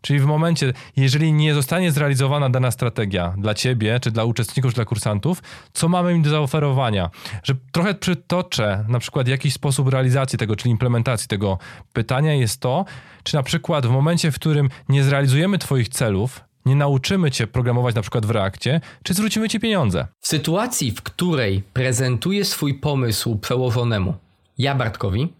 Czyli 0.04 0.20
w 0.20 0.26
momencie, 0.26 0.74
jeżeli 0.96 1.34
nie 1.34 1.54
zostanie 1.54 1.92
zrealizowana 1.92 2.50
dana 2.50 2.72
strategia 2.72 3.34
dla 3.38 3.54
ciebie, 3.54 4.00
czy 4.00 4.12
dla 4.12 4.24
uczestników, 4.24 4.72
czy 4.72 4.76
dla 4.76 4.86
kursantów, 4.86 5.44
co 5.74 5.90
mamy 5.90 6.14
im 6.14 6.22
do 6.22 6.30
zaoferowania? 6.30 7.10
Że 7.44 7.54
trochę 7.72 7.94
przytoczę 7.94 8.86
na 8.88 9.00
przykład 9.00 9.28
jakiś 9.28 9.54
sposób 9.54 9.88
realizacji 9.88 10.40
tego, 10.40 10.56
czyli 10.56 10.72
implementacji 10.72 11.28
tego 11.28 11.58
pytania 11.94 12.34
jest 12.34 12.60
to, 12.60 12.86
czy 13.24 13.36
na 13.36 13.44
przykład 13.44 13.86
w 13.86 13.90
momencie, 13.90 14.32
w 14.32 14.36
którym 14.36 14.70
nie 14.90 15.04
zrealizujemy 15.04 15.58
twoich 15.58 15.90
celów, 15.90 16.42
nie 16.66 16.76
nauczymy 16.76 17.32
cię 17.32 17.48
programować 17.48 17.96
na 17.96 18.02
przykład 18.02 18.26
w 18.26 18.32
reakcie, 18.32 18.82
czy 19.04 19.14
zwrócimy 19.14 19.50
ci 19.50 19.60
pieniądze? 19.60 20.08
W 20.20 20.28
sytuacji, 20.28 20.92
w 20.92 21.02
której 21.02 21.64
prezentuję 21.74 22.46
swój 22.46 22.74
pomysł 22.74 23.38
przełożonemu, 23.38 24.14
ja 24.58 24.76
Bartkowi, 24.76 25.34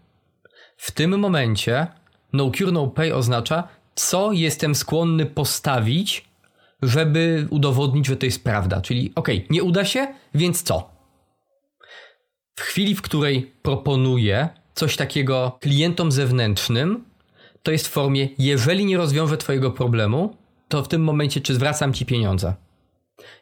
w 0.76 0.90
tym 0.90 1.18
momencie 1.18 1.86
no 2.32 2.50
cure, 2.50 2.72
no 2.72 2.86
pay 2.86 3.14
oznacza 3.14 3.68
co 3.94 4.32
jestem 4.32 4.74
skłonny 4.74 5.26
postawić, 5.26 6.24
żeby 6.82 7.46
udowodnić, 7.50 8.06
że 8.06 8.16
to 8.16 8.26
jest 8.26 8.44
prawda. 8.44 8.80
Czyli 8.80 9.12
ok, 9.14 9.28
nie 9.50 9.62
uda 9.62 9.84
się, 9.84 10.06
więc 10.34 10.62
co? 10.62 10.90
W 12.56 12.60
chwili, 12.60 12.94
w 12.94 13.02
której 13.02 13.52
proponuję 13.62 14.48
coś 14.74 14.96
takiego 14.96 15.58
klientom 15.60 16.12
zewnętrznym, 16.12 17.04
to 17.62 17.72
jest 17.72 17.88
w 17.88 17.90
formie, 17.90 18.28
jeżeli 18.38 18.84
nie 18.84 18.96
rozwiążę 18.96 19.36
Twojego 19.36 19.70
problemu, 19.70 20.36
to 20.68 20.82
w 20.82 20.88
tym 20.88 21.04
momencie 21.04 21.40
czy 21.40 21.54
zwracam 21.54 21.92
Ci 21.92 22.06
pieniądze. 22.06 22.54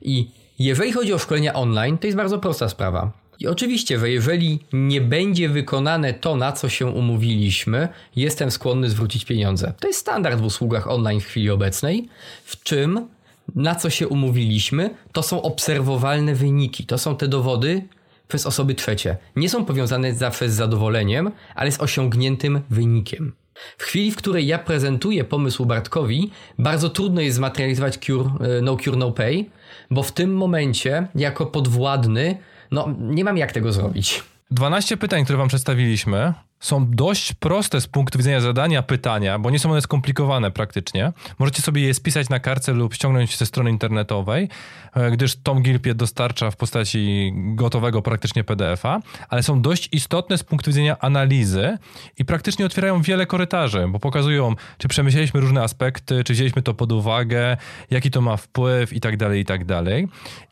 I 0.00 0.30
jeżeli 0.58 0.92
chodzi 0.92 1.12
o 1.12 1.18
szkolenia 1.18 1.54
online, 1.54 1.98
to 1.98 2.06
jest 2.06 2.16
bardzo 2.16 2.38
prosta 2.38 2.68
sprawa. 2.68 3.21
I 3.42 3.46
oczywiście, 3.46 3.98
że 3.98 4.10
jeżeli 4.10 4.58
nie 4.72 5.00
będzie 5.00 5.48
wykonane 5.48 6.14
to, 6.14 6.36
na 6.36 6.52
co 6.52 6.68
się 6.68 6.86
umówiliśmy, 6.86 7.88
jestem 8.16 8.50
skłonny 8.50 8.90
zwrócić 8.90 9.24
pieniądze. 9.24 9.72
To 9.80 9.88
jest 9.88 10.00
standard 10.00 10.40
w 10.40 10.44
usługach 10.44 10.88
online 10.88 11.20
w 11.20 11.24
chwili 11.24 11.50
obecnej, 11.50 12.08
w 12.44 12.62
czym 12.62 13.08
na 13.54 13.74
co 13.74 13.90
się 13.90 14.08
umówiliśmy, 14.08 14.90
to 15.12 15.22
są 15.22 15.42
obserwowalne 15.42 16.34
wyniki, 16.34 16.86
to 16.86 16.98
są 16.98 17.16
te 17.16 17.28
dowody 17.28 17.82
przez 18.28 18.46
osoby 18.46 18.74
trzecie. 18.74 19.16
Nie 19.36 19.48
są 19.48 19.64
powiązane 19.64 20.14
zawsze 20.14 20.50
z 20.50 20.54
zadowoleniem, 20.54 21.30
ale 21.54 21.72
z 21.72 21.80
osiągniętym 21.80 22.60
wynikiem. 22.70 23.32
W 23.78 23.82
chwili, 23.82 24.10
w 24.10 24.16
której 24.16 24.46
ja 24.46 24.58
prezentuję 24.58 25.24
pomysł 25.24 25.66
Bartkowi, 25.66 26.30
bardzo 26.58 26.90
trudno 26.90 27.20
jest 27.20 27.36
zmaterializować 27.36 27.98
cure, 27.98 28.30
e, 28.40 28.62
no 28.62 28.76
cure, 28.76 28.96
no 28.96 29.12
pay, 29.12 29.44
bo 29.90 30.02
w 30.02 30.12
tym 30.12 30.34
momencie, 30.34 31.06
jako 31.14 31.46
podwładny, 31.46 32.38
no, 32.72 32.94
nie 32.98 33.24
mam 33.24 33.36
jak 33.36 33.52
tego 33.52 33.72
zrobić. 33.72 34.22
12 34.50 34.96
pytań, 34.96 35.24
które 35.24 35.38
wam 35.38 35.48
przedstawiliśmy, 35.48 36.32
są 36.62 36.90
dość 36.90 37.32
proste 37.32 37.80
z 37.80 37.86
punktu 37.86 38.18
widzenia 38.18 38.40
zadania 38.40 38.82
pytania, 38.82 39.38
bo 39.38 39.50
nie 39.50 39.58
są 39.58 39.70
one 39.70 39.80
skomplikowane 39.80 40.50
praktycznie. 40.50 41.12
Możecie 41.38 41.62
sobie 41.62 41.82
je 41.82 41.94
spisać 41.94 42.28
na 42.28 42.40
kartce 42.40 42.72
lub 42.72 42.94
ściągnąć 42.94 43.38
ze 43.38 43.46
strony 43.46 43.70
internetowej, 43.70 44.48
e, 44.94 45.10
gdyż 45.10 45.36
Tom 45.36 45.62
Gilp 45.62 45.86
je 45.86 45.94
dostarcza 45.94 46.50
w 46.50 46.56
postaci 46.56 47.32
gotowego 47.34 48.02
praktycznie 48.02 48.44
PDF-a, 48.44 49.00
ale 49.28 49.42
są 49.42 49.62
dość 49.62 49.88
istotne 49.92 50.38
z 50.38 50.44
punktu 50.44 50.70
widzenia 50.70 50.96
analizy 50.98 51.78
i 52.18 52.24
praktycznie 52.24 52.66
otwierają 52.66 53.02
wiele 53.02 53.26
korytarzy, 53.26 53.88
bo 53.88 53.98
pokazują, 53.98 54.54
czy 54.78 54.88
przemyśleliśmy 54.88 55.40
różne 55.40 55.62
aspekty, 55.62 56.24
czy 56.24 56.32
wzięliśmy 56.32 56.62
to 56.62 56.74
pod 56.74 56.92
uwagę, 56.92 57.56
jaki 57.90 58.10
to 58.10 58.20
ma 58.20 58.36
wpływ 58.36 58.92
i 58.92 59.00
tak 59.00 59.16
dalej, 59.16 59.40
i 59.40 59.44
tak 59.44 59.64
dalej. 59.64 60.08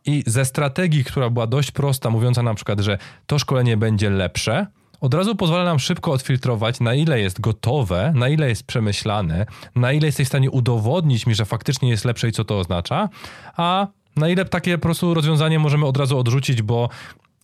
I 0.07 0.25
ze 0.27 0.45
strategii, 0.45 1.05
która 1.05 1.31
była 1.31 1.47
dość 1.47 1.71
prosta, 1.71 2.11
mówiąca 2.11 2.43
na 2.43 2.55
przykład, 2.55 2.81
że 2.81 2.99
to 3.27 3.39
szkolenie 3.39 3.77
będzie 3.77 4.11
lepsze, 4.11 4.67
od 5.01 5.15
razu 5.15 5.35
pozwala 5.35 5.65
nam 5.65 5.79
szybko 5.79 6.13
odfiltrować, 6.13 6.81
na 6.81 6.95
ile 6.95 7.21
jest 7.21 7.41
gotowe, 7.41 8.13
na 8.15 8.29
ile 8.29 8.49
jest 8.49 8.67
przemyślane, 8.67 9.47
na 9.75 9.93
ile 9.93 10.07
jesteś 10.07 10.27
w 10.27 10.29
stanie 10.29 10.51
udowodnić 10.51 11.27
mi, 11.27 11.35
że 11.35 11.45
faktycznie 11.45 11.89
jest 11.89 12.05
lepsze 12.05 12.29
i 12.29 12.33
co 12.33 12.45
to 12.45 12.59
oznacza, 12.59 13.09
a 13.57 13.87
na 14.17 14.29
ile 14.29 14.45
takie 14.45 14.79
po 14.79 14.83
prostu 14.83 15.15
rozwiązanie 15.15 15.59
możemy 15.59 15.87
od 15.87 15.97
razu 15.97 16.19
odrzucić, 16.19 16.63
bo 16.63 16.89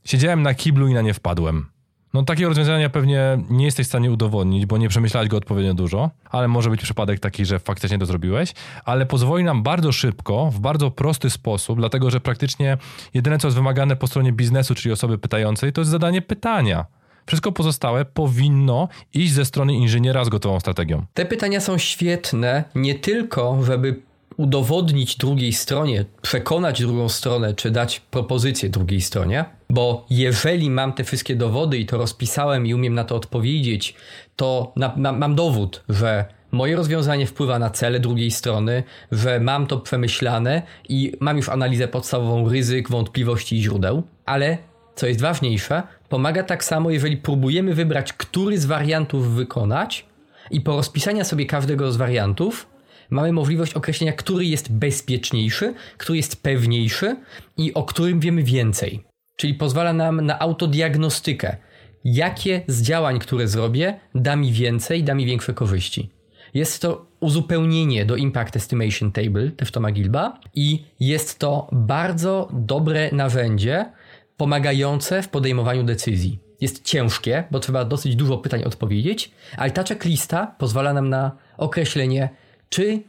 siedziałem 0.04 0.42
na 0.42 0.54
kiblu 0.54 0.88
i 0.88 0.94
na 0.94 1.02
nie 1.02 1.14
wpadłem. 1.14 1.66
No 2.14 2.22
takie 2.22 2.48
rozwiązania 2.48 2.90
pewnie 2.90 3.38
nie 3.50 3.64
jesteś 3.64 3.86
w 3.86 3.88
stanie 3.88 4.10
udowodnić, 4.10 4.66
bo 4.66 4.78
nie 4.78 4.88
przemyślałeś 4.88 5.28
go 5.28 5.36
odpowiednio 5.36 5.74
dużo, 5.74 6.10
ale 6.30 6.48
może 6.48 6.70
być 6.70 6.82
przypadek 6.82 7.20
taki, 7.20 7.44
że 7.44 7.58
faktycznie 7.58 7.98
to 7.98 8.06
zrobiłeś, 8.06 8.52
ale 8.84 9.06
pozwoli 9.06 9.44
nam 9.44 9.62
bardzo 9.62 9.92
szybko, 9.92 10.50
w 10.50 10.60
bardzo 10.60 10.90
prosty 10.90 11.30
sposób, 11.30 11.78
dlatego 11.78 12.10
że 12.10 12.20
praktycznie 12.20 12.78
jedyne 13.14 13.38
co 13.38 13.48
jest 13.48 13.56
wymagane 13.56 13.96
po 13.96 14.06
stronie 14.06 14.32
biznesu, 14.32 14.74
czyli 14.74 14.92
osoby 14.92 15.18
pytającej, 15.18 15.72
to 15.72 15.80
jest 15.80 15.90
zadanie 15.90 16.22
pytania. 16.22 16.86
Wszystko 17.26 17.52
pozostałe 17.52 18.04
powinno 18.04 18.88
iść 19.14 19.32
ze 19.32 19.44
strony 19.44 19.74
inżyniera 19.74 20.24
z 20.24 20.28
gotową 20.28 20.60
strategią. 20.60 21.06
Te 21.14 21.26
pytania 21.26 21.60
są 21.60 21.78
świetne 21.78 22.64
nie 22.74 22.94
tylko, 22.94 23.64
żeby 23.64 24.02
udowodnić 24.36 25.16
drugiej 25.16 25.52
stronie, 25.52 26.04
przekonać 26.22 26.80
drugą 26.80 27.08
stronę, 27.08 27.54
czy 27.54 27.70
dać 27.70 28.00
propozycję 28.00 28.68
drugiej 28.68 29.00
stronie, 29.00 29.44
bo 29.70 30.06
jeżeli 30.10 30.70
mam 30.70 30.92
te 30.92 31.04
wszystkie 31.04 31.36
dowody 31.36 31.78
i 31.78 31.86
to 31.86 31.98
rozpisałem 31.98 32.66
i 32.66 32.74
umiem 32.74 32.94
na 32.94 33.04
to 33.04 33.16
odpowiedzieć, 33.16 33.94
to 34.36 34.72
na, 34.76 34.92
na, 34.96 35.12
mam 35.12 35.34
dowód, 35.34 35.84
że 35.88 36.24
moje 36.52 36.76
rozwiązanie 36.76 37.26
wpływa 37.26 37.58
na 37.58 37.70
cele 37.70 38.00
drugiej 38.00 38.30
strony, 38.30 38.82
że 39.12 39.40
mam 39.40 39.66
to 39.66 39.78
przemyślane 39.78 40.62
i 40.88 41.12
mam 41.20 41.36
już 41.36 41.48
analizę 41.48 41.88
podstawową 41.88 42.48
ryzyk, 42.48 42.90
wątpliwości 42.90 43.56
i 43.56 43.62
źródeł, 43.62 44.02
ale 44.26 44.58
co 44.94 45.06
jest 45.06 45.20
ważniejsze, 45.20 45.82
pomaga 46.08 46.42
tak 46.42 46.64
samo, 46.64 46.90
jeżeli 46.90 47.16
próbujemy 47.16 47.74
wybrać, 47.74 48.12
który 48.12 48.58
z 48.58 48.66
wariantów 48.66 49.34
wykonać 49.34 50.06
i 50.50 50.60
po 50.60 50.76
rozpisaniu 50.76 51.24
sobie 51.24 51.46
każdego 51.46 51.92
z 51.92 51.96
wariantów 51.96 52.66
mamy 53.10 53.32
możliwość 53.32 53.74
określenia, 53.74 54.12
który 54.12 54.44
jest 54.44 54.72
bezpieczniejszy, 54.72 55.74
który 55.98 56.16
jest 56.16 56.42
pewniejszy 56.42 57.16
i 57.56 57.74
o 57.74 57.84
którym 57.84 58.20
wiemy 58.20 58.42
więcej. 58.42 59.04
Czyli 59.36 59.54
pozwala 59.54 59.92
nam 59.92 60.20
na 60.20 60.38
autodiagnostykę, 60.38 61.56
jakie 62.04 62.62
z 62.66 62.82
działań, 62.82 63.18
które 63.18 63.48
zrobię, 63.48 64.00
da 64.14 64.36
mi 64.36 64.52
więcej, 64.52 65.04
da 65.04 65.14
mi 65.14 65.26
większe 65.26 65.54
korzyści. 65.54 66.10
Jest 66.54 66.82
to 66.82 67.06
uzupełnienie 67.20 68.04
do 68.04 68.16
Impact 68.16 68.56
Estimation 68.56 69.12
Table 69.12 69.50
Teftoma 69.50 69.90
Gilba 69.90 70.40
i 70.54 70.84
jest 71.00 71.38
to 71.38 71.68
bardzo 71.72 72.48
dobre 72.52 73.10
narzędzie, 73.12 73.92
pomagające 74.36 75.22
w 75.22 75.28
podejmowaniu 75.28 75.84
decyzji. 75.84 76.38
Jest 76.60 76.84
ciężkie, 76.84 77.44
bo 77.50 77.60
trzeba 77.60 77.84
dosyć 77.84 78.16
dużo 78.16 78.38
pytań 78.38 78.64
odpowiedzieć, 78.64 79.30
ale 79.56 79.70
ta 79.70 79.84
checklista 79.84 80.54
pozwala 80.58 80.92
nam 80.92 81.08
na 81.08 81.32
określenie, 81.56 82.28
czy 82.68 83.02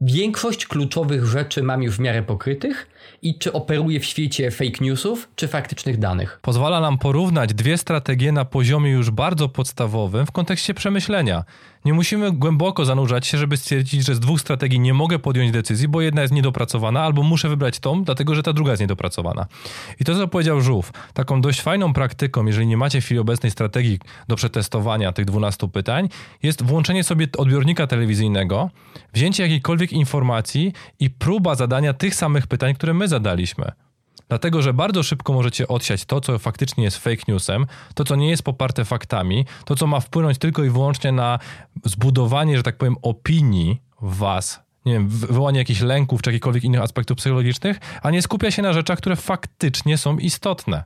większość 0.00 0.66
kluczowych 0.66 1.24
rzeczy 1.24 1.62
mam 1.62 1.82
już 1.82 1.96
w 1.96 2.00
miarę 2.00 2.22
pokrytych 2.22 2.86
i 3.22 3.38
czy 3.38 3.52
operuje 3.52 4.00
w 4.00 4.04
świecie 4.04 4.50
fake 4.50 4.84
newsów, 4.84 5.28
czy 5.36 5.48
faktycznych 5.48 5.98
danych. 5.98 6.38
Pozwala 6.42 6.80
nam 6.80 6.98
porównać 6.98 7.54
dwie 7.54 7.78
strategie 7.78 8.32
na 8.32 8.44
poziomie 8.44 8.90
już 8.90 9.10
bardzo 9.10 9.48
podstawowym 9.48 10.26
w 10.26 10.32
kontekście 10.32 10.74
przemyślenia. 10.74 11.44
Nie 11.86 11.94
musimy 11.94 12.32
głęboko 12.32 12.84
zanurzać 12.84 13.26
się, 13.26 13.38
żeby 13.38 13.56
stwierdzić, 13.56 14.06
że 14.06 14.14
z 14.14 14.20
dwóch 14.20 14.40
strategii 14.40 14.80
nie 14.80 14.94
mogę 14.94 15.18
podjąć 15.18 15.50
decyzji, 15.50 15.88
bo 15.88 16.00
jedna 16.00 16.22
jest 16.22 16.34
niedopracowana, 16.34 17.02
albo 17.02 17.22
muszę 17.22 17.48
wybrać 17.48 17.78
tą, 17.78 18.04
dlatego 18.04 18.34
że 18.34 18.42
ta 18.42 18.52
druga 18.52 18.72
jest 18.72 18.80
niedopracowana. 18.80 19.46
I 20.00 20.04
to, 20.04 20.14
co 20.14 20.28
powiedział 20.28 20.60
Żółw, 20.60 20.92
taką 21.14 21.40
dość 21.40 21.60
fajną 21.60 21.92
praktyką, 21.92 22.46
jeżeli 22.46 22.66
nie 22.66 22.76
macie 22.76 23.00
w 23.00 23.04
chwili 23.04 23.20
obecnej 23.20 23.50
strategii 23.50 23.98
do 24.28 24.36
przetestowania 24.36 25.12
tych 25.12 25.24
12 25.24 25.68
pytań, 25.68 26.08
jest 26.42 26.62
włączenie 26.62 27.04
sobie 27.04 27.26
odbiornika 27.38 27.86
telewizyjnego, 27.86 28.70
wzięcie 29.14 29.42
jakiejkolwiek 29.42 29.92
informacji 29.92 30.72
i 31.00 31.10
próba 31.10 31.54
zadania 31.54 31.92
tych 31.92 32.14
samych 32.14 32.46
pytań, 32.46 32.74
które 32.74 32.94
my 32.96 33.08
zadaliśmy. 33.08 33.72
Dlatego, 34.28 34.62
że 34.62 34.74
bardzo 34.74 35.02
szybko 35.02 35.32
możecie 35.32 35.68
odsiać 35.68 36.04
to, 36.04 36.20
co 36.20 36.38
faktycznie 36.38 36.84
jest 36.84 36.98
fake 36.98 37.22
newsem, 37.28 37.66
to, 37.94 38.04
co 38.04 38.16
nie 38.16 38.30
jest 38.30 38.42
poparte 38.42 38.84
faktami, 38.84 39.44
to, 39.64 39.76
co 39.76 39.86
ma 39.86 40.00
wpłynąć 40.00 40.38
tylko 40.38 40.64
i 40.64 40.70
wyłącznie 40.70 41.12
na 41.12 41.38
zbudowanie, 41.84 42.56
że 42.56 42.62
tak 42.62 42.76
powiem, 42.76 42.96
opinii 43.02 43.82
was, 44.00 44.60
nie 44.84 44.92
wiem, 44.92 45.08
wywołanie 45.08 45.58
jakichś 45.58 45.80
lęków 45.80 46.22
czy 46.22 46.30
jakichkolwiek 46.30 46.64
innych 46.64 46.80
aspektów 46.80 47.16
psychologicznych, 47.16 47.78
a 48.02 48.10
nie 48.10 48.22
skupia 48.22 48.50
się 48.50 48.62
na 48.62 48.72
rzeczach, 48.72 48.98
które 48.98 49.16
faktycznie 49.16 49.98
są 49.98 50.18
istotne 50.18 50.84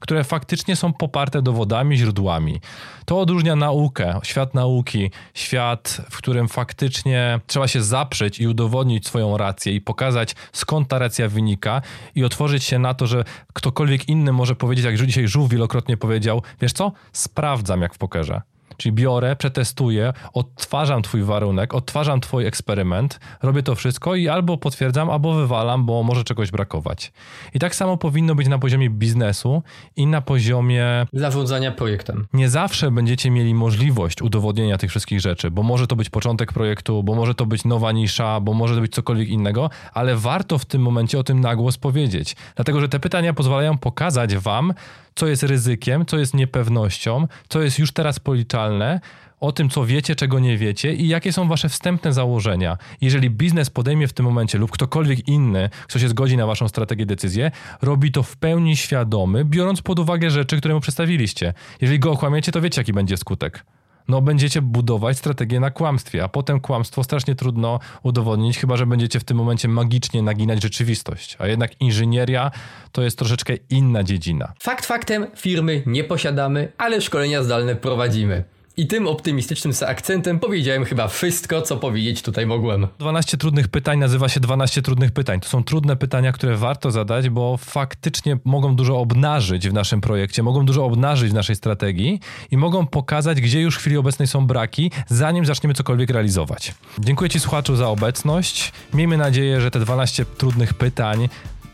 które 0.00 0.24
faktycznie 0.24 0.76
są 0.76 0.92
poparte 0.92 1.42
dowodami, 1.42 1.96
źródłami. 1.96 2.60
To 3.04 3.20
odróżnia 3.20 3.56
naukę, 3.56 4.20
świat 4.22 4.54
nauki, 4.54 5.10
świat, 5.34 6.00
w 6.10 6.16
którym 6.16 6.48
faktycznie 6.48 7.40
trzeba 7.46 7.68
się 7.68 7.82
zaprzeć 7.82 8.40
i 8.40 8.48
udowodnić 8.48 9.06
swoją 9.06 9.36
rację 9.36 9.74
i 9.74 9.80
pokazać 9.80 10.34
skąd 10.52 10.88
ta 10.88 10.98
racja 10.98 11.28
wynika 11.28 11.82
i 12.14 12.24
otworzyć 12.24 12.64
się 12.64 12.78
na 12.78 12.94
to, 12.94 13.06
że 13.06 13.24
ktokolwiek 13.52 14.08
inny 14.08 14.32
może 14.32 14.56
powiedzieć, 14.56 14.84
jak 14.84 14.96
dzisiaj 15.06 15.28
Żółw 15.28 15.50
wielokrotnie 15.50 15.96
powiedział, 15.96 16.42
wiesz 16.60 16.72
co, 16.72 16.92
sprawdzam 17.12 17.82
jak 17.82 17.94
w 17.94 17.98
pokerze. 17.98 18.51
Czyli 18.76 18.92
biorę, 18.92 19.36
przetestuję, 19.36 20.12
odtwarzam 20.32 21.02
twój 21.02 21.22
warunek, 21.22 21.74
odtwarzam 21.74 22.20
twój 22.20 22.46
eksperyment, 22.46 23.20
robię 23.42 23.62
to 23.62 23.74
wszystko 23.74 24.14
i 24.14 24.28
albo 24.28 24.56
potwierdzam, 24.58 25.10
albo 25.10 25.32
wywalam, 25.32 25.86
bo 25.86 26.02
może 26.02 26.24
czegoś 26.24 26.50
brakować. 26.50 27.12
I 27.54 27.58
tak 27.58 27.74
samo 27.74 27.96
powinno 27.96 28.34
być 28.34 28.48
na 28.48 28.58
poziomie 28.58 28.90
biznesu 28.90 29.62
i 29.96 30.06
na 30.06 30.20
poziomie 30.20 31.06
zarządzania 31.12 31.72
projektem. 31.72 32.26
Nie 32.32 32.48
zawsze 32.48 32.90
będziecie 32.90 33.30
mieli 33.30 33.54
możliwość 33.54 34.22
udowodnienia 34.22 34.78
tych 34.78 34.90
wszystkich 34.90 35.20
rzeczy, 35.20 35.50
bo 35.50 35.62
może 35.62 35.86
to 35.86 35.96
być 35.96 36.10
początek 36.10 36.52
projektu, 36.52 37.02
bo 37.02 37.14
może 37.14 37.34
to 37.34 37.46
być 37.46 37.64
nowa 37.64 37.92
nisza, 37.92 38.40
bo 38.40 38.54
może 38.54 38.74
to 38.74 38.80
być 38.80 38.92
cokolwiek 38.92 39.28
innego, 39.28 39.70
ale 39.92 40.16
warto 40.16 40.58
w 40.58 40.64
tym 40.64 40.82
momencie 40.82 41.18
o 41.18 41.24
tym 41.24 41.40
na 41.40 41.56
głos 41.56 41.78
powiedzieć. 41.78 42.36
Dlatego, 42.56 42.80
że 42.80 42.88
te 42.88 43.00
pytania 43.00 43.34
pozwalają 43.34 43.78
pokazać 43.78 44.36
wam, 44.36 44.74
co 45.14 45.26
jest 45.26 45.42
ryzykiem, 45.42 46.06
co 46.06 46.18
jest 46.18 46.34
niepewnością, 46.34 47.26
co 47.48 47.62
jest 47.62 47.78
już 47.78 47.92
teraz 47.92 48.20
policzalne, 48.20 49.00
o 49.42 49.52
tym, 49.52 49.68
co 49.68 49.86
wiecie, 49.86 50.16
czego 50.16 50.38
nie 50.38 50.58
wiecie 50.58 50.94
i 50.94 51.08
jakie 51.08 51.32
są 51.32 51.48
wasze 51.48 51.68
wstępne 51.68 52.12
założenia. 52.12 52.78
Jeżeli 53.00 53.30
biznes 53.30 53.70
podejmie 53.70 54.08
w 54.08 54.12
tym 54.12 54.26
momencie 54.26 54.58
lub 54.58 54.70
ktokolwiek 54.70 55.28
inny, 55.28 55.70
kto 55.88 55.98
się 55.98 56.08
zgodzi 56.08 56.36
na 56.36 56.46
waszą 56.46 56.68
strategię, 56.68 57.06
decyzję, 57.06 57.50
robi 57.82 58.12
to 58.12 58.22
w 58.22 58.36
pełni 58.36 58.76
świadomy, 58.76 59.44
biorąc 59.44 59.82
pod 59.82 59.98
uwagę 59.98 60.30
rzeczy, 60.30 60.58
które 60.58 60.74
mu 60.74 60.80
przedstawiliście. 60.80 61.54
Jeżeli 61.80 61.98
go 61.98 62.12
okłamiecie, 62.12 62.52
to 62.52 62.60
wiecie, 62.60 62.80
jaki 62.80 62.92
będzie 62.92 63.16
skutek 63.16 63.64
no 64.12 64.22
będziecie 64.22 64.62
budować 64.62 65.18
strategię 65.18 65.60
na 65.60 65.70
kłamstwie, 65.70 66.24
a 66.24 66.28
potem 66.28 66.60
kłamstwo 66.60 67.04
strasznie 67.04 67.34
trudno 67.34 67.80
udowodnić, 68.02 68.58
chyba 68.58 68.76
że 68.76 68.86
będziecie 68.86 69.20
w 69.20 69.24
tym 69.24 69.36
momencie 69.36 69.68
magicznie 69.68 70.22
naginać 70.22 70.62
rzeczywistość. 70.62 71.36
A 71.38 71.46
jednak 71.46 71.80
inżynieria 71.80 72.50
to 72.92 73.02
jest 73.02 73.18
troszeczkę 73.18 73.54
inna 73.70 74.02
dziedzina. 74.04 74.52
Fakt 74.60 74.86
faktem, 74.86 75.26
firmy 75.36 75.82
nie 75.86 76.04
posiadamy, 76.04 76.72
ale 76.78 77.00
szkolenia 77.00 77.42
zdalne 77.42 77.76
prowadzimy. 77.76 78.44
I 78.76 78.86
tym 78.86 79.06
optymistycznym 79.06 79.72
akcentem 79.86 80.38
powiedziałem 80.38 80.84
chyba 80.84 81.08
wszystko, 81.08 81.62
co 81.62 81.76
powiedzieć 81.76 82.22
tutaj 82.22 82.46
mogłem. 82.46 82.86
12 82.98 83.36
trudnych 83.36 83.68
pytań 83.68 83.98
nazywa 83.98 84.28
się 84.28 84.40
12 84.40 84.82
trudnych 84.82 85.12
pytań. 85.12 85.40
To 85.40 85.48
są 85.48 85.64
trudne 85.64 85.96
pytania, 85.96 86.32
które 86.32 86.56
warto 86.56 86.90
zadać, 86.90 87.28
bo 87.28 87.56
faktycznie 87.56 88.38
mogą 88.44 88.76
dużo 88.76 88.98
obnażyć 88.98 89.68
w 89.68 89.72
naszym 89.72 90.00
projekcie, 90.00 90.42
mogą 90.42 90.66
dużo 90.66 90.84
obnażyć 90.84 91.30
w 91.30 91.34
naszej 91.34 91.56
strategii 91.56 92.20
i 92.50 92.56
mogą 92.56 92.86
pokazać, 92.86 93.40
gdzie 93.40 93.60
już 93.60 93.76
w 93.76 93.78
chwili 93.78 93.96
obecnej 93.96 94.28
są 94.28 94.46
braki, 94.46 94.90
zanim 95.08 95.46
zaczniemy 95.46 95.74
cokolwiek 95.74 96.10
realizować. 96.10 96.74
Dziękuję 96.98 97.30
Ci, 97.30 97.40
słuchaczu, 97.40 97.76
za 97.76 97.88
obecność. 97.88 98.72
Miejmy 98.94 99.16
nadzieję, 99.16 99.60
że 99.60 99.70
te 99.70 99.80
12 99.80 100.24
trudnych 100.24 100.74
pytań 100.74 101.28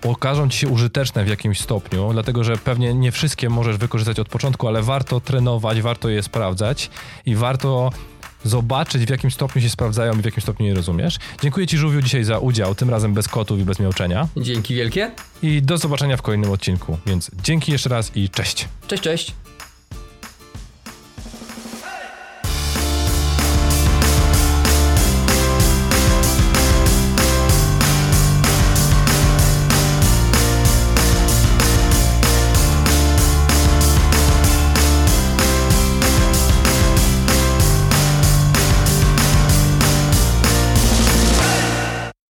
okażą 0.04 0.48
ci 0.48 0.58
się 0.58 0.68
użyteczne 0.68 1.24
w 1.24 1.28
jakimś 1.28 1.60
stopniu, 1.60 2.12
dlatego 2.12 2.44
że 2.44 2.56
pewnie 2.56 2.94
nie 2.94 3.12
wszystkie 3.12 3.48
możesz 3.48 3.76
wykorzystać 3.76 4.18
od 4.18 4.28
początku, 4.28 4.68
ale 4.68 4.82
warto 4.82 5.20
trenować, 5.20 5.80
warto 5.80 6.08
je 6.08 6.22
sprawdzać 6.22 6.90
i 7.26 7.34
warto 7.34 7.92
zobaczyć, 8.44 9.04
w 9.04 9.10
jakim 9.10 9.30
stopniu 9.30 9.62
się 9.62 9.70
sprawdzają 9.70 10.18
i 10.18 10.22
w 10.22 10.24
jakim 10.24 10.42
stopniu 10.42 10.66
je 10.66 10.74
rozumiesz. 10.74 11.18
Dziękuję 11.42 11.66
Ci, 11.66 11.78
Żółwiu, 11.78 12.02
dzisiaj 12.02 12.24
za 12.24 12.38
udział, 12.38 12.74
tym 12.74 12.90
razem 12.90 13.14
bez 13.14 13.28
kotów 13.28 13.60
i 13.60 13.64
bez 13.64 13.78
miauczenia. 13.78 14.28
Dzięki 14.36 14.74
wielkie. 14.74 15.10
I 15.42 15.62
do 15.62 15.78
zobaczenia 15.78 16.16
w 16.16 16.22
kolejnym 16.22 16.50
odcinku, 16.50 16.98
więc 17.06 17.30
dzięki 17.42 17.72
jeszcze 17.72 17.88
raz 17.88 18.16
i 18.16 18.28
cześć. 18.28 18.68
Cześć, 18.88 19.02
cześć. 19.02 19.34